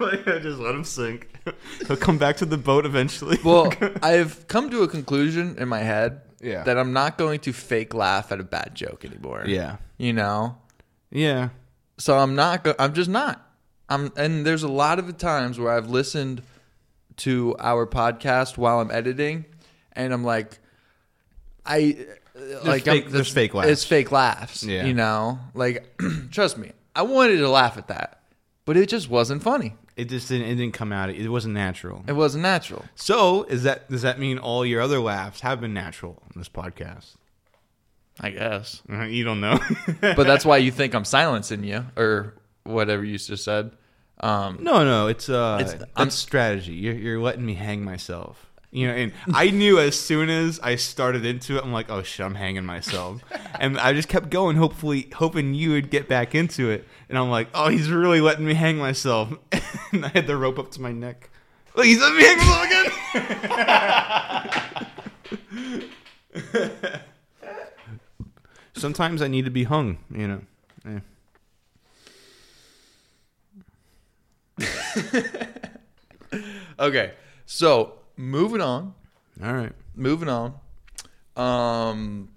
[0.26, 1.28] like, just let him sink.
[1.88, 3.38] He'll come back to the boat eventually.
[3.44, 3.72] Well,
[4.04, 6.64] I've come to a conclusion in my head Yeah.
[6.64, 9.44] that I'm not going to fake laugh at a bad joke anymore.
[9.48, 10.58] yeah, You know?
[11.12, 11.50] yeah.
[11.98, 13.48] So I'm not go- I'm just not.
[13.90, 16.42] I'm and there's a lot of the times where I've listened
[17.18, 19.46] to our podcast while I'm editing
[19.94, 20.58] and I'm like
[21.66, 22.06] I
[22.64, 23.70] like fake- I'm, there's fake laughs.
[23.70, 24.64] It's fake laughs.
[24.64, 24.86] Yeah.
[24.86, 25.40] You know?
[25.54, 25.94] Like
[26.32, 26.72] trust me.
[26.96, 28.22] I wanted to laugh at that,
[28.66, 29.76] but it just wasn't funny.
[29.96, 30.48] It just didn't.
[30.48, 31.10] It didn't come out.
[31.10, 32.04] It wasn't natural.
[32.08, 32.86] It wasn't natural.
[32.96, 33.90] So is that?
[33.90, 37.16] Does that mean all your other laughs have been natural in this podcast?
[38.20, 38.82] I guess.
[38.90, 39.60] You don't know.
[40.02, 43.72] but that's why you think I'm silencing you or whatever you just said.
[44.20, 46.74] Um, No, no, it's uh, It's- it's, strategy.
[46.74, 48.51] You're, you're letting me hang myself.
[48.74, 52.04] You know, and I knew as soon as I started into it, I'm like, oh
[52.04, 53.22] shit, I'm hanging myself,
[53.60, 56.88] and I just kept going, hopefully, hoping you would get back into it.
[57.10, 59.34] And I'm like, oh, he's really letting me hang myself,
[59.92, 61.30] and I had the rope up to my neck.
[61.76, 62.64] Look, he's letting me hang myself
[66.74, 67.02] again.
[68.74, 70.42] Sometimes I need to be hung, you know.
[70.86, 71.00] Yeah.
[76.80, 77.12] okay,
[77.46, 78.94] so moving on.
[79.44, 79.74] All right.
[79.96, 80.54] Moving on.
[81.36, 82.30] Um,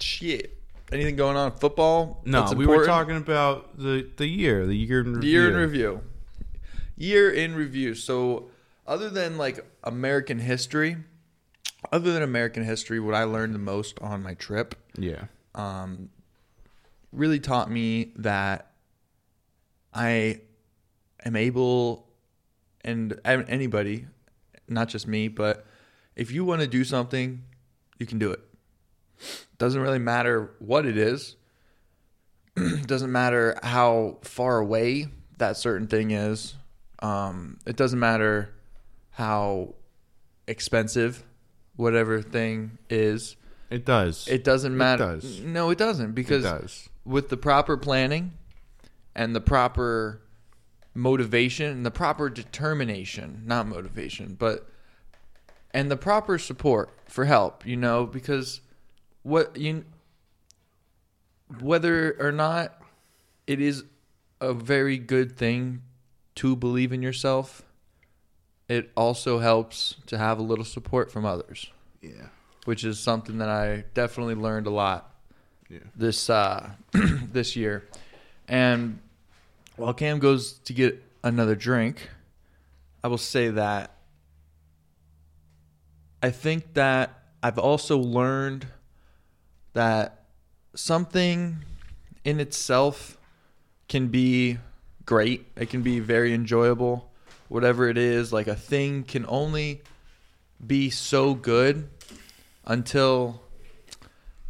[0.00, 0.58] shit.
[0.92, 2.20] Anything going on in football?
[2.26, 5.30] No, we were talking about the the year, the year in review.
[5.30, 6.00] year in review.
[6.96, 7.94] Year in review.
[7.94, 8.50] So,
[8.86, 10.98] other than like American history,
[11.90, 15.24] other than American history, what I learned the most on my trip Yeah.
[15.54, 16.10] um,
[17.10, 18.72] really taught me that
[19.94, 20.42] I
[21.24, 22.06] am able,
[22.84, 24.06] and anybody,
[24.68, 25.66] not just me, but
[26.16, 27.42] if you want to do something,
[27.98, 28.40] you can do it.
[29.58, 31.36] Doesn't really matter what it is.
[32.86, 35.06] doesn't matter how far away
[35.38, 36.54] that certain thing is.
[37.00, 38.54] Um, it doesn't matter
[39.10, 39.74] how
[40.46, 41.24] expensive
[41.76, 43.36] whatever thing is.
[43.70, 44.28] It does.
[44.28, 45.04] It doesn't matter.
[45.14, 45.40] does.
[45.40, 46.88] No, it doesn't It because does.
[47.04, 48.32] with the proper planning
[49.14, 50.21] and the proper
[50.94, 54.68] motivation and the proper determination, not motivation, but
[55.72, 58.60] and the proper support for help, you know, because
[59.22, 59.84] what you
[61.60, 62.80] whether or not
[63.46, 63.84] it is
[64.40, 65.82] a very good thing
[66.36, 67.62] to believe in yourself,
[68.68, 71.70] it also helps to have a little support from others
[72.00, 72.28] Yeah.
[72.64, 75.14] which is something that I definitely learned a lot
[75.68, 75.80] Yeah.
[75.94, 77.86] this uh, this year.
[78.48, 78.98] And
[79.82, 82.08] while Cam goes to get another drink,
[83.02, 83.96] I will say that
[86.22, 88.68] I think that I've also learned
[89.72, 90.26] that
[90.76, 91.56] something
[92.24, 93.18] in itself
[93.88, 94.58] can be
[95.04, 95.48] great.
[95.56, 97.10] It can be very enjoyable.
[97.48, 99.82] Whatever it is, like a thing can only
[100.64, 101.90] be so good
[102.64, 103.42] until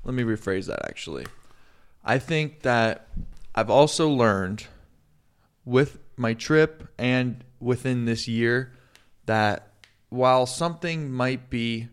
[0.05, 1.25] let me rephrase that actually.
[2.05, 3.09] I think that
[3.55, 4.67] I've also learned
[5.65, 8.73] with my trip and within this year
[9.27, 9.69] that
[10.09, 11.89] while something might be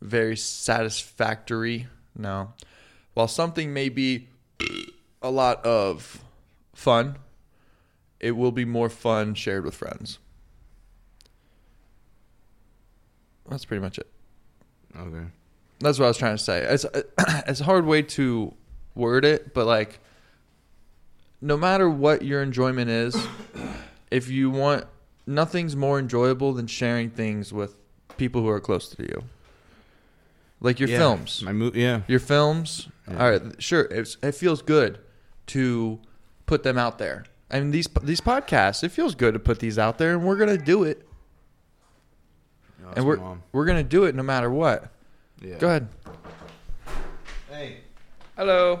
[0.00, 2.52] very satisfactory, no,
[3.14, 4.28] while something may be
[5.22, 6.22] a lot of
[6.74, 7.16] fun,
[8.20, 10.18] it will be more fun shared with friends.
[13.48, 14.08] That's pretty much it.
[14.96, 15.26] Okay.
[15.80, 16.62] That's what I was trying to say.
[16.62, 16.84] It's
[17.46, 18.54] it's a hard way to
[18.94, 20.00] word it, but like
[21.40, 23.16] no matter what your enjoyment is,
[24.10, 24.84] if you want
[25.26, 27.74] nothing's more enjoyable than sharing things with
[28.16, 29.24] people who are close to you.
[30.60, 30.98] Like your Yeah.
[30.98, 31.42] films.
[31.42, 32.00] My mo- yeah.
[32.08, 32.88] Your films.
[33.08, 33.22] Yeah.
[33.22, 34.98] All right, sure, it's, it feels good
[35.48, 35.98] to
[36.46, 37.24] put them out there.
[37.50, 40.36] I mean these these podcasts, it feels good to put these out there and we're
[40.36, 41.06] going to do it.
[42.82, 43.20] No, and we're
[43.52, 44.90] we're going to do it no matter what.
[45.40, 45.56] yeah.
[45.58, 45.88] Go ahead.
[47.50, 47.78] Hey.
[48.36, 48.80] Hello.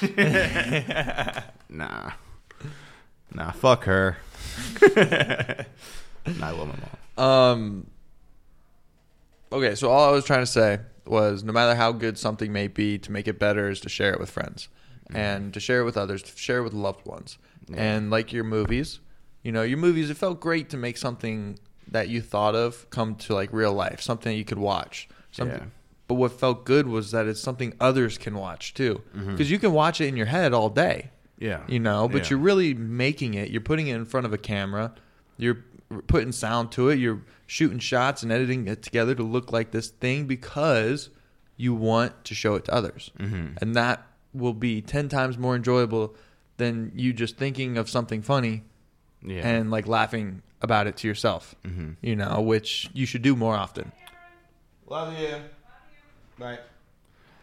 [1.68, 2.12] nah.
[3.32, 4.16] Nah, fuck her.
[4.96, 7.26] nah, I love my mom.
[7.28, 7.86] Um.
[9.52, 12.66] Okay, so all I was trying to say was, no matter how good something may
[12.66, 14.68] be, to make it better is to share it with friends,
[15.12, 17.38] and to share it with others, to share it with loved ones,
[17.68, 17.76] Yeah.
[17.82, 18.98] and like your movies,
[19.42, 20.10] you know, your movies.
[20.10, 21.58] It felt great to make something
[21.88, 25.08] that you thought of come to like real life, something you could watch.
[25.30, 25.58] Something.
[25.58, 25.66] Yeah.
[26.14, 29.32] But what felt good was that it's something others can watch too, Mm-hmm.
[29.32, 31.62] because you can watch it in your head all day Yeah.
[31.66, 32.30] you know but Yeah.
[32.30, 34.92] you're really making it you're putting it in front of a camera
[35.36, 35.58] you're
[36.06, 39.88] putting sound to it you're shooting shots and editing it together to look like this
[39.88, 41.10] thing because
[41.56, 43.58] you want to show it to others Mhm.
[43.60, 46.14] and that will be 10 times more enjoyable
[46.58, 48.62] than you just thinking of something funny
[49.22, 49.46] Yeah.
[49.48, 51.96] and like laughing about it to yourself Mhm.
[52.00, 53.90] you know which you should do more often
[54.86, 55.36] Love you.
[56.38, 56.58] Bye.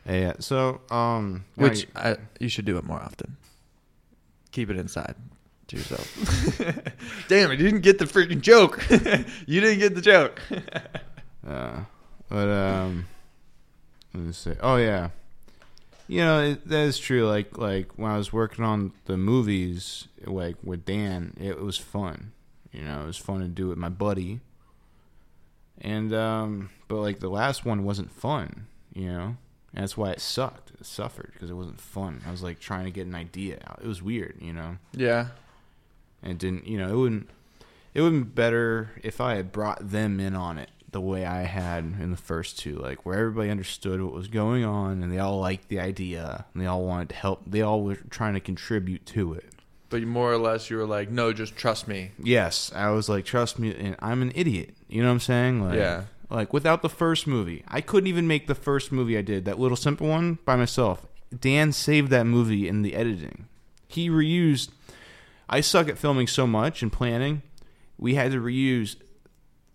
[0.07, 0.33] Yeah.
[0.39, 3.37] So, um, which I, I, you should do it more often
[4.51, 5.15] keep it inside
[5.65, 6.05] to yourself
[7.29, 8.85] damn it you didn't get the freaking joke
[9.47, 10.41] you didn't get the joke
[11.47, 11.79] uh,
[12.31, 13.07] but um,
[14.13, 14.55] let me say.
[14.61, 15.09] Oh yeah.
[16.07, 17.27] You know it, that is true.
[17.27, 22.31] Like like when I was working on the movies, like with Dan, it was fun.
[22.71, 24.39] You know, it was fun to do with my buddy.
[25.79, 28.67] And um, but like the last one wasn't fun.
[28.93, 29.35] You know,
[29.73, 30.71] and that's why it sucked.
[30.79, 32.21] It suffered because it wasn't fun.
[32.27, 33.79] I was like trying to get an idea out.
[33.83, 34.37] It was weird.
[34.41, 34.77] You know.
[34.93, 35.27] yeah
[36.23, 37.29] and it didn't you know it wouldn't
[37.95, 41.41] it would be better if i had brought them in on it the way i
[41.41, 45.17] had in the first two like where everybody understood what was going on and they
[45.17, 48.39] all liked the idea and they all wanted to help they all were trying to
[48.39, 49.45] contribute to it
[49.89, 53.25] but more or less you were like no just trust me yes i was like
[53.25, 56.03] trust me and i'm an idiot you know what i'm saying like Yeah.
[56.31, 59.59] Like without the first movie i couldn't even make the first movie i did that
[59.59, 61.05] little simple one by myself
[61.39, 63.47] dan saved that movie in the editing
[63.87, 64.69] he reused
[65.49, 67.41] I suck at filming so much and planning.
[67.97, 68.95] We had to reuse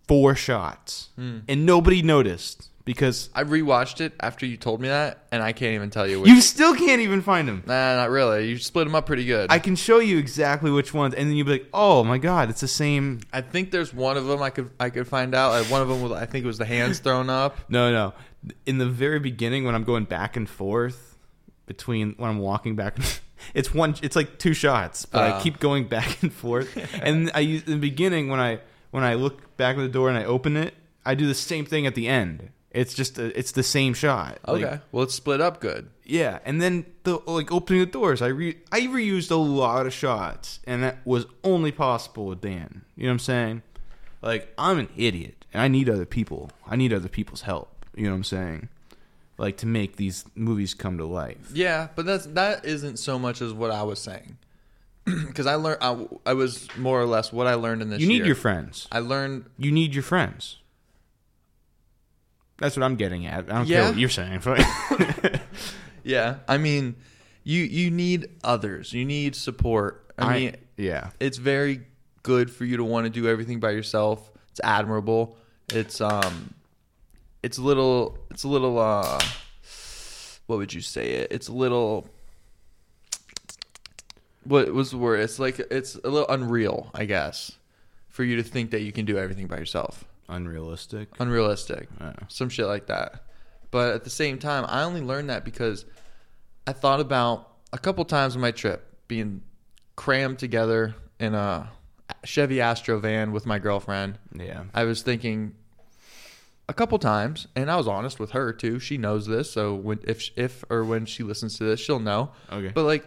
[0.08, 1.40] four shots, Hmm.
[1.46, 5.74] and nobody noticed because i rewatched it after you told me that and i can't
[5.74, 7.62] even tell you which you still can't even find them.
[7.66, 10.94] nah not really you split them up pretty good I can show you exactly which
[10.94, 13.92] ones, and then you'd be like, "Oh my god, it's the same." I think there's
[13.92, 15.50] one of them I could I could find out.
[15.50, 17.58] Like one of them was I think it was the hands thrown up.
[17.68, 18.14] No, no.
[18.64, 21.18] In the very beginning, when I'm going back and forth
[21.66, 22.96] between when I'm walking back,
[23.54, 23.94] it's one.
[24.02, 25.42] It's like two shots, but I Oh.
[25.42, 26.76] keep going back and forth.
[27.02, 28.60] and I use in the beginning when I
[28.90, 31.64] when I look back at the door and I open it, I do the same
[31.66, 32.50] thing at the end.
[32.76, 34.38] It's just a, it's the same shot.
[34.46, 35.88] Like, Okay, well it's split up good.
[36.04, 39.92] yeah, and then the like opening the doors, I re I reused a lot of
[39.94, 42.82] shots, and that was only possible with Dan.
[42.96, 43.62] You know what I'm saying?
[44.22, 46.50] Like I'm an idiot, and I need other people.
[46.66, 47.86] I need other people's help.
[47.94, 48.68] You know what I'm saying?
[49.38, 51.50] Like to make these movies come to life.
[51.54, 54.36] Yeah, but that's that isn't so much as what I was saying.
[55.06, 58.00] Because I learned I, I was more or less what I learned in this.
[58.00, 58.26] You need year.
[58.26, 58.88] your friends.
[58.90, 60.58] I learned You need your friends.
[62.58, 63.50] That's what I'm getting at.
[63.50, 63.80] I don't Yeah.
[63.82, 64.40] care what you're saying.
[66.04, 66.36] yeah.
[66.48, 66.96] I mean,
[67.44, 68.92] you you need others.
[68.92, 70.12] You need support.
[70.18, 71.10] I, mean, yeah.
[71.20, 71.82] it's very
[72.22, 74.30] good for you to want to do everything by yourself.
[74.50, 75.36] It's admirable.
[75.68, 76.54] It's um
[77.42, 79.20] it's a little it's a little uh
[80.46, 81.28] what would you say it?
[81.32, 82.08] It's a little
[84.44, 85.20] what was the word?
[85.20, 87.52] It's like it's a little unreal, I guess,
[88.08, 90.04] for you to think that you can do everything by yourself.
[90.28, 91.08] Unrealistic.
[91.18, 91.88] Unrealistic.
[92.00, 92.12] Yeah.
[92.28, 93.22] Some shit like that.
[93.70, 95.84] But at the same time, I only learned that because
[96.66, 99.42] I thought about a couple times on my trip being
[99.96, 101.70] crammed together in a
[102.24, 104.18] Chevy Astro van with my girlfriend.
[104.34, 104.64] Yeah.
[104.74, 105.54] I was thinking
[106.68, 108.78] a couple times, and I was honest with her too.
[108.78, 112.32] She knows this, so when if if or when she listens to this, she'll know.
[112.52, 112.72] Okay.
[112.74, 113.06] But like,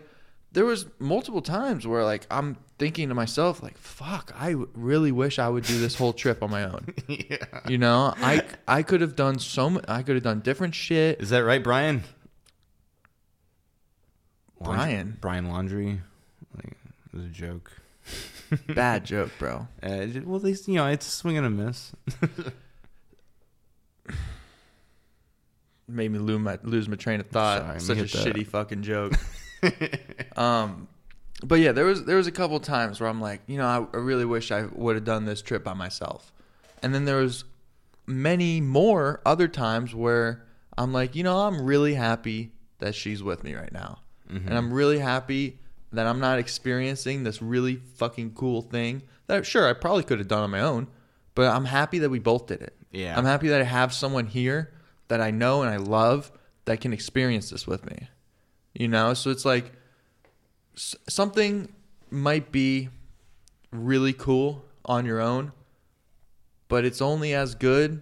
[0.52, 5.12] there was multiple times where like I'm thinking to myself, like, "Fuck, I w- really
[5.12, 7.38] wish I would do this whole trip on my own." yeah.
[7.68, 11.22] You know, I I could have done so mu I could have done different shit.
[11.22, 12.04] Is that right, Brian?
[14.62, 15.18] Brian?
[15.22, 16.00] Brian Laundrie.
[16.56, 16.76] Like,
[17.14, 17.72] it was a joke.
[18.76, 19.68] Bad joke, bro.
[19.82, 21.92] Uh, well, at least you know it's a swing and a miss.
[25.88, 27.62] Made me lose my lose my train of thought.
[27.62, 29.14] Sorry, Such a hit shitty fucking joke.
[30.38, 30.88] um,
[31.44, 33.98] but yeah, there was there was a couple times where I'm like, you know, I,
[33.98, 36.32] I really wish I would have done this trip by myself,
[36.84, 37.44] and then there was
[38.08, 40.46] many more other times where
[40.78, 44.00] I'm like, you know, I'm really happy that she's with me right now,
[44.32, 44.48] Mm-hmm.
[44.48, 45.60] and I'm really happy
[45.92, 50.28] that I'm not experiencing this really fucking cool thing that sure I probably could have
[50.28, 50.88] done on my own,
[51.36, 52.76] but I'm happy that we both did it.
[52.92, 53.18] Yeah.
[53.18, 54.72] I'm happy that I have someone here
[55.08, 56.32] that I know and I love
[56.66, 58.08] that can experience this with me.
[58.74, 59.72] You know, so it's like
[60.76, 61.72] s- something
[62.12, 62.90] might be
[63.72, 65.52] really cool on your own,
[66.68, 68.02] but it's only as good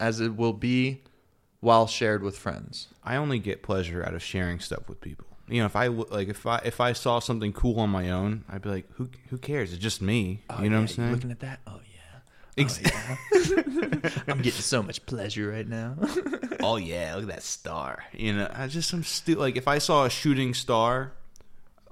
[0.00, 1.02] as it will be
[1.60, 2.88] while shared with friends.
[3.04, 5.26] I only get pleasure out of sharing stuff with people.
[5.48, 8.44] You know, if I like if I if I saw something cool on my own,
[8.48, 9.72] I'd be like, who who cares?
[9.72, 10.42] It's just me.
[10.50, 11.12] Oh, you know what I'm saying?
[11.12, 11.60] looking at that?
[11.66, 11.91] Oh yeah.
[12.58, 13.18] Ex- oh,
[14.28, 15.96] I'm getting so much pleasure right now.
[16.60, 18.04] oh yeah, look at that star.
[18.12, 21.12] You know, I just I'm still like if I saw a shooting star,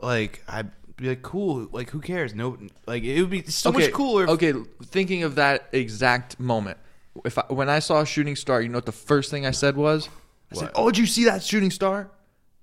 [0.03, 1.69] like I'd be like, cool.
[1.73, 2.35] Like who cares?
[2.35, 4.25] No, like it would be so much cooler.
[4.25, 4.53] If, Okay,
[4.85, 6.77] thinking of that exact moment,
[7.25, 9.53] if I, when I saw a shooting star, you know what the first thing I
[9.53, 10.09] said was?
[10.53, 12.11] I said, "Oh, did you see that shooting star?"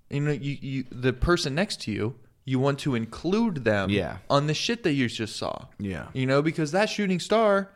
[0.10, 2.16] You know, you, you the person next to you,
[2.46, 4.18] you want to include them Yeah.
[4.30, 5.66] on the shit that you just saw.
[5.80, 6.08] Yeah.
[6.14, 7.70] You know, because that shooting star,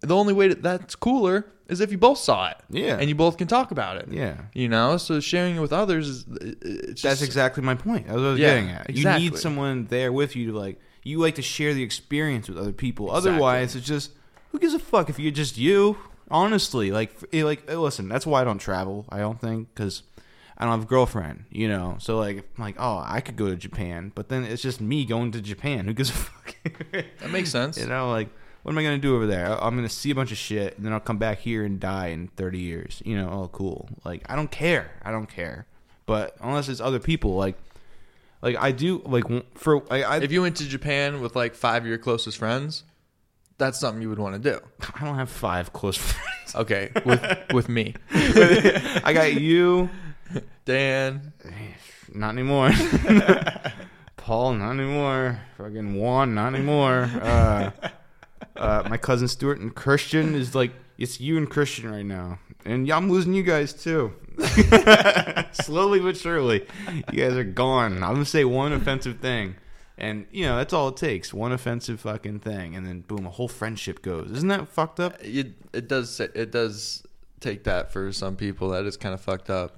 [0.00, 2.56] the only way that that's cooler is if you both saw it.
[2.68, 2.96] Yeah.
[2.98, 4.08] And you both can talk about it.
[4.10, 4.36] Yeah.
[4.54, 8.06] You know, so sharing it with others is it's That's just, exactly my point.
[8.06, 8.90] That's what I was Yeah, getting at.
[8.90, 9.30] You exactly.
[9.30, 10.80] need someone there with you to like.
[11.02, 13.06] You like to share the experience with other people.
[13.06, 13.30] Exactly.
[13.32, 14.10] Otherwise, it's just
[14.52, 15.96] who gives a fuck if you're just you.
[16.30, 18.08] Honestly, like, eh, like, eh, listen.
[18.08, 19.06] That's why I don't travel.
[19.08, 20.02] I don't think because
[20.58, 21.44] I don't have a girlfriend.
[21.50, 24.62] You know, so like, I'm like, oh, I could go to Japan, but then it's
[24.62, 25.86] just me going to Japan.
[25.86, 26.54] Who gives a fuck?
[26.92, 27.78] that makes sense.
[27.78, 28.28] you know, like,
[28.62, 29.46] what am I gonna do over there?
[29.62, 32.08] I'm gonna see a bunch of shit, and then I'll come back here and die
[32.08, 33.02] in 30 years.
[33.04, 33.88] You know, oh, cool.
[34.04, 34.90] Like, I don't care.
[35.02, 35.66] I don't care.
[36.06, 37.56] But unless it's other people, like,
[38.42, 39.24] like I do, like
[39.54, 42.84] for I, I, If you went to Japan with like five of your closest friends,
[43.58, 44.60] that's something you would want to do.
[45.00, 46.54] I don't have five close friends.
[46.54, 47.22] Okay, with
[47.52, 49.88] with me, I got you.
[50.64, 51.32] Dan.
[52.12, 52.72] Not anymore.
[54.16, 55.40] Paul, not anymore.
[55.58, 57.08] Fucking Juan, not anymore.
[57.20, 57.70] Uh,
[58.60, 62.86] uh, my cousin Stuart and Christian is like it's you and Christian right now, and
[62.86, 64.12] yeah, I'm losing you guys too.
[65.52, 66.66] Slowly but surely,
[67.12, 67.94] you guys are gone.
[68.02, 69.56] I'm gonna say one offensive thing,
[69.98, 71.32] and you know that's all it takes.
[71.34, 74.30] One offensive fucking thing, and then boom, a whole friendship goes.
[74.30, 75.16] Isn't that fucked up?
[75.22, 77.02] It, it does say- it does
[77.40, 78.70] take that for some people.
[78.70, 79.76] That is kind of fucked up.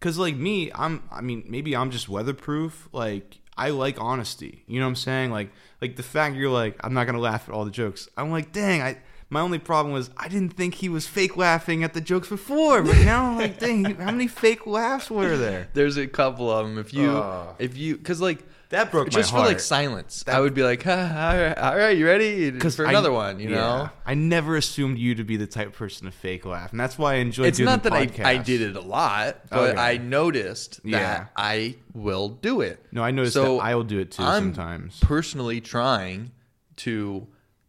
[0.00, 1.02] Cause like me, I'm.
[1.10, 2.88] I mean, maybe I'm just weatherproof.
[2.92, 4.64] Like I like honesty.
[4.66, 5.30] You know what I'm saying?
[5.30, 5.50] Like
[5.80, 8.08] like the fact you're like, I'm not gonna laugh at all the jokes.
[8.16, 8.82] I'm like, dang.
[8.82, 8.98] I
[9.30, 12.82] my only problem was I didn't think he was fake laughing at the jokes before,
[12.82, 15.68] but now I'm like, dang, how many fake laughs were there?
[15.72, 16.78] There's a couple of them.
[16.78, 17.54] If you Oh.
[17.58, 20.62] if you because like That broke my just for like silence, That- I would be
[20.62, 22.50] like, huh, all right, all right, you ready?
[22.54, 23.88] Because for another one, you know.
[24.06, 26.98] I never assumed you to be the type of person to fake laugh, and that's
[26.98, 27.44] why I enjoy.
[27.44, 28.10] It's doing not that I.
[28.24, 29.80] I did it a lot, but Okay.
[29.80, 31.26] I noticed that Yeah.
[31.36, 32.84] I will do it.
[32.90, 34.98] No, I noticed So, that I will do it too I'm sometimes.
[35.00, 36.32] personally trying
[36.76, 37.26] to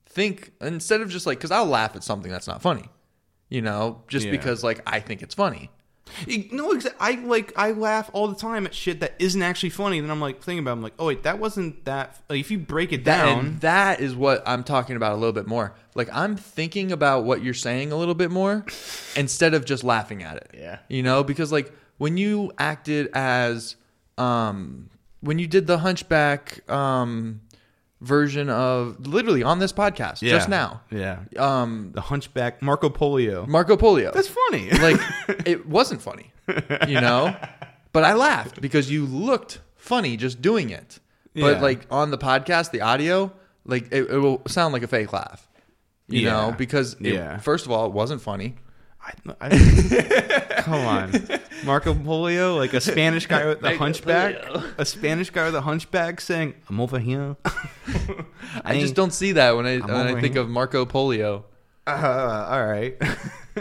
[0.07, 2.85] think instead of just like because I'll laugh at something that's not funny,
[3.49, 4.31] you know, just Yeah.
[4.31, 5.69] because like I think it's funny.
[6.27, 9.71] You- No, exa- I like I laugh all the time at shit that isn't actually
[9.71, 9.99] funny.
[9.99, 12.19] Then I'm like thinking about, it, I'm like, oh wait, that wasn't that.
[12.29, 15.15] Like, if you break it That, down, and that is what I'm talking about a
[15.15, 15.73] little bit more.
[15.95, 18.65] Like I'm thinking about what you're saying a little bit more
[19.15, 20.51] instead of just laughing at it.
[20.53, 20.79] Yeah.
[20.89, 23.75] You know, because like when you acted as
[24.17, 24.89] um
[25.21, 27.41] when you did the hunchback um
[28.05, 30.31] version of literally on this podcast Yeah.
[30.31, 30.81] just now.
[30.91, 33.47] yeah, Um the Hunchback Marco Polio.
[33.47, 34.13] Marco Polio.
[34.13, 34.69] That's funny.
[34.87, 34.99] like
[35.45, 36.31] it wasn't funny,
[36.87, 37.35] you know.
[37.91, 40.99] But I laughed because you looked funny just doing it.
[41.33, 41.61] But Yeah.
[41.61, 43.31] like on the podcast, the audio,
[43.65, 45.47] like it, it will sound like a fake laugh,
[46.07, 46.31] you Yeah.
[46.31, 47.37] know, because it, Yeah.
[47.39, 48.55] first of all, it wasn't funny.
[49.05, 51.11] I, I, come on,
[51.63, 54.35] Marco Polio, like a Spanish guy with the hunchback,
[54.77, 57.35] a Spanish guy with a hunchback saying, "I'm over here."
[58.63, 60.41] I just don't see that when I when I think here.
[60.41, 61.43] of Marco Polio.
[61.87, 62.99] Uh, all right.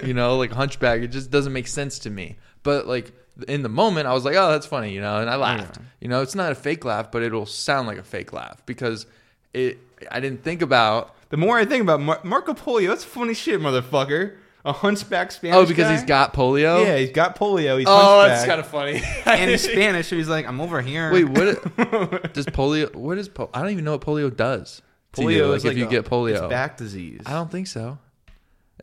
[0.03, 1.03] You know, like hunchback.
[1.03, 2.37] It just doesn't make sense to me.
[2.63, 3.13] But like
[3.47, 5.79] in the moment, I was like, "Oh, that's funny," you know, and I laughed.
[6.01, 9.07] You know, it's not a fake laugh, but it'll sound like a fake laugh because
[9.53, 9.79] it.
[10.11, 13.61] I didn't think about the more I think about Mar- Marco Polio, that's funny shit,
[13.61, 14.37] motherfucker.
[14.67, 15.57] A hunchback Spanish.
[15.57, 15.93] Oh, because guy?
[15.93, 16.85] he's got polio.
[16.85, 17.79] Yeah, he's got polio.
[17.79, 19.03] He's Oh, that's kind of funny.
[19.27, 21.13] and he's Spanish, so he's like, I'm over here.
[21.13, 21.45] Wait, what
[22.33, 22.95] does polio?
[22.95, 23.51] What is polio?
[23.53, 24.81] I don't even know what polio does.
[25.13, 26.31] polio you, is like if you a- get polio.
[26.33, 27.21] It's back disease.
[27.27, 27.99] I don't think so.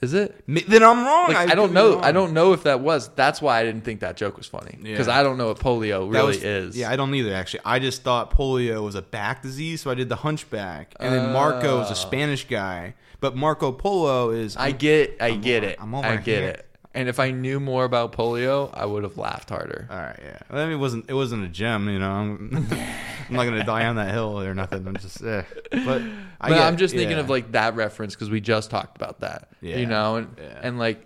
[0.04, 0.44] Is it?
[0.48, 1.28] Then I'm wrong.
[1.28, 1.96] Like, I, could don't know.
[1.96, 2.04] wrong.
[2.04, 3.10] I don't know if that was.
[3.10, 5.20] That's why I didn't think that joke was funny because Yeah.
[5.20, 6.78] I don't know what polio really was- is.
[6.78, 7.34] Yeah, I don't either.
[7.34, 11.14] Actually, I just thought polio was a back disease, so I did the hunchback, and
[11.14, 11.94] then Marco is Oh.
[11.94, 14.58] a Spanish guy, but Marco Polo is.
[14.58, 15.18] I get.
[15.22, 15.78] I I'm get over- it.
[15.82, 16.50] I'm over I get here.
[16.50, 16.68] it.
[16.94, 19.88] And if I knew more about polio, I would have laughed harder.
[19.90, 20.40] all right, yeah.
[20.50, 21.06] I mean, it wasn't.
[21.10, 22.12] It wasn't a gem, you know.
[22.12, 22.68] I'm,
[23.30, 24.86] I'm not gonna die on that hill or nothing.
[24.86, 25.24] I'm just.
[25.24, 25.44] Eh.
[25.72, 26.02] But
[26.42, 27.24] I but get- I'm just thinking yeah.
[27.24, 29.48] of like that reference because we just talked about that.
[29.62, 29.78] Yeah.
[29.78, 30.60] You know, and Yeah.
[30.64, 31.06] and like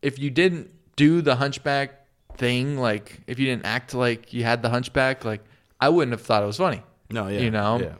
[0.00, 2.06] if you didn't do the hunchback
[2.38, 5.42] thing, like if you didn't act like you had the hunchback, like
[5.78, 6.82] I wouldn't have thought it was funny.
[7.10, 7.78] No, yeah, You know?
[7.78, 7.94] yeah.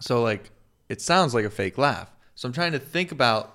[0.00, 0.50] So like
[0.88, 2.10] it sounds like a fake laugh.
[2.34, 3.54] So I'm trying to think about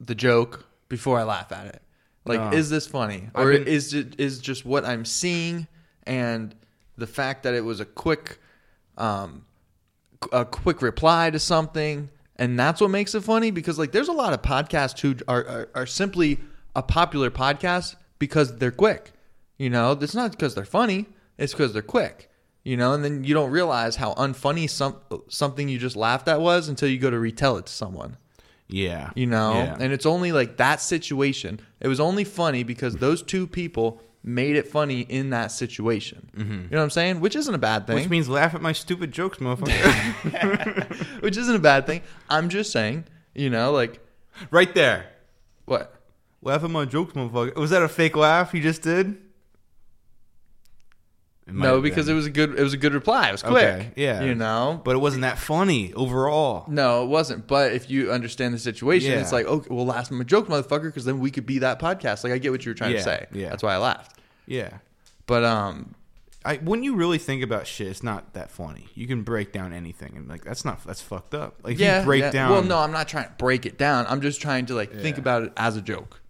[0.00, 1.82] the joke before I laugh at it.
[2.24, 2.50] Like, No.
[2.56, 5.66] is this funny, I've or been- is it is just what I'm seeing
[6.04, 6.54] and
[6.96, 8.38] the fact that it was a quick,
[8.96, 9.44] um,
[10.30, 13.50] a quick reply to something, and that's what makes it funny.
[13.50, 16.38] Because like, there's a lot of podcasts who are are, are simply
[16.76, 19.12] a popular podcast because they're quick.
[19.58, 21.06] You know, it's not because they're funny;
[21.38, 22.30] it's because they're quick.
[22.64, 24.96] You know, and then you don't realize how unfunny some
[25.28, 28.16] something you just laughed at was until you go to retell it to someone
[28.68, 29.10] Yeah.
[29.16, 29.76] you know Yeah.
[29.80, 34.54] and it's only like that situation it was only funny because those two people made
[34.54, 36.52] it funny in that situation mm-hmm.
[36.52, 38.70] you know what i'm saying which isn't a bad thing Which means laugh at my
[38.72, 41.20] stupid jokes, motherfucker.
[41.22, 43.98] which isn't a bad thing i'm just saying you know like
[44.52, 45.06] right there.
[45.64, 45.94] what
[46.44, 47.54] Laugh at my jokes, motherfucker.
[47.56, 49.16] Was that a fake laugh you just did?
[51.46, 52.14] It might no because been.
[52.14, 54.22] it was a good it was a good reply it was quick Okay, yeah.
[54.22, 56.64] you know But it wasn't that funny overall.
[56.68, 57.46] no, it wasn't.
[57.48, 59.20] But if you understand the situation, Yeah.
[59.20, 61.80] it's like, okay, well, last time a joke, motherfucker, because then we could be that
[61.80, 62.22] podcast.
[62.24, 63.26] Like, I get what you were trying Yeah, to say.
[63.32, 63.48] yeah.
[63.50, 64.18] That's why I laughed.
[64.46, 64.78] Yeah.
[65.26, 65.94] But um,
[66.44, 68.88] I when you really think about shit, it's not that funny.
[68.94, 71.56] You can break down anything and like that's not that's fucked up.
[71.64, 72.30] Like yeah, you break yeah.
[72.30, 74.06] down Well, no, I'm not trying to break it down.
[74.08, 76.20] I'm just trying to like think about it as a joke.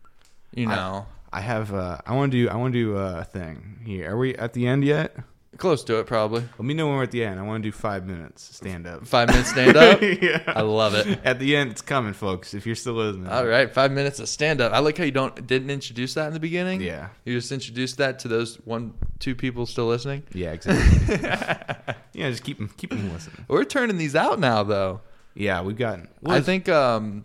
[0.54, 3.80] You know, I have uh I want to do I want to do a thing
[3.84, 4.12] here.
[4.12, 5.16] Are we at the end yet?
[5.62, 6.40] close to it, probably.
[6.40, 7.38] Let me know when we're at the end.
[7.38, 9.06] I want to do 5 minutes stand up.
[9.06, 10.00] Five minutes stand up.
[10.02, 10.42] yeah.
[10.46, 11.20] I love it.
[11.24, 13.28] At the end it's coming, folks, if you're still listening.
[13.28, 14.72] All right, five minutes of stand up.
[14.72, 16.80] I like how you don't didn't introduce that in the beginning.
[16.80, 17.08] Yeah.
[17.24, 20.24] you just introduced that to those one two people still listening.
[20.32, 21.16] Yeah, exactly.
[22.12, 23.44] yeah, just keep them keep them listening.
[23.46, 25.00] We're turning these out now, though.
[25.34, 27.24] Yeah, we've gotten I think um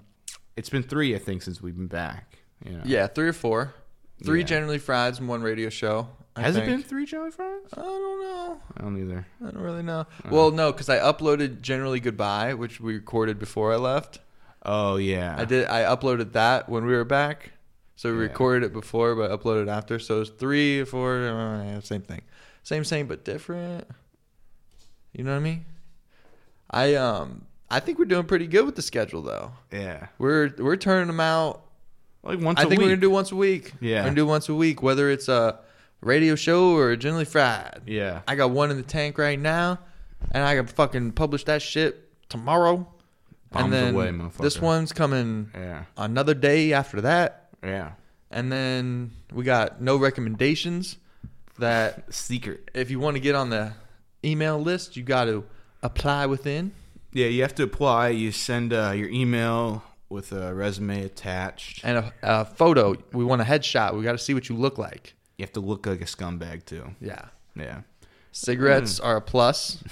[0.55, 2.83] it's been 3 I think since we've been back, you know.
[2.85, 3.73] yeah, three or four,
[4.23, 4.45] three Yeah.
[4.45, 6.09] generally frieds and one radio show.
[6.35, 7.63] I Has it been 3 Jelly Fries?
[7.73, 8.61] I don't know.
[8.77, 9.25] I don't either.
[9.41, 10.05] I don't really know.
[10.29, 14.19] Well, no, because I uploaded generally goodbye, which we recorded before I left.
[14.63, 15.33] Oh yeah.
[15.35, 15.65] I did.
[15.67, 17.53] I uploaded that when we were back,
[17.95, 18.23] so we Yeah.
[18.23, 19.97] recorded it before, but uploaded after.
[19.97, 22.21] So it's three or four, uh, same thing,
[22.61, 23.87] same same but different.
[25.13, 25.65] You know what I mean?
[26.69, 29.53] I um I think we're doing pretty good with the schedule though.
[29.71, 30.07] Yeah.
[30.19, 31.63] We're we're turning them out.
[32.27, 32.79] Like once I think week.
[32.79, 33.73] we're gonna do once a week.
[33.79, 33.97] Yeah.
[34.01, 35.59] we're gonna do once a week, whether it's a
[36.01, 37.81] radio show or a generally fried.
[37.85, 38.21] Yeah.
[38.27, 39.79] I got one in the tank right now,
[40.31, 42.87] and I can fucking publish that shit tomorrow.
[43.51, 45.85] Bombs and then away, this one's coming Yeah.
[45.95, 47.91] another day after that, Yeah.
[48.29, 50.97] and then we got no recommendations.
[51.59, 52.69] That Secret.
[52.75, 53.71] if you want to get on the
[54.23, 55.45] email list, you got to
[55.81, 56.73] apply within.
[57.13, 58.09] Yeah, you have to apply.
[58.09, 61.83] You send uh, your email with a resume attached.
[61.83, 62.95] And a, a photo.
[63.13, 63.95] We want a headshot.
[63.95, 65.13] We got to see what you look like.
[65.37, 66.95] You have to look like a scumbag too.
[67.01, 67.25] Yeah.
[67.55, 67.81] Yeah.
[68.31, 69.83] Cigarettes are a plus.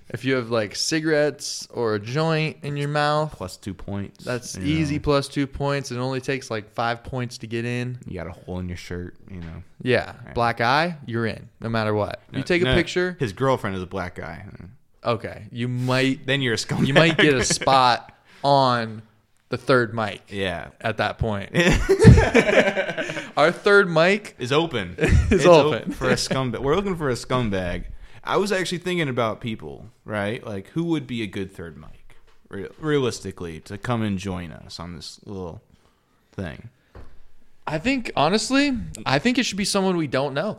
[0.08, 4.24] if you have like cigarettes or a joint in your mouth, Plus two points.
[4.24, 5.02] That's you easy know.
[5.02, 5.90] plus two points.
[5.90, 7.98] It only takes like five points to get in.
[8.06, 9.16] You got a hole in your shirt.
[9.30, 9.62] You know.
[9.82, 12.22] Yeah, black eye, you're in no matter what.
[12.32, 14.46] You No, take a no, picture, His girlfriend is a black guy.
[15.04, 15.46] okay.
[15.52, 16.86] You might Then you're a scumbag.
[16.86, 18.14] you might get a spot
[18.44, 19.02] on
[19.50, 20.68] the third mic yeah.
[20.80, 21.50] at that point.
[23.36, 24.94] Our third mic, Is open.
[24.98, 25.92] It's o- open.
[25.92, 26.60] for a scumbag.
[26.60, 27.84] We're looking for a scumbag.
[28.24, 30.44] I was actually thinking about people, right?
[30.44, 32.16] Like who would be a good third mic,
[32.48, 35.62] re- realistically, to come and join us on this little
[36.32, 36.68] thing.
[37.66, 40.58] I think honestly, I think it should be someone we don't know.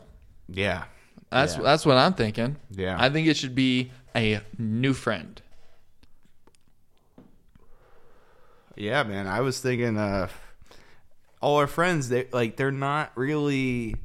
[0.49, 0.85] Yeah.
[1.30, 1.63] That's Yeah.
[1.63, 2.57] that's what I'm thinking.
[2.72, 2.95] Yeah.
[2.99, 5.40] I think it should be a new friend.
[8.76, 9.27] Yeah, man.
[9.27, 10.27] I was thinking uh
[11.41, 13.95] all our friends they like they're not really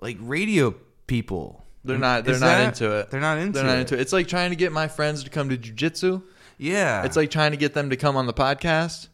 [0.00, 0.74] like radio
[1.06, 1.64] people.
[1.86, 2.24] They're not.
[2.24, 3.10] They're Is not that- into it.
[3.10, 3.80] They're not into They're not it.
[3.80, 4.00] into it.
[4.00, 6.22] It's like trying to get my friends to come to jujitsu.
[6.56, 7.04] Yeah.
[7.04, 9.08] It's like trying to get them to come on the podcast.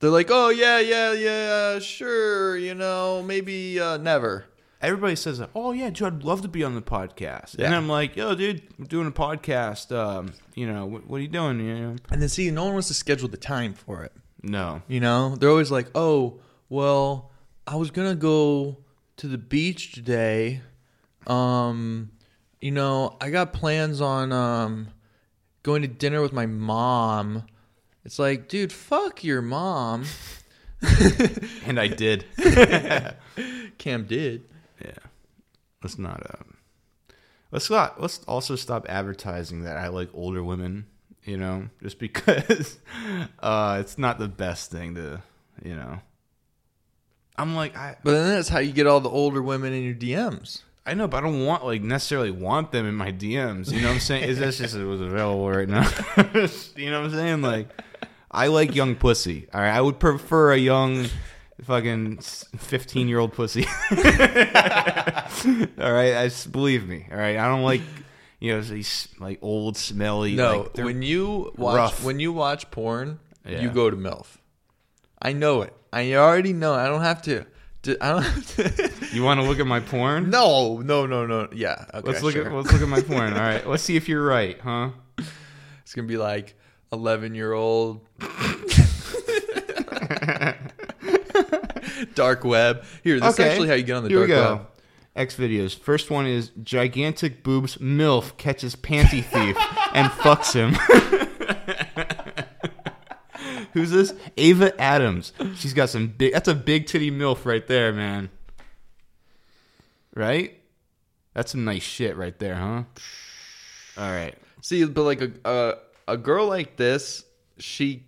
[0.00, 4.44] They're like, "Oh yeah, yeah, yeah, sure, you know, maybe uh, never."
[4.80, 7.66] Everybody says, "Oh yeah, dude, I'd love to be on the podcast." Yeah.
[7.66, 9.94] And I'm like, "Yo, dude, I'm doing a podcast.
[9.96, 11.60] Um, you know, what, what are you doing?
[11.60, 14.12] You know?" And then see, no one wants to schedule the time for it.
[14.42, 14.82] No.
[14.88, 17.30] You know, they're always like, "Oh, well,
[17.66, 18.78] I was gonna go
[19.18, 20.62] to the beach today.
[21.26, 22.10] Um,
[22.60, 24.88] you know, I got plans on um
[25.62, 27.44] going to dinner with my mom."
[28.02, 30.04] It's like, dude, fuck your mom.
[31.66, 32.24] And I did.
[33.78, 34.49] Cam did.
[34.84, 34.92] Yeah.
[35.82, 36.22] Let's not.
[36.34, 36.56] Um,
[37.50, 38.00] let's not.
[38.00, 40.86] Let's also stop advertising that I like older women.
[41.24, 42.78] You know, just because
[43.40, 45.22] uh, it's not the best thing to.
[45.62, 46.00] You know.
[47.36, 49.94] I'm like, I, But then that's how you get all the older women in your
[49.94, 50.62] DMs.
[50.84, 53.70] I know, but I don't want like necessarily want them in my DMs.
[53.70, 54.24] You know what I'm saying?
[54.24, 55.88] Is that just it was available right now?
[56.76, 57.42] you know what I'm saying?
[57.42, 57.68] Like,
[58.30, 59.46] I like young pussy.
[59.52, 61.06] All right, I would prefer a young,
[61.62, 63.66] fucking 15 year old pussy.
[63.90, 63.98] all
[65.92, 67.06] right, I believe me.
[67.10, 67.82] All right, I don't like
[68.40, 70.34] you know these like old smelly.
[70.34, 72.04] No, like, when you watch rough.
[72.04, 73.60] when you watch porn, Yeah.
[73.62, 74.26] you go to MILF.
[75.20, 75.74] I know it.
[75.92, 76.72] I already know.
[76.74, 77.44] I don't have to.
[78.00, 78.90] I don't have to.
[79.14, 80.30] you want to look at my porn?
[80.30, 81.48] no, no, no, no.
[81.52, 81.84] Yeah.
[81.94, 82.46] Okay, Let's look sure.
[82.46, 83.32] at let's look at my porn.
[83.34, 84.90] All right, let's see if you're right, huh?
[85.82, 86.54] It's gonna be like
[86.92, 88.06] eleven year old
[92.14, 92.84] dark web.
[93.02, 94.54] Here, this is actually how you get on the Here dark we go.
[94.56, 94.66] web.
[95.16, 95.76] X videos.
[95.78, 99.56] First one is gigantic boobs MILF catches panty thief
[99.92, 100.74] and fucks him.
[103.72, 104.14] Who's this?
[104.36, 105.32] Ava Adams.
[105.56, 106.32] She's got some big.
[106.32, 108.30] That's a big titty MILF right there, man.
[110.14, 110.58] Right?
[111.34, 112.82] That's some nice shit right there, huh?
[113.96, 114.34] All right.
[114.62, 115.74] See, but like a, a
[116.08, 117.24] a girl like this,
[117.58, 118.04] she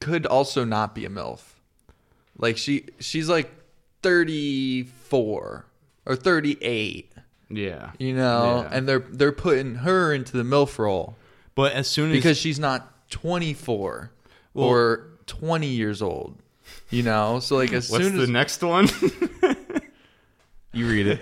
[0.00, 1.40] could also not be a milf.
[2.38, 3.50] Like she she's like
[4.02, 5.66] thirty four
[6.06, 7.12] or thirty eight,
[7.50, 7.90] Yeah.
[7.98, 8.76] you know, Yeah.
[8.76, 11.16] and they're they're putting her into the milf role
[11.54, 14.12] But as soon as because she's not twenty four
[14.54, 16.36] or twenty years old,
[16.90, 17.40] you know.
[17.40, 18.12] So like as soon as.
[18.12, 18.88] what's the next one?
[20.72, 21.20] you read it.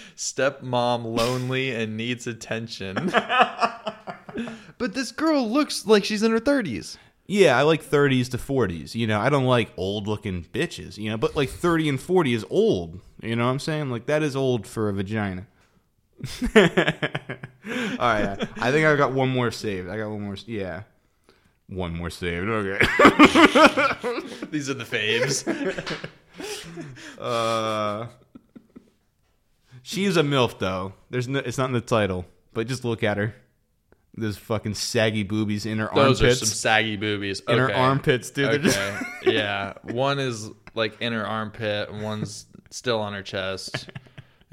[0.16, 2.96] stepmom lonely and needs attention.
[4.78, 6.98] but this girl looks like she's in her thirties.
[7.30, 8.96] Yeah, I like 30s to 40s.
[8.96, 12.34] You know, I don't like old looking bitches, you know, but like 30 and 40
[12.34, 12.98] is old.
[13.22, 13.88] You know what I'm saying?
[13.88, 15.46] Like that is old for a vagina.
[16.56, 18.36] All right.
[18.56, 19.88] I think I got one more saved.
[19.88, 20.34] I got one more.
[20.44, 20.82] Yeah.
[21.68, 22.48] One more saved.
[22.48, 22.84] Okay.
[24.50, 25.46] These are the faves.
[27.18, 28.06] Uh,
[29.82, 30.94] she is a MILF, though.
[31.10, 32.24] There's no, It's not in the title,
[32.54, 33.34] but just look at her.
[34.16, 36.20] Those fucking saggy boobies in her Those armpits.
[36.20, 37.40] Those are some saggy boobies.
[37.48, 38.50] in her armpits, dude.
[38.50, 39.06] They're just- Okay.
[39.36, 39.74] yeah.
[39.82, 43.88] One is like in her armpit, and one's still on her chest.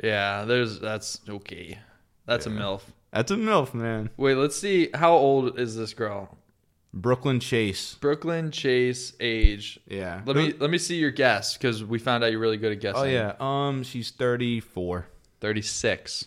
[0.03, 1.77] Yeah, there's that's okay.
[2.25, 2.81] That's a MILF.
[3.11, 4.09] That's a MILF, man.
[4.17, 4.89] Wait, let's see.
[4.93, 6.38] How old is this girl?
[6.93, 7.95] Brooklyn Chase.
[7.95, 9.79] Brooklyn Chase age.
[9.88, 10.21] Yeah.
[10.25, 12.79] Let me let me see your guess because we found out you're really good at
[12.79, 13.01] guessing.
[13.01, 13.34] Oh yeah.
[13.39, 15.07] Um, she's thirty four.
[15.41, 16.25] thirty six.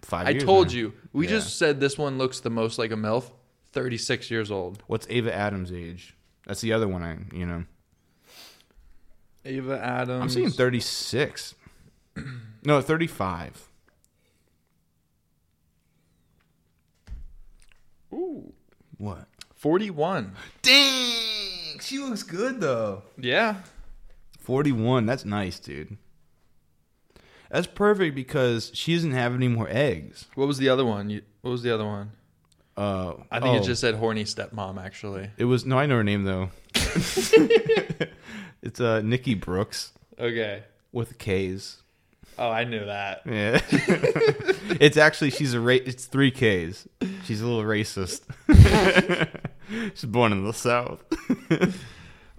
[0.00, 0.26] Five.
[0.26, 0.74] I years told now.
[0.74, 0.92] you.
[1.12, 1.32] We Yeah.
[1.32, 3.30] just said this one looks the most like a milf.
[3.72, 4.82] Thirty six years old.
[4.86, 6.14] What's Ava Adams' age?
[6.46, 7.02] That's the other one.
[7.02, 7.64] I you know.
[9.44, 10.22] Ava Adams.
[10.22, 11.54] I'm seeing thirty six.
[12.64, 13.68] no, thirty five.
[18.12, 18.52] Ooh,
[18.98, 19.26] What?
[19.54, 20.32] forty one.
[20.62, 23.02] Dang, she looks good though.
[23.16, 23.62] Yeah.
[24.38, 25.06] Forty one.
[25.06, 25.96] That's nice, dude.
[27.52, 30.24] That's perfect because she doesn't have any more eggs.
[30.36, 31.10] What was the other one?
[31.10, 32.12] You, what was the other one?
[32.78, 34.82] Uh, I think oh, it just said horny stepmom.
[34.82, 35.30] Actually.
[35.36, 36.48] It was no, I know her name though.
[38.62, 40.62] it's uh Nikki Brooks Okay.
[40.92, 41.82] with K's.
[42.38, 43.20] Oh, I knew that.
[43.26, 43.60] Yeah.
[44.80, 46.88] it's actually she's a ra- it's three K's.
[47.24, 48.22] She's a little racist.
[49.94, 51.04] she's born in the South.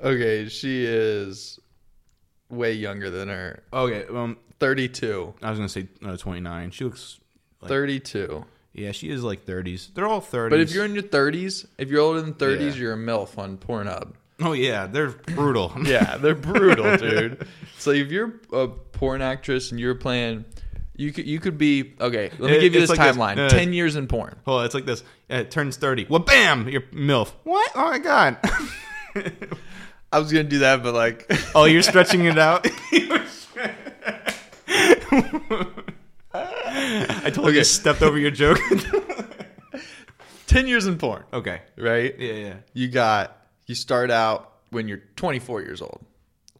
[0.04, 1.60] Okay, she is
[2.50, 3.62] way younger than her.
[3.72, 5.34] Okay, um, 32.
[5.42, 6.72] I was gonna say uh, twenty nine.
[6.72, 7.20] She looks.
[7.62, 8.46] Like, 32.
[8.74, 9.90] Yeah, she is like thirties.
[9.94, 10.54] They're all thirties.
[10.54, 12.74] But if you're in your 30s, if you're older than 30s, Yeah.
[12.76, 14.14] you're a MILF on Pornhub.
[14.42, 15.72] oh yeah, they're brutal.
[15.86, 17.46] Yeah, they're brutal, dude.
[17.78, 20.44] So if you're a porn actress and you're playing,
[20.96, 22.32] you could you could be okay.
[22.40, 23.18] Let me It- give you it's this like this.
[23.18, 24.36] timeline: Uh, ten years in porn.
[24.48, 25.02] Oh, it's like this.
[25.30, 26.06] Uh, It turns thirty.
[26.10, 27.32] Well, bam, you're milf.
[27.44, 27.72] What?
[27.76, 28.38] Oh my god.
[30.12, 32.68] I was gonna do that, but like, oh, you're stretching it out.
[36.34, 37.60] I told you Okay.
[37.60, 38.60] I stepped over your joke.
[40.48, 41.62] ten years in porn, okay.
[41.78, 42.18] right?
[42.20, 42.54] Yeah, yeah.
[42.74, 43.38] You got
[43.68, 46.04] you start out when you're 24 years old,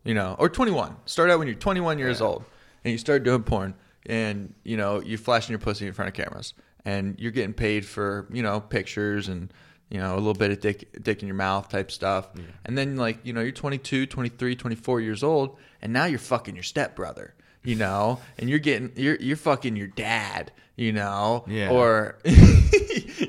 [0.04, 0.96] you know, or 21.
[1.06, 2.28] Start out when you're 21 years Yeah.
[2.28, 2.44] old,
[2.84, 3.74] and you start doing porn,
[4.06, 6.54] and you know you're flashing your pussy in front of cameras,
[6.86, 9.52] and you're getting paid for you know pictures and
[9.90, 12.30] you know a little bit of dick dick in your mouth type stuff,
[12.66, 16.54] and then like you know you're 22, 23, 24 years old, and now you're fucking
[16.56, 17.34] your stepbrother.
[17.64, 21.70] You know, and you're getting you're you're fucking your dad, you know, Yeah.
[21.72, 22.18] or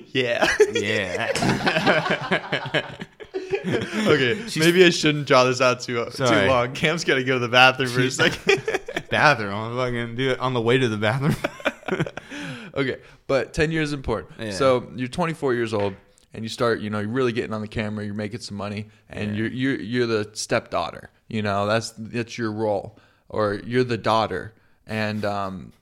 [0.08, 1.30] yeah, Yeah.
[3.66, 6.72] Okay, maybe I shouldn't draw this out too too long.
[6.74, 8.62] Cam's got to go to the bathroom for a second.
[9.10, 9.54] bathroom.
[9.54, 11.34] I'm fucking do it on the way to the bathroom.
[12.74, 14.32] okay, but ten years important.
[14.38, 14.50] Yeah.
[14.52, 15.94] So you're 24 years old,
[16.34, 18.04] and you start, you know, you're really getting on the camera.
[18.04, 19.36] You're making some money, and Yeah.
[19.36, 21.10] you're you're you're the stepdaughter.
[21.28, 22.98] You know, that's that's your role,
[23.28, 24.52] or you're the daughter,
[24.86, 25.72] and um,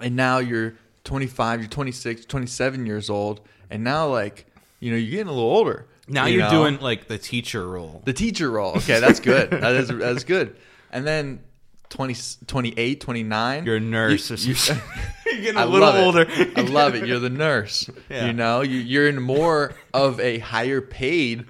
[0.00, 0.74] and now you're
[1.04, 3.40] 25, you're 26, 27 years old,
[3.70, 4.46] and now like
[4.80, 5.86] you know you're getting a little older.
[6.08, 6.50] Now you you're know?
[6.64, 8.02] doing like the teacher role.
[8.04, 8.76] the teacher role.
[8.76, 9.50] Okay, that's good.
[9.50, 10.56] that is that's good.
[10.92, 11.40] And then
[11.88, 12.14] 20,
[12.46, 13.64] 28, 29.
[13.66, 14.84] You're a nurse You- or you- something.
[15.26, 16.26] You're getting I a little older.
[16.56, 17.06] I love it.
[17.06, 17.88] You're the nurse.
[18.10, 18.26] Yeah.
[18.26, 21.46] You know, you, you're in more of a higher paid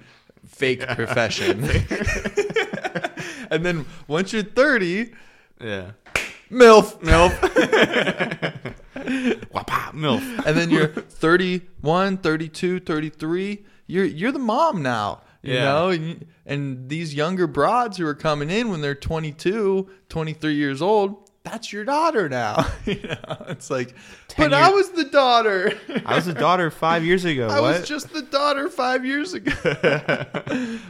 [0.47, 1.61] fake profession.
[3.51, 5.11] and then once you're 30,
[5.61, 5.91] yeah.
[6.51, 6.99] MILF.
[7.01, 7.31] MILF.
[8.95, 10.45] Wapa, milf.
[10.45, 13.65] And then you're 31, 32, 33.
[13.87, 15.21] You're you're the mom now.
[15.41, 15.63] You Yeah.
[15.65, 20.81] know, and, and these younger broads who are coming in when they're 22, 23 years
[20.81, 22.65] old, that's your daughter now.
[22.85, 23.95] you know, it's like,
[24.27, 25.71] Ten but I was the daughter.
[26.05, 27.47] I was a daughter five years ago.
[27.47, 27.79] I what?
[27.79, 29.51] was just the daughter five years ago.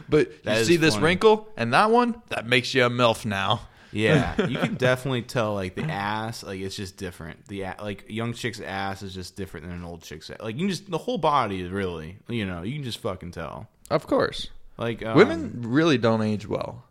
[0.08, 1.04] but That you is see this funny.
[1.04, 3.60] wrinkle and that one, that makes you a MILF now.
[3.92, 7.46] Yeah, you can definitely tell like the ass, like it's just different.
[7.48, 10.28] The a- like young chick's ass is just different than an old chick's.
[10.28, 10.36] Ass.
[10.40, 13.30] Like you can just the whole body is really, you know, you can just fucking
[13.30, 13.68] tell.
[13.88, 14.48] Of course.
[14.76, 16.84] Like um, Women really don't age well.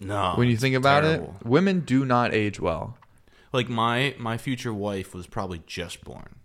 [0.00, 0.34] no.
[0.34, 1.36] When you it's think about terrible.
[1.40, 2.98] it, women do not age well.
[3.52, 6.36] Like my my future wife was probably just born,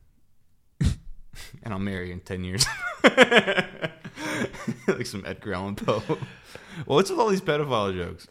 [0.81, 2.65] and I'll marry her in ten years.
[4.87, 6.03] like some Edgar Allan Poe.
[6.07, 6.17] Well,
[6.85, 8.27] what's with all these pedophile jokes?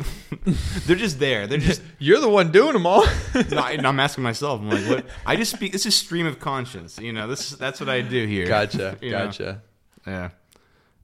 [0.87, 1.47] They're just there.
[1.47, 1.83] They're just.
[1.99, 3.05] You're the one doing them all.
[3.51, 4.61] No, I, I'm asking myself.
[4.61, 5.07] I'm like, what?
[5.25, 5.73] I just speak.
[5.73, 6.99] This is stream of conscience.
[6.99, 8.47] You know, this that's what I do here.
[8.47, 8.97] gotcha.
[9.01, 9.27] You know?
[9.27, 9.63] Gotcha.
[10.07, 10.31] Yeah.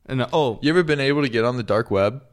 [0.07, 2.25] And uh, oh, You ever been able to get on the dark web?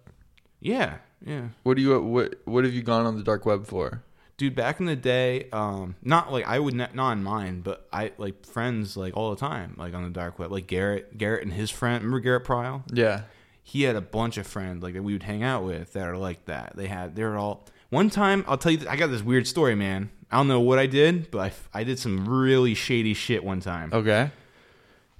[0.59, 4.01] yeah, yeah, What do you what what have you gone on the dark web for?
[4.39, 4.55] Dude.
[4.55, 8.13] Back in the day, um, not like I would not, not on mine, but I
[8.17, 11.53] like friends like all the time, like on the dark web, like Garrett, Garrett and
[11.53, 12.03] his friend.
[12.03, 12.83] Remember Garrett Pryle?
[12.91, 13.23] Yeah.
[13.61, 16.17] He had a bunch of friends like that we would hang out with that are
[16.17, 16.73] like that.
[16.75, 17.67] They had they were all.
[17.91, 20.09] One time, I'll tell you, I got this weird story, man.
[20.31, 21.39] I don't know what I did, but
[21.73, 23.91] I, I did some really shady shit one time.
[23.91, 24.31] Okay.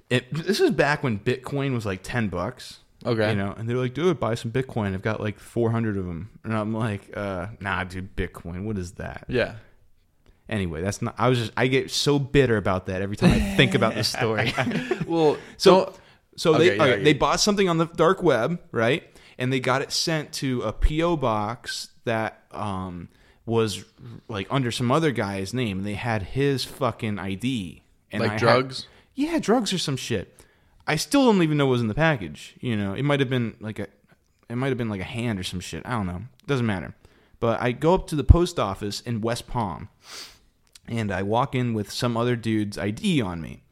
[0.08, 2.79] It, this is back when Bitcoin was like ten bucks.
[3.04, 3.30] Okay.
[3.30, 4.92] You know, and they're like, dude, buy some Bitcoin.
[4.94, 8.64] I've got like four hundred of them, and I'm like, uh, nah, dude, Bitcoin.
[8.64, 9.24] What is that?
[9.28, 9.54] Yeah.
[10.48, 11.14] Anyway, that's not.
[11.16, 11.52] I was just.
[11.56, 14.52] I get so bitter about that every time I think about this story.
[15.06, 15.94] Well, so,
[16.36, 17.04] so Okay, they yeah, okay, yeah.
[17.04, 19.04] they bought something on the dark web, right?
[19.38, 23.08] And they got it sent to a PO box that um
[23.46, 23.84] was
[24.28, 25.78] like under some other guy's name.
[25.78, 27.82] And they had his fucking ID.
[28.12, 28.86] And like I had- drugs.
[29.14, 30.36] yeah, drugs or some shit.
[30.90, 32.56] I still don't even know what was in the package.
[32.60, 33.86] You know, it might have been like a,
[34.48, 35.86] it might have been like a hand or some shit.
[35.86, 36.22] I don't know.
[36.48, 36.96] Doesn't matter.
[37.38, 39.88] But I go up to the post office in West Palm,
[40.88, 43.62] and I walk in with some other dude's ID on me,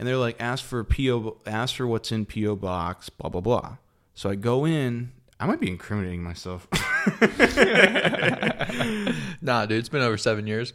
[0.00, 3.76] and they're like, "Ask for PO, ask for what's in PO box, blah blah blah."
[4.14, 5.12] So I go in.
[5.38, 6.66] I might be incriminating myself.
[9.40, 10.72] Nah, dude, it's been over seven years.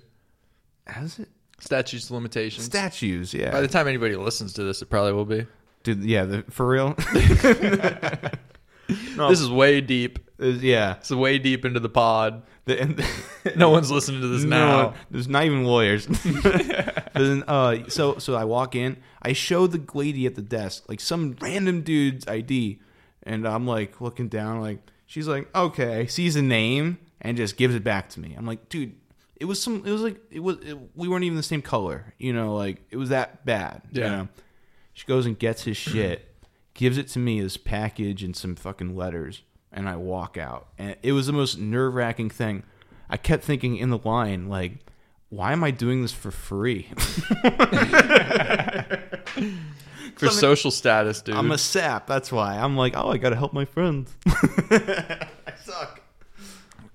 [0.88, 1.28] Has it?
[1.60, 2.66] Statutes of limitations.
[2.66, 3.52] Statues, yeah.
[3.52, 5.46] By the time anybody listens to this, it probably will be.
[5.84, 6.96] Dude, yeah, the, for real.
[9.18, 10.20] no, This is way deep.
[10.40, 10.96] is yeah.
[10.98, 12.44] It's way deep into the pod.
[12.66, 13.06] The, and,
[13.58, 14.86] No one's listening to this No now.
[14.88, 16.08] one- there's not even lawyers.
[16.08, 18.98] but then, uh, so so I walk in.
[19.22, 22.80] I show the lady at the desk like some random dude's ID,
[23.24, 24.62] and I'm like looking down.
[24.62, 28.34] Like she's like, okay, sees a name and just gives it back to me.
[28.38, 28.96] I'm like, dude,
[29.36, 29.84] it was some.
[29.86, 30.58] It was like it was.
[30.60, 32.14] It, we weren't even the same color.
[32.18, 33.82] You know, like it was that bad.
[33.92, 34.10] you Yeah.
[34.10, 34.28] know?
[34.94, 36.36] She goes and gets his shit,
[36.74, 39.42] gives it to me as package and some fucking letters,
[39.72, 40.68] and I walk out.
[40.78, 42.64] And it was the most nerve wracking thing.
[43.10, 44.74] I kept thinking in the line, like,
[45.30, 46.90] why am I doing this for free?
[50.16, 51.36] For social status, dude.
[51.36, 52.08] I'm a sap.
[52.08, 52.58] That's why.
[52.58, 54.16] I'm like, oh, I gotta help my friends.
[54.28, 55.28] I
[55.64, 56.02] suck.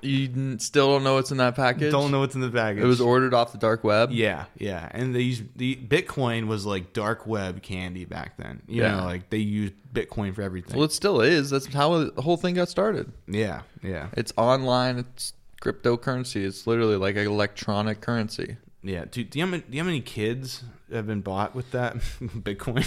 [0.01, 1.91] You still don't know what's in that package?
[1.91, 2.83] Don't know what's in the package.
[2.83, 4.11] It was ordered off the dark web.
[4.13, 4.89] Yeah, yeah.
[4.93, 8.63] And these the Bitcoin was like dark web candy back then.
[8.69, 8.97] You Yeah.
[8.97, 10.77] know, like they used Bitcoin for everything.
[10.77, 11.51] Well, it still is.
[11.51, 13.11] That's how the whole thing got started.
[13.27, 14.99] yeah, yeah, It's online.
[14.99, 16.45] It's cryptocurrency.
[16.45, 18.57] It's literally like an electronic currency.
[18.83, 19.05] yeah.
[19.11, 20.63] Do, do you have, do you have any kids
[20.93, 22.87] have been bought with that Bitcoin?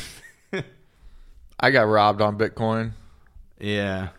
[1.59, 2.91] I got robbed on Bitcoin.
[3.59, 4.09] yeah,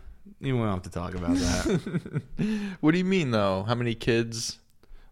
[0.40, 2.22] you won't have to talk about that.
[2.80, 3.62] What do you mean though?
[3.64, 4.58] How many kids?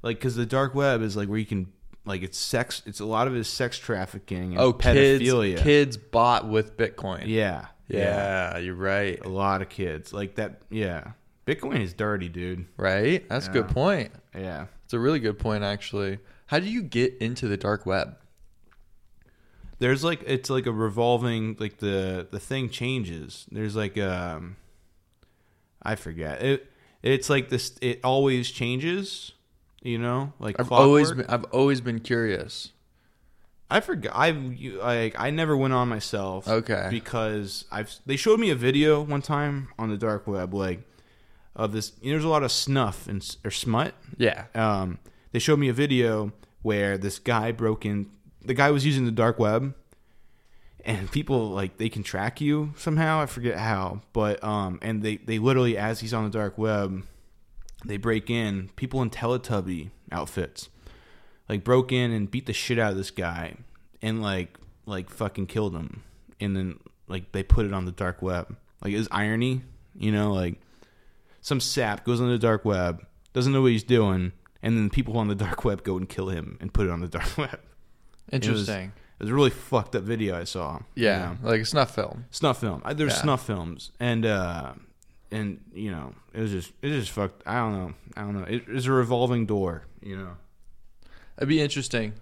[0.02, 1.72] like, because the dark web is like where you can
[2.04, 2.82] like it's sex.
[2.86, 4.52] It's a lot of it is sex trafficking.
[4.52, 5.58] And Oh, pedophilia.
[5.58, 7.24] Kids bought with Bitcoin.
[7.26, 9.22] Yeah, yeah, you're right.
[9.24, 10.62] a lot of kids like that.
[10.70, 11.12] Yeah,
[11.46, 12.66] Bitcoin is dirty, dude.
[12.76, 13.28] Right?
[13.28, 14.12] That's a good point.
[14.34, 14.66] Yeah.
[14.84, 16.18] It's a really good point, actually.
[16.46, 18.16] How do you get into the dark web?
[19.78, 24.56] there's like it's like a revolving like the the thing changes there's like um
[25.82, 26.66] i forget it
[27.02, 27.72] It's like this.
[27.80, 29.32] It always changes.
[29.82, 30.86] You know, like I've clockwork.
[30.86, 32.72] always been, I've always been curious.
[33.70, 34.12] I forgot.
[34.14, 35.14] I you- like.
[35.18, 36.46] I never went on myself.
[36.46, 36.88] Okay.
[36.90, 37.90] Because I've.
[38.04, 40.82] They showed me a video one time on the dark web, like
[41.56, 41.92] of this.
[42.02, 43.94] You know, there's a lot of snuff and or smut.
[44.18, 44.44] Yeah.
[44.54, 44.98] Um,
[45.32, 48.10] they showed me a video where this guy broke in.
[48.44, 49.74] The guy was using the dark web,
[50.84, 53.20] and people like they can track you somehow.
[53.20, 57.04] I forget how, but um, and they they literally as he's on the dark web,
[57.84, 60.68] they break in people in Teletubby outfits,
[61.48, 63.54] like broke in and beat the shit out of this guy,
[64.02, 66.02] and like like fucking killed him,
[66.40, 66.78] and then
[67.08, 68.56] like they put it on the dark web.
[68.82, 69.62] Like it's irony,
[69.94, 70.60] you know, like
[71.40, 74.32] some sap goes on the dark web, doesn't know what he's doing,
[74.62, 77.00] and then people on the dark web go and kill him and put it on
[77.00, 77.60] the dark web.
[78.32, 78.92] Interesting.
[79.20, 80.78] It was a really fucked up video I saw.
[80.94, 81.50] you yeah, know.
[81.50, 82.24] like a snuff film.
[82.30, 82.82] snuff film.
[82.94, 83.20] There's Yeah.
[83.20, 84.72] snuff films, and uh,
[85.30, 87.42] and you know, it was just it was just fucked.
[87.46, 87.94] I don't know.
[88.16, 88.44] I don't know.
[88.44, 89.84] It, it's a revolving door.
[90.02, 90.30] You know.
[91.36, 92.14] It'd be interesting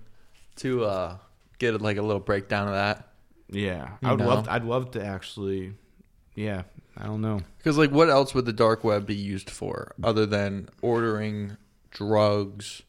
[0.57, 1.17] to uh,
[1.59, 3.07] get like a little breakdown of that.
[3.51, 4.27] Yeah, You I would know.
[4.29, 4.49] love.
[4.49, 5.75] I'd love to actually.
[6.35, 6.63] Yeah,
[6.97, 7.41] I don't know.
[7.59, 11.57] Because like, what else would the dark web be used for other than ordering
[11.93, 12.83] drugs,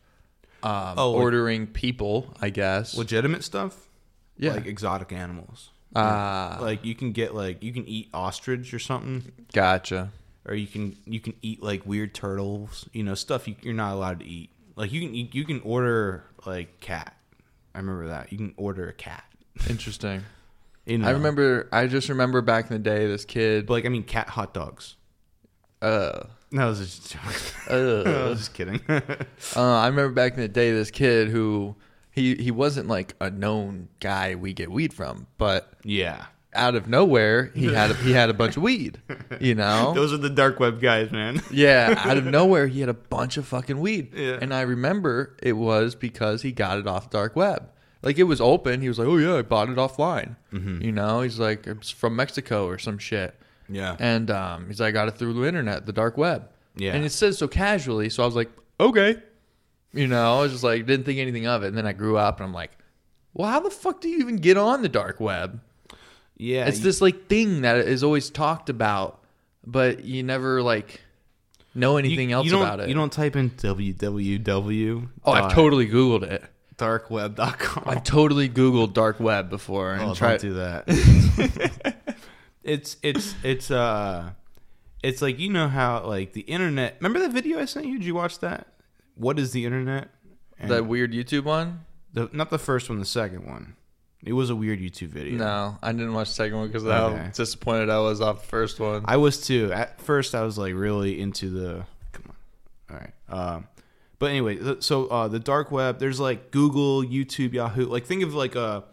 [0.64, 2.34] um, Oh, ordering people?
[2.42, 2.98] I guess.
[2.98, 3.88] Legitimate stuff.
[4.40, 4.54] Yeah.
[4.54, 5.70] like exotic animals.
[5.96, 9.32] Ah, Like you can get like you can eat ostrich or something.
[9.54, 10.12] gotcha.
[10.46, 13.94] or you can you can eat like weird turtles, you know, stuff you, you're not
[13.94, 14.50] allowed to eat.
[14.76, 17.16] Like you can you, you can order like cat.
[17.76, 19.24] I remember that you can order a cat.
[19.70, 20.24] Interesting.
[20.86, 21.08] You know?
[21.08, 21.68] I remember.
[21.72, 23.68] I just remember back in the day, this kid.
[23.68, 24.96] but like I mean, cat hot dogs.
[25.82, 27.16] Uh, No, I was just,
[27.70, 28.82] I uh, was just kidding.
[28.90, 29.16] uh,
[29.56, 31.76] I remember back in the day, this kid who
[32.12, 36.88] he he wasn't like a known guy we get weed from, but yeah, out of
[36.88, 39.00] nowhere he had a, he had a bunch of weed.
[39.40, 41.42] You know, those are the dark web guys, man.
[41.52, 44.14] Yeah, out of nowhere, he had a bunch of fucking weed.
[44.16, 44.38] Yeah.
[44.42, 47.70] And I remember it was because he got it off dark web.
[48.02, 48.82] Like it was open.
[48.82, 50.82] He was like, "Oh yeah, I bought it offline." Mm-hmm.
[50.82, 53.36] You know, he's like, "It's from Mexico or some shit."
[53.72, 56.94] Yeah, And um, he's like, "I got it through the internet, the dark web." Yeah.
[56.96, 58.50] And it says so casually, so I was like,
[58.80, 59.18] "Okay."
[59.94, 61.68] You know, I was just like, didn't think anything of it.
[61.70, 62.72] And then I grew up, and I'm like,
[63.34, 65.62] "Well, how the fuck do you even get on the dark web?"
[66.38, 66.68] yeah.
[66.68, 69.24] it's you- this like thing that is always talked about,
[69.66, 71.02] but you never like
[71.74, 72.88] know you- anything else you about it.
[72.90, 75.10] You don't type in www.
[75.26, 76.44] oh, I've totally Googled it.
[76.78, 77.84] darkweb.com.
[77.88, 80.40] I've totally Googled dark web before and Oh, tried.
[80.40, 81.96] don't do that.
[82.64, 84.32] it's it's it's uh
[85.04, 87.98] it's like you know how like the internet remember that video I sent you?
[87.98, 88.68] Did you watch that?
[89.20, 90.10] What is the internet?
[90.58, 91.82] And That weird YouTube one?
[92.14, 93.76] the, not the first one, the second one.
[94.24, 95.38] It was a weird YouTube video.
[95.38, 98.48] No, I didn't watch the second one because of how disappointed I was off the
[98.48, 99.04] first one.
[99.06, 99.72] I was too.
[99.72, 101.86] At first, I was like really into the.
[102.12, 102.36] Come on,
[102.90, 103.14] all right.
[103.30, 103.68] Um,
[104.18, 106.00] but anyway, so uh, the dark web.
[106.00, 107.86] There's like Google, YouTube, Yahoo.
[107.86, 108.84] Like think of like a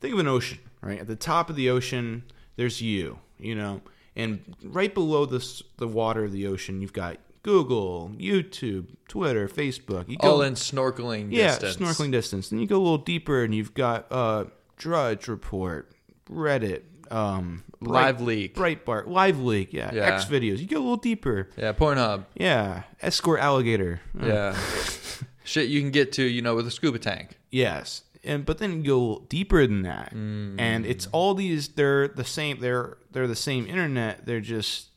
[0.00, 0.58] think of an ocean.
[0.80, 2.22] Right at the top of the ocean,
[2.56, 3.18] there's you.
[3.38, 3.82] You know,
[4.16, 10.08] and right below the the water of the ocean, you've got Google, YouTube, Twitter, Facebook.
[10.08, 11.76] You All in snorkeling yeah, distance.
[11.76, 12.48] snorkeling distance.
[12.50, 14.44] Then you go a little deeper, and you've got uh,
[14.76, 15.90] Drudge Report,
[16.30, 18.54] Reddit, um, Live Leak.
[18.54, 20.14] Breitbart, Live Leak, yeah, Yeah.
[20.14, 20.58] X videos.
[20.58, 22.26] You go a little deeper, Yeah, Pornhub.
[22.34, 24.58] yeah, Escort Alligator, Uh, Yeah.
[25.44, 27.36] Shit you can get to, you know, with a scuba tank.
[27.50, 30.60] yes, and but then you go deeper than that, Mm.
[30.60, 31.68] and it's all these.
[31.68, 32.60] They're the same.
[32.60, 34.26] They're they're the same internet.
[34.26, 34.89] They're just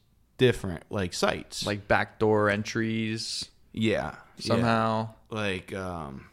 [0.48, 4.46] different, like sites, Like backdoor entries yeah, yeah.
[4.46, 5.10] somehow.
[5.30, 6.26] like um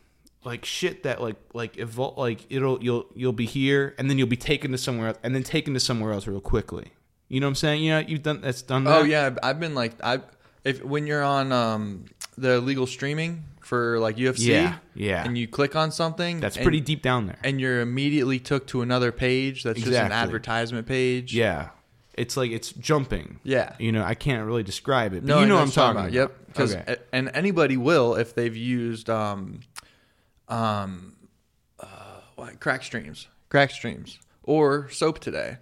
[0.45, 4.27] like shit that like like evol- like it'll you'll you'll be here and then you'll
[4.39, 6.87] be taken to somewhere else and then taken to somewhere else real quickly.
[7.29, 7.83] You know what I'm saying?
[7.85, 8.99] You know you've done that's done that.
[9.01, 10.21] Oh yeah, I've- been like I
[10.65, 12.05] if when you're on um
[12.39, 15.25] the legal streaming for like UFC Yeah, yeah.
[15.25, 17.39] and you click on something That's and- pretty deep down there.
[17.45, 21.35] and you're immediately took to another page that's just an advertisement page.
[21.35, 21.69] Yeah.
[22.15, 23.41] It's like it's jumping.
[23.45, 23.75] Yeah.
[23.79, 25.21] You know, I can't really describe it.
[25.21, 26.13] But No, you know what I'm talking about.
[26.13, 26.47] Yep.
[26.49, 26.97] Because Okay.
[27.13, 29.61] and anybody will if they've used um
[30.49, 31.15] um
[31.79, 31.87] uh,
[32.37, 35.59] what crack streams, crack streams, or Soap2Day.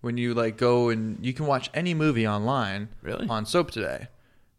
[0.00, 3.28] When you like go and you can watch any movie online, Really?
[3.28, 4.08] on Soap2Day,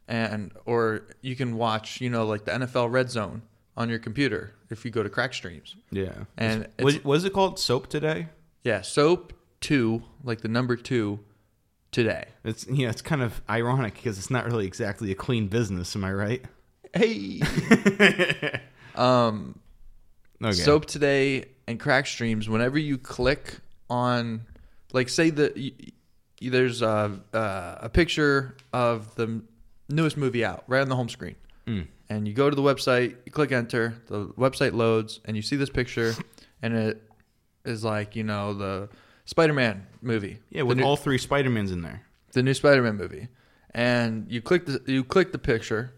[0.07, 3.41] and or you can watch you know like the NFL Red Zone
[3.75, 5.75] on your computer if you go to crack streams.
[5.91, 6.13] Yeah.
[6.37, 7.57] And what is it called?
[7.57, 8.29] Soap2Day?
[8.63, 11.19] Yeah, Soap Two, like the number two,
[11.93, 12.25] today.
[12.43, 16.03] It's yeah, it's kind of ironic because it's not really exactly a clean business, am
[16.03, 16.45] I right?
[16.93, 17.41] Hey.
[18.95, 19.59] um.
[20.43, 20.51] Okay.
[20.51, 23.59] Soap2Day and Crack Streams, whenever you click
[23.89, 24.41] on,
[24.91, 25.71] like, say y-
[26.41, 29.41] there's a, uh, a picture of the
[29.89, 31.35] newest movie out, right on the home screen.
[31.65, 31.87] Mm.
[32.09, 35.55] And you go to the website, you click enter, the website loads, and you see
[35.55, 36.13] this picture,
[36.61, 37.01] and it
[37.63, 38.89] is like you know the
[39.25, 42.03] Spider-Man movie, Yeah, with new, all three Spider Mans in there.
[42.33, 43.27] the new Spider-Man movie,
[43.71, 45.93] and you click the you click the picture,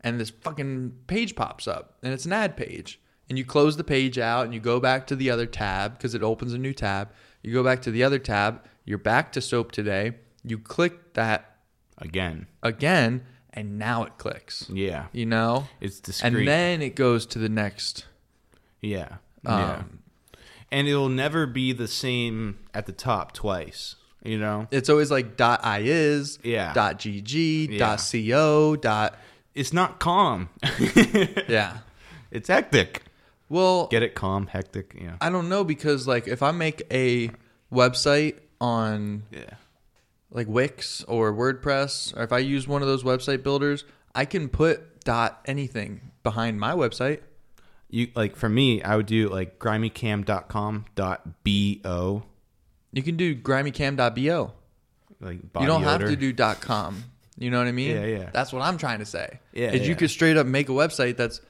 [0.00, 3.84] and this fucking page pops up, and it's an ad page, and you close the
[3.84, 6.72] page out, and you go back to the other tab because it opens a new
[6.72, 7.10] tab.
[7.42, 10.14] You go back to the other tab, you're back to Soap2Day.
[10.44, 11.56] You click that
[11.98, 12.46] Again.
[12.62, 14.68] again, and now it clicks.
[14.72, 15.06] Yeah.
[15.12, 16.38] You know, It's discreet.
[16.38, 18.06] and then it goes to the next.
[18.80, 19.16] yeah.
[19.46, 19.82] Um, yeah.
[20.70, 23.96] And it'll never be the same at the top twice.
[24.22, 24.66] You know?
[24.70, 26.72] It's always like dot i .is, Yeah.
[26.74, 27.78] dot .gg, Yeah.
[27.78, 29.18] dot .co, dot
[29.54, 30.50] It's not calm.
[31.48, 31.78] yeah.
[32.30, 33.02] it's hectic.
[33.48, 34.14] Well, Get it?
[34.14, 34.94] Calm, hectic.
[35.00, 35.16] Yeah.
[35.20, 37.30] I don't know because like if I make a
[37.72, 39.54] website on Yeah.
[40.30, 43.84] like Wix or WordPress, or if I use one of those website builders,
[44.14, 47.20] I can put dot anything behind my website.
[47.90, 52.22] You like for me, I would do like grimeycam.com dot bo
[52.92, 54.52] You can do grimeycam.bo.
[55.20, 57.04] like body You don't have to do dot .com.
[57.38, 57.94] You know what I mean?
[57.94, 58.30] Yeah, yeah.
[58.32, 59.38] That's what I'm trying to say.
[59.52, 61.40] Yeah, Is you could straight up make a website that's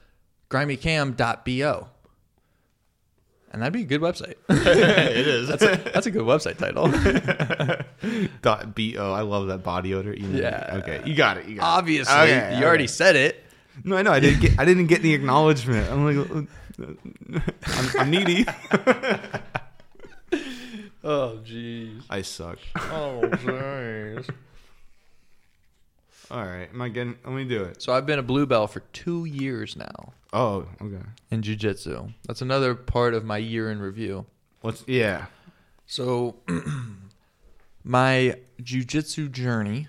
[0.51, 1.89] grimeycam.bo.
[3.51, 4.35] And that'd be a good website.
[4.49, 5.49] it is.
[5.49, 6.89] That's a, that's a good website title.
[8.43, 9.13] dot bo.
[9.13, 10.13] I love that body odor.
[10.13, 10.39] You know?
[10.41, 10.81] Yeah.
[10.83, 11.03] Okay.
[11.07, 11.47] You got it.
[11.47, 12.19] You got Obviously, it.
[12.19, 12.65] Okay, you okay.
[12.65, 13.43] already said it.
[13.85, 14.13] No, I know.
[14.13, 14.59] I didn't get.
[14.59, 15.91] I didn't get the acknowledgement.
[15.91, 18.47] I'm like, I'm, I'm needy.
[21.05, 22.03] Oh, jeez.
[22.11, 22.59] I suck.
[22.77, 24.29] Oh, jeez.
[26.31, 26.69] All right.
[26.71, 27.17] Am I getting?
[27.25, 27.81] Let me do it.
[27.81, 31.03] So I've been a blue belt for two years now Oh, okay.
[31.31, 32.13] in jujitsu.
[32.27, 34.27] That's another part of my year in review.
[34.61, 35.27] What's yeah?
[35.87, 36.37] So,
[37.85, 39.89] my jujitsu journey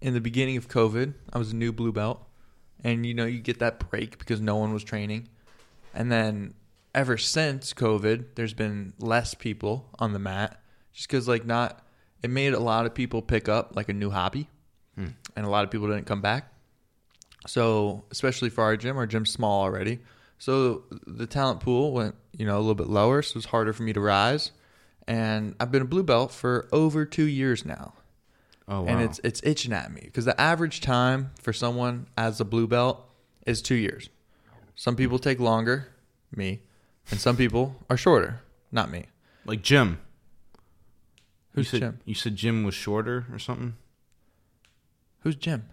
[0.00, 2.25] in the beginning of COVID, I was a new blue belt.
[2.84, 5.28] And, you know, you get that break because no one was training.
[5.94, 6.54] And then
[6.94, 10.60] ever since COVID, there's been less people on the mat
[10.92, 11.84] just because, like, not,
[12.22, 14.48] it made a lot of people pick up, like, a new hobby.
[14.94, 15.08] Hmm.
[15.34, 16.52] And a lot of people didn't come back.
[17.46, 20.00] So, especially for our gym, our gym's small already.
[20.38, 23.22] So, the talent pool went, you know, a little bit lower.
[23.22, 24.52] So, it's harder for me to rise.
[25.06, 27.94] And I've been a blue belt for over two years now.
[28.68, 28.88] Oh wow.
[28.88, 32.66] And it's it's itching at me because the average time for someone as a blue
[32.66, 33.08] belt
[33.46, 34.08] is two years.
[34.74, 35.88] Some people take longer,
[36.34, 36.60] me,
[37.10, 38.40] and some people are shorter,
[38.72, 39.06] not me.
[39.44, 39.98] like Jim.
[41.52, 42.00] Who's you said, Jim?
[42.04, 43.74] You said Jim was shorter or something.
[45.20, 45.68] Who's Jim?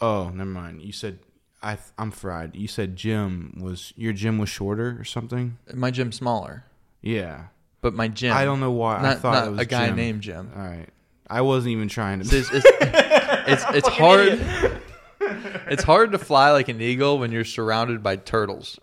[0.00, 0.82] Oh, never mind.
[0.82, 1.20] You said
[1.62, 1.76] I.
[1.76, 2.54] th- I'm fried.
[2.54, 5.58] You said Jim was your Jim was shorter or something.
[5.72, 6.64] My gym's smaller,
[7.00, 7.46] Yeah.
[7.80, 8.36] but my gym.
[8.36, 8.96] I don't know why.
[8.98, 9.96] I Not, thought not it was a guy Jim.
[9.96, 10.50] named Jim.
[10.54, 10.88] All right.
[11.30, 12.24] I wasn't even trying to.
[12.36, 14.40] it's, it's, it's hard.
[15.70, 18.78] It's hard to fly like an eagle when you're surrounded by turtles.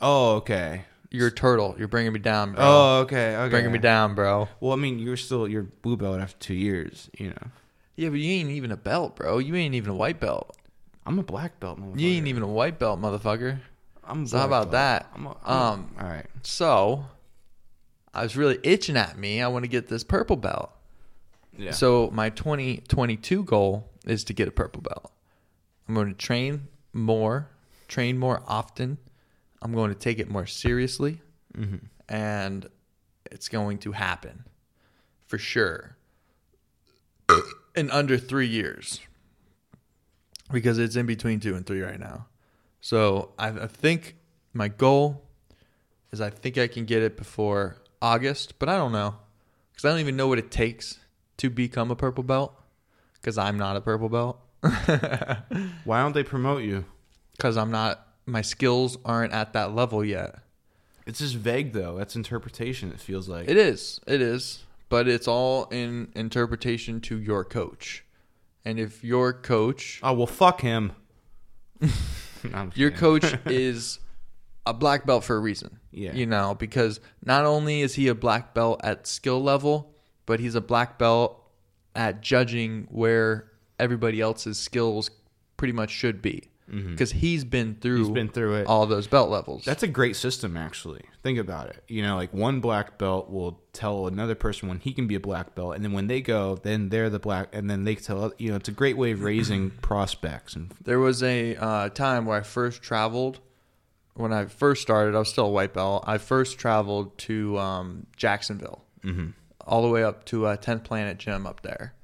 [0.00, 0.84] oh, okay.
[1.10, 1.76] You're a turtle.
[1.78, 2.64] You're bringing me down, bro.
[2.64, 3.36] Oh, okay.
[3.36, 3.50] Okay.
[3.50, 4.48] bringing me down, bro.
[4.58, 7.08] Well, I mean, you're still you're blue belt after two years.
[7.16, 7.46] You know,
[7.94, 9.38] Yeah, but you ain't even a belt, bro.
[9.38, 10.56] You ain't even a white belt.
[11.06, 11.78] I'm a black belt.
[11.78, 12.00] Motherfucker.
[12.00, 13.58] You ain't even a white belt, motherfucker.
[14.02, 14.72] I'm a So how about belt.
[14.72, 15.06] that?
[15.14, 16.26] I'm a, I'm a- Um, all right.
[16.42, 17.04] So,
[18.14, 19.42] I was really itching at me.
[19.42, 20.70] I want to get this purple belt.
[21.56, 21.72] Yeah.
[21.72, 25.12] So my 2022 goal is to get a purple belt.
[25.88, 27.48] I'm going to train more,
[27.88, 28.98] train more often.
[29.62, 31.20] I'm going to take it more seriously,
[31.54, 31.76] hmm
[32.06, 32.68] and
[33.30, 34.44] it's going to happen
[35.26, 35.96] for sure
[37.74, 39.00] in under three years
[40.52, 42.26] because it's in between two and three right now.
[42.82, 44.16] So I, I think
[44.52, 45.22] my goal
[46.12, 49.16] is I think I can get it before August, but I don't know
[49.72, 50.98] because I don't even know what it takes
[51.38, 52.54] to become a purple belt
[53.14, 54.38] because I'm not a purple belt
[55.84, 56.84] Why don't they promote you?
[57.36, 60.36] because I'm not my skills aren't at that level yet.
[61.06, 61.96] It's just vague though.
[61.98, 62.90] That's interpretation.
[62.92, 63.48] It feels like.
[63.48, 64.00] It is.
[64.06, 64.64] It is.
[64.88, 68.04] But it's all in interpretation to your coach.
[68.64, 70.92] And if your coach, oh well, fuck him.
[72.74, 72.92] Your kidding.
[72.92, 73.98] coach is
[74.66, 75.78] a black belt for a reason.
[75.90, 76.12] Yeah.
[76.14, 79.94] You know, because not only is he a black belt at skill level,
[80.26, 81.40] but he's a black belt
[81.94, 85.10] at judging where everybody else's skills
[85.56, 86.50] pretty much should be.
[86.66, 88.04] Because he's been through Mm-hmm.
[88.04, 88.66] He's been through it.
[88.66, 89.64] all those belt levels.
[89.66, 91.02] That's a great system, actually.
[91.22, 91.84] Think about it.
[91.88, 95.20] You know, like one black belt will tell another person when he can be a
[95.20, 98.32] black belt, and then when they go, then they're the black, and then they tell.
[98.38, 100.56] You know, it's a great way of raising prospects.
[100.56, 103.40] And There was a uh, time where I first traveled.
[104.14, 106.04] When I first started, I was still a white belt.
[106.06, 108.84] I first traveled to um, Jacksonville,
[109.66, 111.94] all the way up to a 10th Planet Gym up there.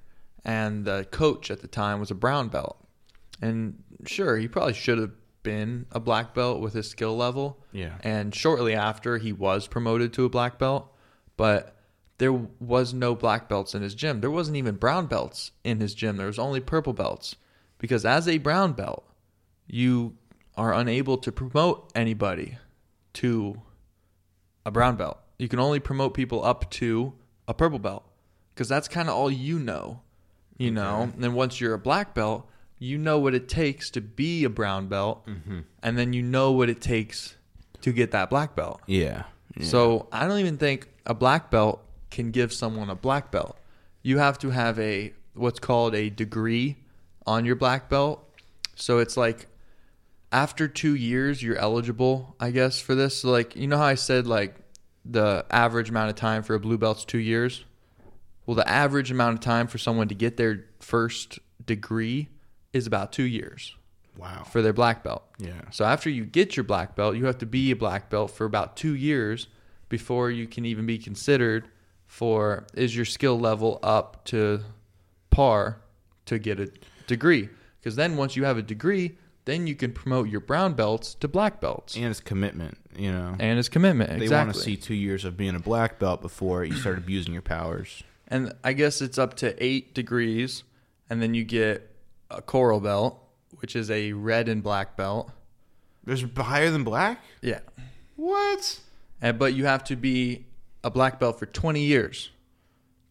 [0.44, 2.76] and the coach at the time was a brown belt.
[3.42, 5.12] And sure, he probably should have
[5.42, 7.58] been a black belt with his skill level.
[7.72, 7.94] Yeah.
[8.02, 10.92] And shortly after, he was promoted to a black belt,
[11.36, 11.76] but
[12.18, 14.20] there was no black belts in his gym.
[14.20, 16.16] There wasn't even brown belts in his gym.
[16.16, 17.36] There was only purple belts
[17.78, 19.04] because as a brown belt,
[19.66, 20.16] you
[20.56, 22.58] are unable to promote anybody
[23.14, 23.60] to
[24.64, 25.18] a brown belt.
[25.38, 27.14] You can only promote people up to
[27.48, 28.04] a purple belt
[28.54, 30.02] because that's kind of all you know.
[30.58, 32.46] You know, and then once you're a black belt,
[32.78, 35.60] you know what it takes to be a brown belt, mm-hmm.
[35.82, 37.36] and then you know what it takes
[37.80, 38.80] to get that black belt.
[38.86, 39.22] Yeah.
[39.56, 39.64] yeah.
[39.64, 43.56] So I don't even think a black belt can give someone a black belt.
[44.02, 46.76] You have to have a what's called a degree
[47.26, 48.22] on your black belt.
[48.74, 49.46] So it's like
[50.32, 53.20] after two years you're eligible, I guess, for this.
[53.20, 54.56] So like you know how I said like
[55.04, 57.64] the average amount of time for a blue belt's two years?
[58.46, 62.28] Well, the average amount of time for someone to get their first degree
[62.72, 63.76] is about two years
[64.16, 64.44] wow.
[64.44, 65.22] for their black belt.
[65.38, 65.62] Yeah.
[65.70, 68.44] So after you get your black belt, you have to be a black belt for
[68.44, 69.48] about two years
[69.88, 71.68] before you can even be considered
[72.06, 74.60] for is your skill level up to
[75.30, 75.80] par
[76.26, 76.70] to get a
[77.06, 77.48] degree.
[77.78, 81.28] Because then once you have a degree, then you can promote your brown belts to
[81.28, 81.96] black belts.
[81.96, 83.36] And it's commitment, you know.
[83.38, 84.10] And it's commitment.
[84.10, 84.18] Exactly.
[84.18, 84.46] They exactly.
[84.46, 87.42] want to see two years of being a black belt before you start abusing your
[87.42, 88.02] powers.
[88.28, 90.62] And I guess it's up to eight degrees,
[91.08, 91.90] and then you get
[92.30, 93.18] a coral belt,
[93.60, 95.30] which is a red and black belt.
[96.04, 97.20] There's higher than black?
[97.42, 97.60] Yeah.
[98.16, 98.80] What?
[99.20, 100.46] And, but you have to be
[100.84, 102.30] a black belt for 20 years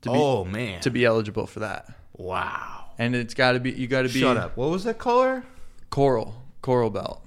[0.02, 0.82] to be, oh man.
[0.82, 1.94] to be eligible for that.
[2.14, 2.86] wow.
[2.98, 4.58] And it's got to be you got to be Shut up.
[4.58, 5.44] What was that color?
[5.90, 7.26] Coral coral belt.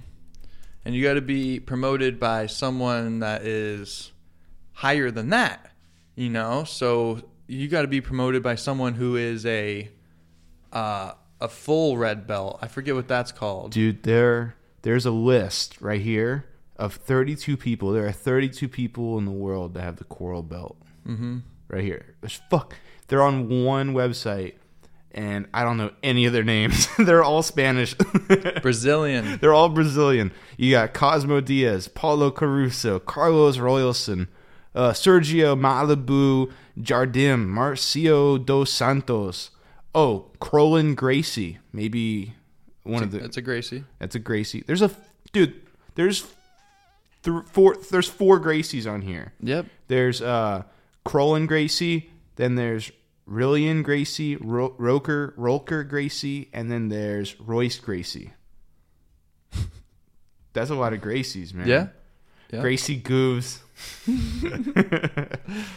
[0.85, 4.11] And you got to be promoted by someone that is
[4.73, 5.71] higher than that,
[6.15, 6.65] you know?
[6.65, 9.89] So you got to be promoted by someone who is a
[10.71, 12.59] uh, a full red belt.
[12.61, 13.71] I forget what that's called.
[13.71, 16.45] Dude, there there's a list right here
[16.75, 17.91] of 32 people.
[17.91, 20.77] There are 32 people in the world that have the coral belt.
[21.05, 22.15] hmm Right here.
[22.21, 22.75] There's fuck.
[23.07, 24.55] They're on one website
[25.13, 26.87] and I don't know any of their names.
[26.97, 27.95] They're all Spanish.
[28.61, 29.37] Brazilian.
[29.37, 30.31] They're all Brazilian.
[30.57, 34.27] You got Cosmo Diaz, Paulo Caruso, Carlos Royalson,
[34.75, 39.51] uh, Sergio Malibu Jardim, Marcio dos Santos.
[39.95, 41.59] Oh, Crolin Gracie.
[41.71, 42.33] Maybe
[42.83, 43.19] one of the.
[43.19, 43.83] That's a Gracie.
[43.99, 44.63] That's a Gracie.
[44.65, 44.89] There's a
[45.31, 45.61] dude.
[45.95, 46.25] There's
[47.21, 47.75] th- four.
[47.91, 49.33] There's four Gracies on here.
[49.41, 49.67] Yep.
[49.87, 50.63] There's uh,
[51.05, 52.09] Crolin Gracie.
[52.35, 52.91] Then there's
[53.29, 58.33] Rillian Gracie, Ro- Roker Rolker Gracie, and then there's Royce Gracie.
[60.53, 61.67] That's a lot of Gracies, man.
[61.67, 61.87] Yeah.
[62.51, 62.61] Yeah.
[62.61, 63.61] Gracie Gooves.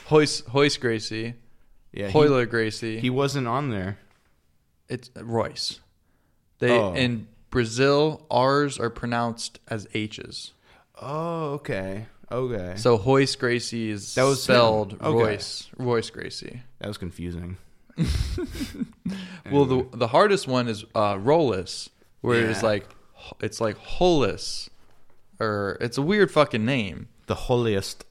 [0.06, 1.34] Hoist, Hoist Gracie.
[1.92, 2.08] Yeah.
[2.08, 3.00] He, Gracie.
[3.00, 3.98] he wasn't on there.
[4.88, 5.80] It's uh, Royce.
[6.58, 6.94] They Oh.
[6.94, 10.52] in Brazil, R's are pronounced as H's.
[11.00, 12.06] Oh, okay.
[12.30, 12.74] Okay.
[12.76, 14.94] So Hoist Gracie is That was spelled.
[14.94, 15.10] Okay.
[15.10, 15.68] Royce.
[15.78, 16.62] Royce Gracie.
[16.80, 17.56] that was confusing.
[19.50, 21.88] Well, the the hardest one is uh, Rollis,
[22.20, 22.84] where it's like
[23.40, 24.68] it's like Hollis,
[25.38, 27.08] or it's a weird fucking name.
[27.26, 28.04] The holiest.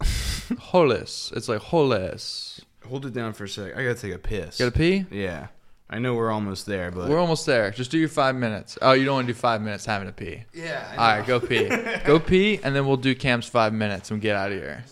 [0.59, 1.33] Hollis.
[1.35, 2.61] It's like Hollis.
[2.87, 3.73] Hold it down for a sec.
[3.75, 4.57] I gotta take a piss.
[4.59, 5.05] Got to pee?
[5.11, 5.47] Yeah.
[5.89, 7.69] I know we're almost there, but We're almost there.
[7.69, 8.77] Just do your five minutes.
[8.81, 10.43] Oh, you don't want to do five minutes having to pee.
[10.53, 10.95] yeah.
[10.97, 11.69] All right, go pee.
[12.05, 14.83] go pee, and then we'll do Cam's five minutes and get out of here.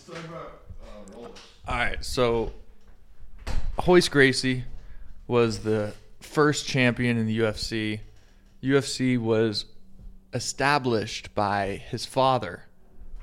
[1.66, 2.52] All right, so
[3.80, 4.64] Hoist Gracie
[5.26, 8.00] was the first champion in the UFC.
[8.62, 9.64] UFC was
[10.32, 12.64] established by his father,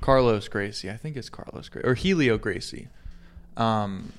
[0.01, 0.89] Carlos Gracie.
[0.89, 2.87] I think it's Carlos Gracie or Helio Gracie.
[3.57, 4.11] Um,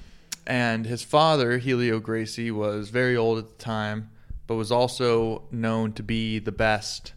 [0.47, 4.11] and his father, Helio Gracie, was very old at the time,
[4.47, 7.13] but was also known to be the best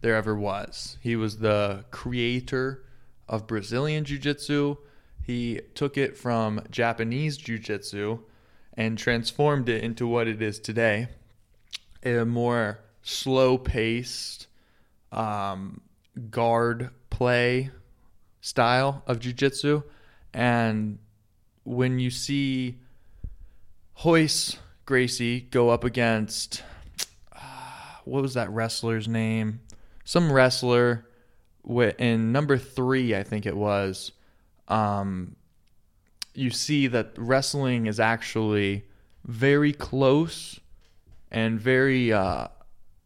[0.00, 0.98] there ever was.
[1.00, 2.84] He was the creator
[3.28, 4.76] of Brazilian Jiu Jitsu.
[5.22, 8.18] He took it from Japanese Jiu Jitsu
[8.74, 11.08] and transformed it into what it is today
[12.04, 14.46] a more slow paced
[15.12, 15.80] um,
[16.30, 17.70] guard play
[18.40, 19.82] style of Jiu Jitsu.
[20.34, 20.98] And
[21.64, 22.78] when you see
[23.94, 26.62] Hoist Gracie go up against
[28.04, 29.60] what was that wrestler's name?
[30.04, 31.06] Some wrestler
[31.98, 34.10] in number three, I think it was.
[34.66, 35.36] Um,
[36.34, 38.84] you see that wrestling is actually
[39.24, 40.58] very close
[41.30, 42.48] and very uh,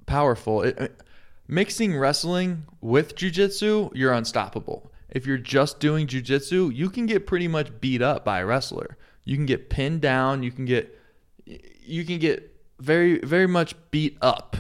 [0.07, 0.63] powerful.
[0.63, 1.01] It, it-
[1.49, 4.91] mixing wrestling with jujitsu, you're unstoppable.
[5.09, 8.97] If you're just doing jujitsu, you can get pretty much beat up by a wrestler.
[9.25, 10.43] You can get pinned down.
[10.43, 10.99] You can get
[11.45, 14.57] you can get very very much beat up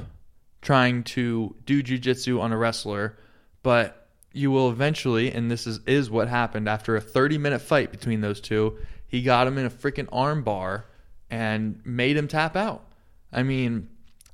[0.62, 3.16] trying to do jujitsu on a wrestler,
[3.62, 7.90] but you will eventually, and this is is what happened after a 30 minute fight
[7.90, 8.76] between those two.
[9.08, 10.86] He got him in a freaking arm bar
[11.30, 12.84] and made him tap out.
[13.32, 13.88] I mean,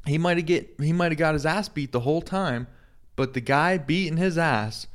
[0.06, 2.66] he might have get he might have got his ass beat the whole time,
[3.16, 4.86] but the guy beating his ass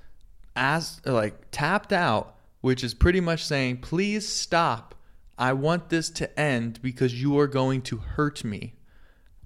[1.06, 4.96] like tapped out, which is pretty much saying, "Please stop.
[5.38, 8.74] I want this to end because you are going to hurt me."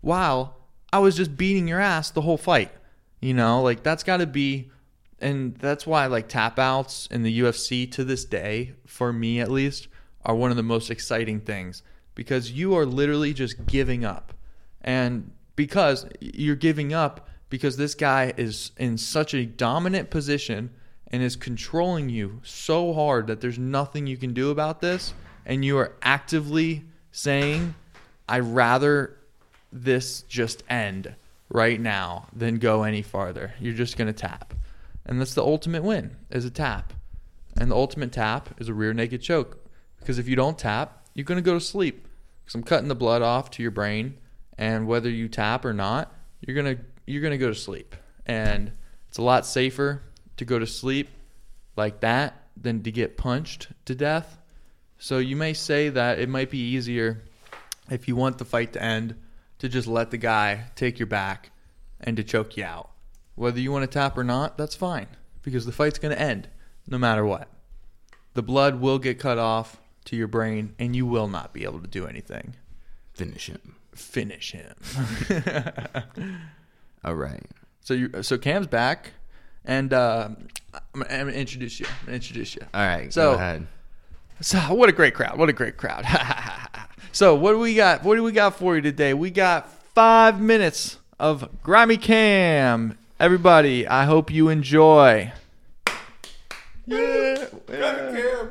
[0.02, 0.58] While
[0.94, 2.72] I was just beating your ass the whole fight.
[3.20, 4.72] You know, like that's got to be
[5.20, 9.52] and that's why like tap outs in the UFC to this day, for me at
[9.52, 9.88] least,
[10.26, 11.84] are one of the most exciting things
[12.16, 14.34] because you are literally just giving up.
[14.82, 20.72] And because you're giving up because this guy is in such a dominant position
[21.12, 25.14] and is controlling you so hard that there's nothing you can do about this
[25.46, 27.76] and you are actively saying
[28.28, 29.18] I rather
[29.72, 31.14] this just end
[31.50, 33.54] right now than go any farther.
[33.60, 34.54] You're just going to tap.
[35.06, 36.94] And that's the ultimate win is a tap.
[37.58, 39.58] And the ultimate tap is a rear naked choke.
[40.00, 42.08] Because if you don't tap, you're going to go to sleep.
[42.44, 44.18] Because I'm cutting the blood off to your brain.
[44.58, 47.96] And whether you tap or not, you're going to you're going to go to sleep.
[48.26, 48.72] And
[49.10, 50.04] it's a lot safer
[50.42, 51.08] to go to sleep
[51.78, 54.40] like that than to get punched to death.
[54.98, 57.22] So you may say that it might be easier
[57.92, 59.14] if you want the fight to end
[59.60, 61.52] to just let the guy take your back
[62.00, 62.90] and to choke you out.
[63.36, 65.06] Whether you want to tap or not, that's fine
[65.44, 66.48] because the fight's going to end
[66.88, 67.48] no matter what.
[68.34, 71.82] The blood will get cut off to your brain and you will not be able
[71.82, 72.56] to do anything.
[73.14, 73.76] Finish him.
[73.94, 74.74] Finish him.
[77.04, 77.46] All right.
[77.82, 79.12] so you so Cam's back
[79.66, 80.30] and uh,
[80.74, 81.86] I'm, I'm gonna introduce you.
[81.88, 82.62] I'm gonna introduce you.
[82.74, 83.12] All right.
[83.14, 83.68] So- go ahead.
[84.42, 85.38] So what a great crowd!
[85.38, 86.04] What a great crowd!
[87.12, 88.04] so what do we got?
[88.04, 89.14] What do we got for you today?
[89.14, 92.98] We got five minutes of Grammy Cam.
[93.20, 95.32] Everybody, I hope you enjoy.
[96.88, 98.48] Yeah, yeah.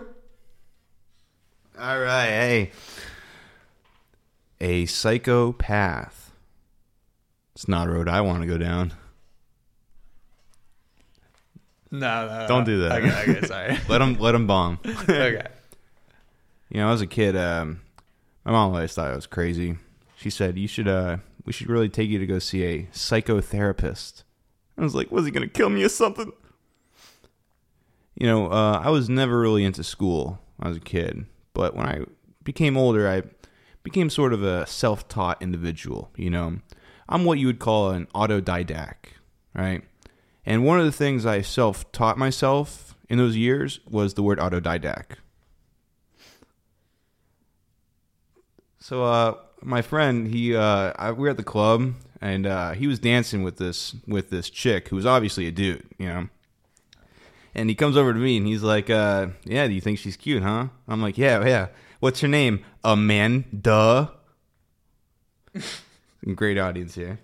[1.77, 2.27] All right.
[2.27, 2.70] Hey.
[4.61, 6.31] A psychopath.
[7.55, 8.93] It's not a road I want to go down.
[11.90, 12.48] No, no, no.
[12.48, 13.02] Don't do that.
[13.02, 13.78] Okay, okay, sorry.
[13.88, 14.78] Let him let him bomb.
[14.86, 15.46] okay.
[16.68, 17.80] You know, as a kid, um,
[18.44, 19.76] my mom always thought I was crazy.
[20.16, 24.22] She said, "You should, uh, we should really take you to go see a psychotherapist."
[24.78, 26.32] I was like, "Was he gonna kill me or something?"
[28.14, 31.74] You know, uh, I was never really into school when I was a kid, but
[31.74, 32.04] when I
[32.44, 33.22] became older, I
[33.82, 36.10] became sort of a self-taught individual.
[36.16, 36.58] You know,
[37.08, 39.14] I'm what you would call an autodidact,
[39.54, 39.82] right?
[40.46, 45.16] And one of the things I self-taught myself in those years was the word autodidact.
[48.78, 52.86] So uh my friend, he uh I, we were at the club and uh he
[52.86, 56.28] was dancing with this with this chick who was obviously a dude, you know.
[57.54, 60.16] And he comes over to me and he's like, uh, yeah, do you think she's
[60.16, 60.68] cute, huh?
[60.86, 61.68] I'm like, yeah, yeah.
[61.98, 62.64] What's her name?
[62.84, 64.12] Amanda.
[66.34, 67.18] Great audience here.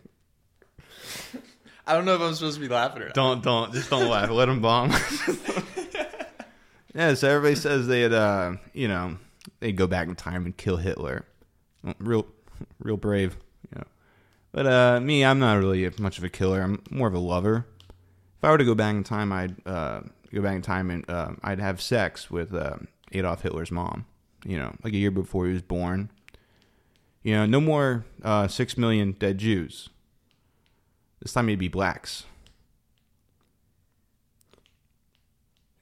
[1.86, 3.14] I don't know if I'm supposed to be laughing or not.
[3.14, 4.30] Don't don't just don't laugh.
[4.30, 4.90] Let them bomb.
[6.94, 9.18] yeah, so everybody says they'd uh you know,
[9.60, 11.24] they'd go back in time and kill Hitler.
[11.98, 12.26] Real
[12.78, 13.36] real brave,
[13.70, 13.86] you know.
[14.52, 16.62] But uh me, I'm not really much of a killer.
[16.62, 17.66] I'm more of a lover.
[18.38, 20.00] If I were to go back in time, I'd uh
[20.36, 22.76] go back in time and uh, I'd have sex with uh,
[23.12, 24.06] Adolf Hitler's mom,
[24.44, 26.10] you know, like a year before he was born.
[27.22, 29.88] You know, no more uh, 6 million dead Jews.
[31.20, 32.24] This time it'd be blacks.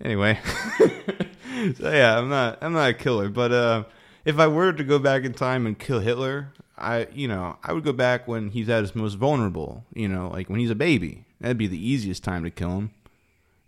[0.03, 0.39] Anyway,
[1.77, 3.85] so yeah, I'm not I'm not a killer, but uh,
[4.25, 7.73] if I were to go back in time and kill Hitler, I you know I
[7.73, 9.85] would go back when he's at his most vulnerable.
[9.95, 11.25] You know, like when he's a baby.
[11.41, 12.91] That'd be the easiest time to kill him.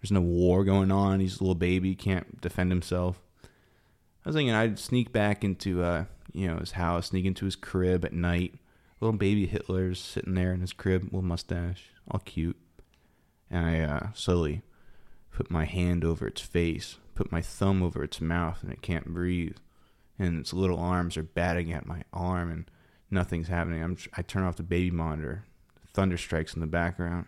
[0.00, 1.20] There's no war going on.
[1.20, 3.20] He's a little baby, can't defend himself.
[3.44, 7.56] I was thinking I'd sneak back into uh, you know his house, sneak into his
[7.56, 8.54] crib at night.
[9.00, 12.56] Little baby Hitler's sitting there in his crib, little mustache, all cute.
[13.50, 14.62] And I uh, slowly
[15.30, 19.12] put my hand over its face, put my thumb over its mouth, and it can't
[19.12, 19.58] breathe.
[20.18, 22.70] And its little arms are batting at my arm, and
[23.10, 23.82] nothing's happening.
[23.82, 25.44] I'm, I turn off the baby monitor.
[25.92, 27.26] Thunder strikes in the background.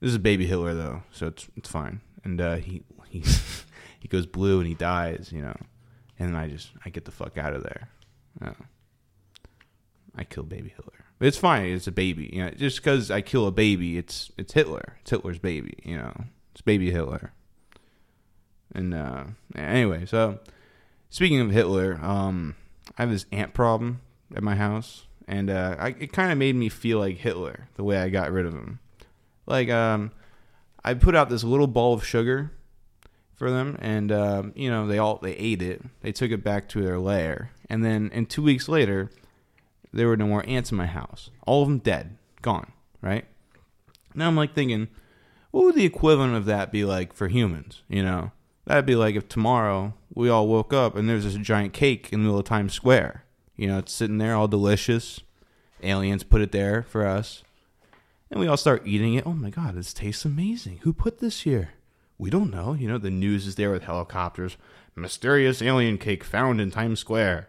[0.00, 2.00] This is baby Hitler though, so it's it's fine.
[2.24, 3.22] And uh, he he
[4.00, 5.56] he goes blue and he dies, you know.
[6.18, 7.88] And I just I get the fuck out of there.
[10.20, 11.06] I kill baby Hitler.
[11.18, 11.70] It's fine.
[11.70, 12.30] It's a baby.
[12.32, 14.96] You know, just because I kill a baby, it's it's Hitler.
[15.00, 15.78] It's Hitler's baby.
[15.82, 17.32] You know, it's baby Hitler.
[18.74, 19.24] And uh,
[19.56, 20.38] anyway, so
[21.08, 22.54] speaking of Hitler, um,
[22.98, 24.02] I have this ant problem
[24.36, 27.84] at my house, and uh, I, it kind of made me feel like Hitler the
[27.84, 28.78] way I got rid of him.
[29.46, 30.12] Like, um,
[30.84, 32.52] I put out this little ball of sugar
[33.34, 35.82] for them, and um, you know they all they ate it.
[36.02, 39.10] They took it back to their lair, and then and two weeks later,
[39.92, 41.30] there were no more ants in my house.
[41.46, 42.72] All of them dead, gone.
[43.02, 43.24] Right
[44.14, 44.88] now, I'm like thinking,
[45.50, 47.82] what would the equivalent of that be like for humans?
[47.88, 48.32] You know,
[48.66, 52.20] that'd be like if tomorrow we all woke up and there's this giant cake in
[52.20, 53.24] the middle of Times Square.
[53.56, 55.20] You know, it's sitting there all delicious.
[55.82, 57.42] Aliens put it there for us.
[58.30, 59.26] And we all start eating it.
[59.26, 60.78] Oh my god, this tastes amazing.
[60.82, 61.70] Who put this here?
[62.18, 62.74] We don't know.
[62.74, 64.56] You know, the news is there with helicopters.
[64.94, 67.48] Mysterious alien cake found in Times Square.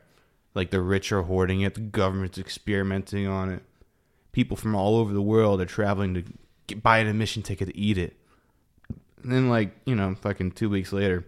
[0.53, 3.63] Like the rich are hoarding it, the government's experimenting on it.
[4.31, 6.23] People from all over the world are traveling to
[6.67, 8.17] get, buy an admission ticket to eat it.
[9.23, 11.27] And then, like, you know, fucking two weeks later,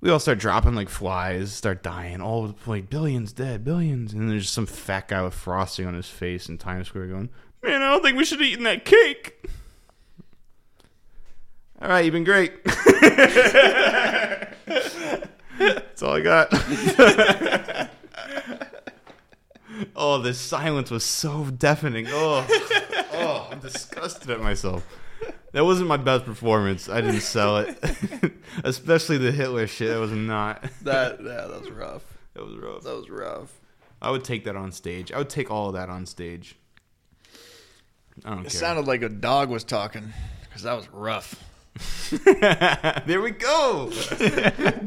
[0.00, 2.20] we all start dropping like flies, start dying.
[2.20, 4.12] All like billions dead, billions.
[4.12, 7.30] And then there's some fat guy with frosting on his face in Times Square going,
[7.62, 9.48] Man, I don't think we should have eaten that cake.
[11.80, 12.62] All right, you've been great.
[15.58, 17.90] That's all I got.
[19.96, 22.06] oh, this silence was so deafening.
[22.08, 22.46] Oh,
[23.14, 24.86] oh, I'm disgusted at myself.
[25.52, 26.88] That wasn't my best performance.
[26.88, 27.78] I didn't sell it,
[28.64, 29.88] especially the Hitler shit.
[29.90, 30.64] That was not.
[30.82, 32.02] That yeah, that was rough.
[32.34, 32.82] That was rough.
[32.82, 33.52] That was rough.
[34.02, 35.12] I would take that on stage.
[35.12, 36.56] I would take all of that on stage.
[38.24, 38.60] I don't It care.
[38.60, 41.42] sounded like a dog was talking because that was rough.
[43.06, 43.90] there we go.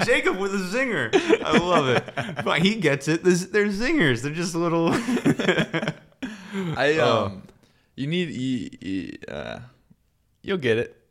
[0.05, 1.09] Jacob with a zinger.
[1.43, 2.43] I love it.
[2.43, 3.23] Fine, he gets it.
[3.23, 4.21] There's, they're zingers.
[4.21, 4.89] They're just little.
[6.77, 7.25] I Oh.
[7.25, 7.43] um,
[7.95, 9.59] you need you, you, uh,
[10.41, 11.03] you'll get it.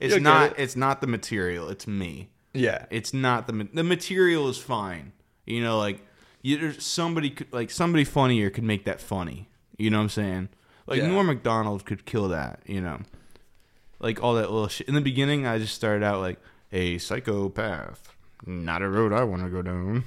[0.00, 0.52] it's You'll not.
[0.52, 0.54] it.
[0.58, 1.68] It's not the material.
[1.68, 2.30] It's me.
[2.54, 5.12] Yeah, It's not the the material is fine.
[5.46, 6.00] You know, like
[6.42, 9.48] you, there's somebody could like somebody funnier could make that funny.
[9.76, 10.48] You know what I'm saying?
[10.86, 11.08] Like Yeah.
[11.08, 12.60] Norm Macdonald could kill that.
[12.66, 13.00] You know,
[14.00, 14.88] like all that little shit.
[14.88, 16.38] In the beginning, I just started out like
[16.72, 18.14] a psychopath,
[18.46, 20.04] not a road I want to go down.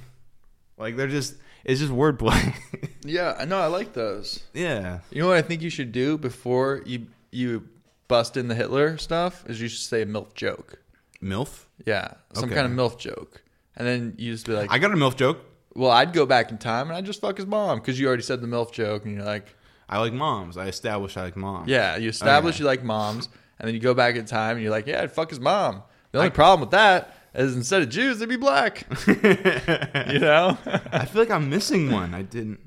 [0.78, 2.54] Like they're just it's just wordplay.
[3.04, 3.36] yeah.
[3.38, 3.58] I know.
[3.60, 4.42] I like those.
[4.54, 5.00] yeah.
[5.10, 7.68] You know what I think you should do before you you
[8.08, 10.78] bust in the Hitler stuff is you should say a milf joke.
[11.22, 11.66] MILF.
[11.86, 12.54] Yeah, some Okay.
[12.56, 13.42] kind of milf joke,
[13.76, 15.38] and then you just be like, I got a MILF joke.
[15.74, 18.22] "Well, I'd go back in time and I'd just fuck his mom because you already
[18.24, 19.54] said the milf joke, and you're like,
[19.88, 20.56] I like moms.
[20.56, 21.68] I established I like moms.
[21.68, 22.62] yeah, you establish Okay.
[22.64, 23.28] you like moms,
[23.62, 25.84] and then you go back in time and you're like, yeah, I'd fuck his mom.
[26.10, 28.84] The only problem with that is instead of Jews, they'd be black.
[29.06, 30.58] you know?
[30.66, 32.12] I feel like I'm missing one.
[32.12, 32.58] I didn't.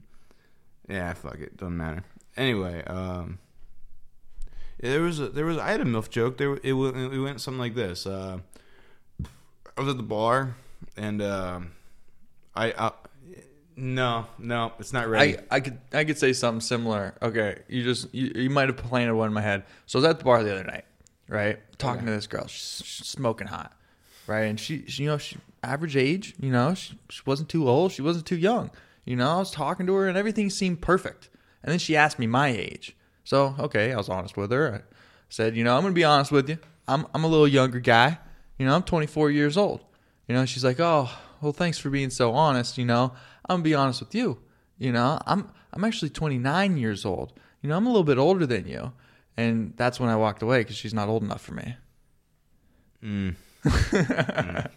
[0.88, 1.58] Yeah, fuck it.
[1.58, 2.06] Doesn't matter.
[2.38, 3.40] Anyway, um,
[4.80, 6.38] there was a, there was I had a milf joke.
[6.38, 8.08] There it went, it went something like this.
[8.08, 8.40] Uh,
[9.78, 10.56] I was at the bar
[10.96, 11.72] and um
[12.56, 12.92] I, I
[13.77, 15.38] no no it's not ready.
[15.38, 17.15] I, I could I could say something similar.
[17.22, 19.64] Okay, you just you, you might have planted one in my head.
[19.85, 20.85] So I was at the bar the other night,
[21.27, 21.60] right?
[21.77, 22.06] Talking Okay.
[22.07, 23.73] to this girl, she's, she's smoking hot,
[24.27, 24.43] right?
[24.45, 27.91] And she, she you know, she average age, you know, she, she wasn't too old,
[27.91, 28.72] she wasn't too young.
[29.03, 31.30] You know, I was talking to her and everything seemed perfect.
[31.64, 32.95] And then she asked me my age.
[33.23, 34.73] So okay, I was honest with her.
[34.76, 34.93] I
[35.30, 36.60] said, you know, I'm gonna be honest with you.
[36.88, 38.19] I'm I'm a little younger guy.
[38.57, 39.81] You know, I'm 24 years old.
[40.27, 41.10] You know, she's like, oh,
[41.41, 42.77] well, thanks for being so honest.
[42.77, 43.11] You know,
[43.48, 44.40] I'm gonna be honest with you.
[44.78, 47.34] You know, I'm I'm actually 29 years old.
[47.62, 48.92] You know, I'm a little bit older than you.
[49.38, 51.76] And that's when I walked away because she's not old enough for me.
[53.04, 53.36] Mm,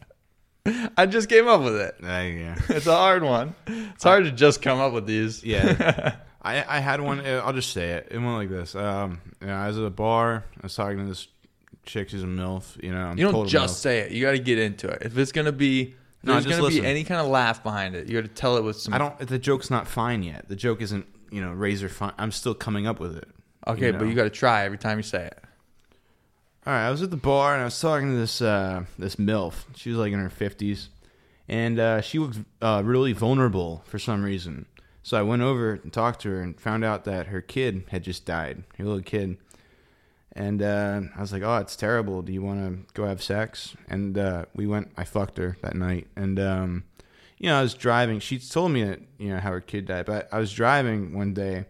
[0.97, 1.95] I just came up with it.
[2.03, 2.59] uh, yeah.
[2.69, 3.55] It's a hard one.
[3.66, 5.43] It's hard to just come up with these.
[5.45, 6.16] Yeah.
[6.43, 7.20] I, I had one.
[7.20, 8.09] uh, I'll just say it.
[8.11, 8.74] It went like this.
[8.74, 10.45] Um, you know, I was at a bar.
[10.57, 11.27] I was talking to this
[11.85, 12.09] chick.
[12.11, 12.82] She's a milf.
[12.82, 13.81] You know, I'm You don't just MILF.
[13.81, 14.12] say it.
[14.12, 15.03] You got to get into it.
[15.03, 16.82] If it's gonna be, No, there's just gonna listen.
[16.82, 18.09] be any kind of laugh behind it.
[18.09, 18.93] You got to tell it with some.
[18.93, 19.19] I don't.
[19.19, 20.49] The joke's not fine yet.
[20.49, 21.07] The joke isn't.
[21.31, 22.12] You know, razor fine.
[22.19, 23.28] I'm still coming up with it.
[23.66, 25.39] Okay, you but you got to try every time you say it.
[26.66, 29.16] All right, I was at the bar and I was talking to this uh, this
[29.16, 29.65] milf.
[29.77, 30.89] She was like in her fifties,
[31.49, 34.66] and uh, she was uh, really vulnerable for some reason.
[35.03, 38.03] So I went over and talked to her and found out that her kid had
[38.03, 39.39] just died, her little kid.
[40.39, 42.23] And uh, I was like, "Oh, it's terrible.
[42.23, 44.93] Do you want to go have sex?" And uh, we went.
[44.97, 46.85] I fucked her that night, and um,
[47.39, 48.20] you know, I was driving.
[48.20, 51.35] She told me that you know how her kid died, but I was driving one
[51.35, 51.65] day,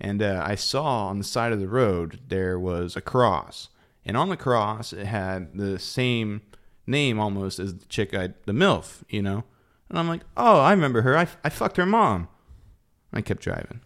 [0.00, 3.70] and uh, I saw on the side of the road there was a cross,
[4.04, 6.42] and on the cross it had the same
[6.86, 9.42] name almost as the chick I, the milf, you know.
[9.88, 11.18] And I'm like, oh, I remember her.
[11.18, 12.28] I, I fucked her mom.
[13.12, 13.80] I kept driving.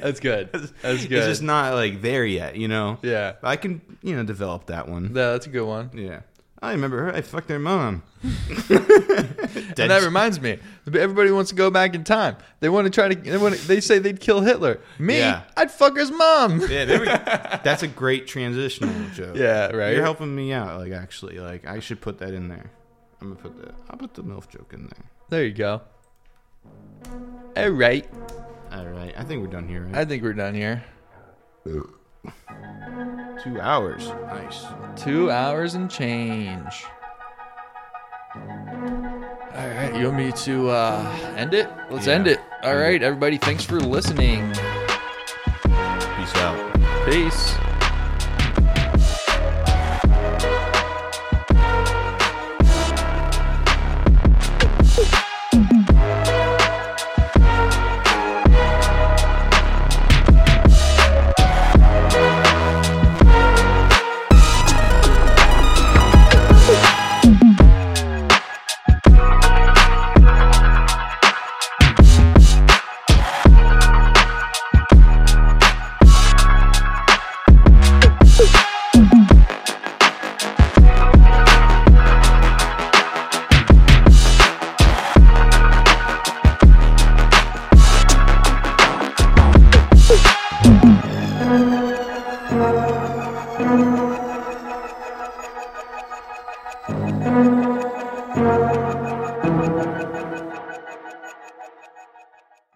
[0.00, 0.50] That's good.
[0.82, 1.12] That's good.
[1.18, 2.98] It's just not like there yet, you know.
[3.02, 5.06] yeah, I can, you know, develop that one.
[5.14, 5.90] yeah, that's a good one.
[5.94, 6.20] Yeah.
[6.60, 7.14] I remember her.
[7.14, 8.02] I fucked their mom.
[9.78, 12.36] And that reminds me, everybody wants to go back in time.
[12.60, 13.14] They want to try to.
[13.14, 14.80] They, want to, they say they'd kill Hitler.
[14.98, 15.44] Me, Yeah.
[15.56, 16.60] I'd fuck his mom.
[16.68, 17.06] yeah, there we,
[17.62, 19.36] that's a great transitional joke.
[19.36, 19.92] Yeah, right.
[19.94, 20.80] You're helping me out.
[20.80, 22.70] Like actually, like I should put that in there.
[23.20, 23.74] I'm gonna put that.
[23.88, 25.04] I'll put the milf joke in there.
[25.28, 25.80] There you go.
[27.56, 28.06] All right,
[28.72, 29.14] All right.
[29.16, 29.88] I think we're done here.
[29.92, 30.82] I think we're done here.
[31.64, 34.08] Two hours.
[34.26, 34.64] Nice.
[34.96, 36.84] Two hours and change.
[38.34, 41.68] All right, you want me to uh, end it?
[41.90, 42.14] Let's Yeah.
[42.14, 42.40] end it.
[42.62, 43.38] All right, everybody.
[43.38, 44.48] Thanks for listening.
[44.52, 47.06] Peace out.
[47.06, 47.56] Peace.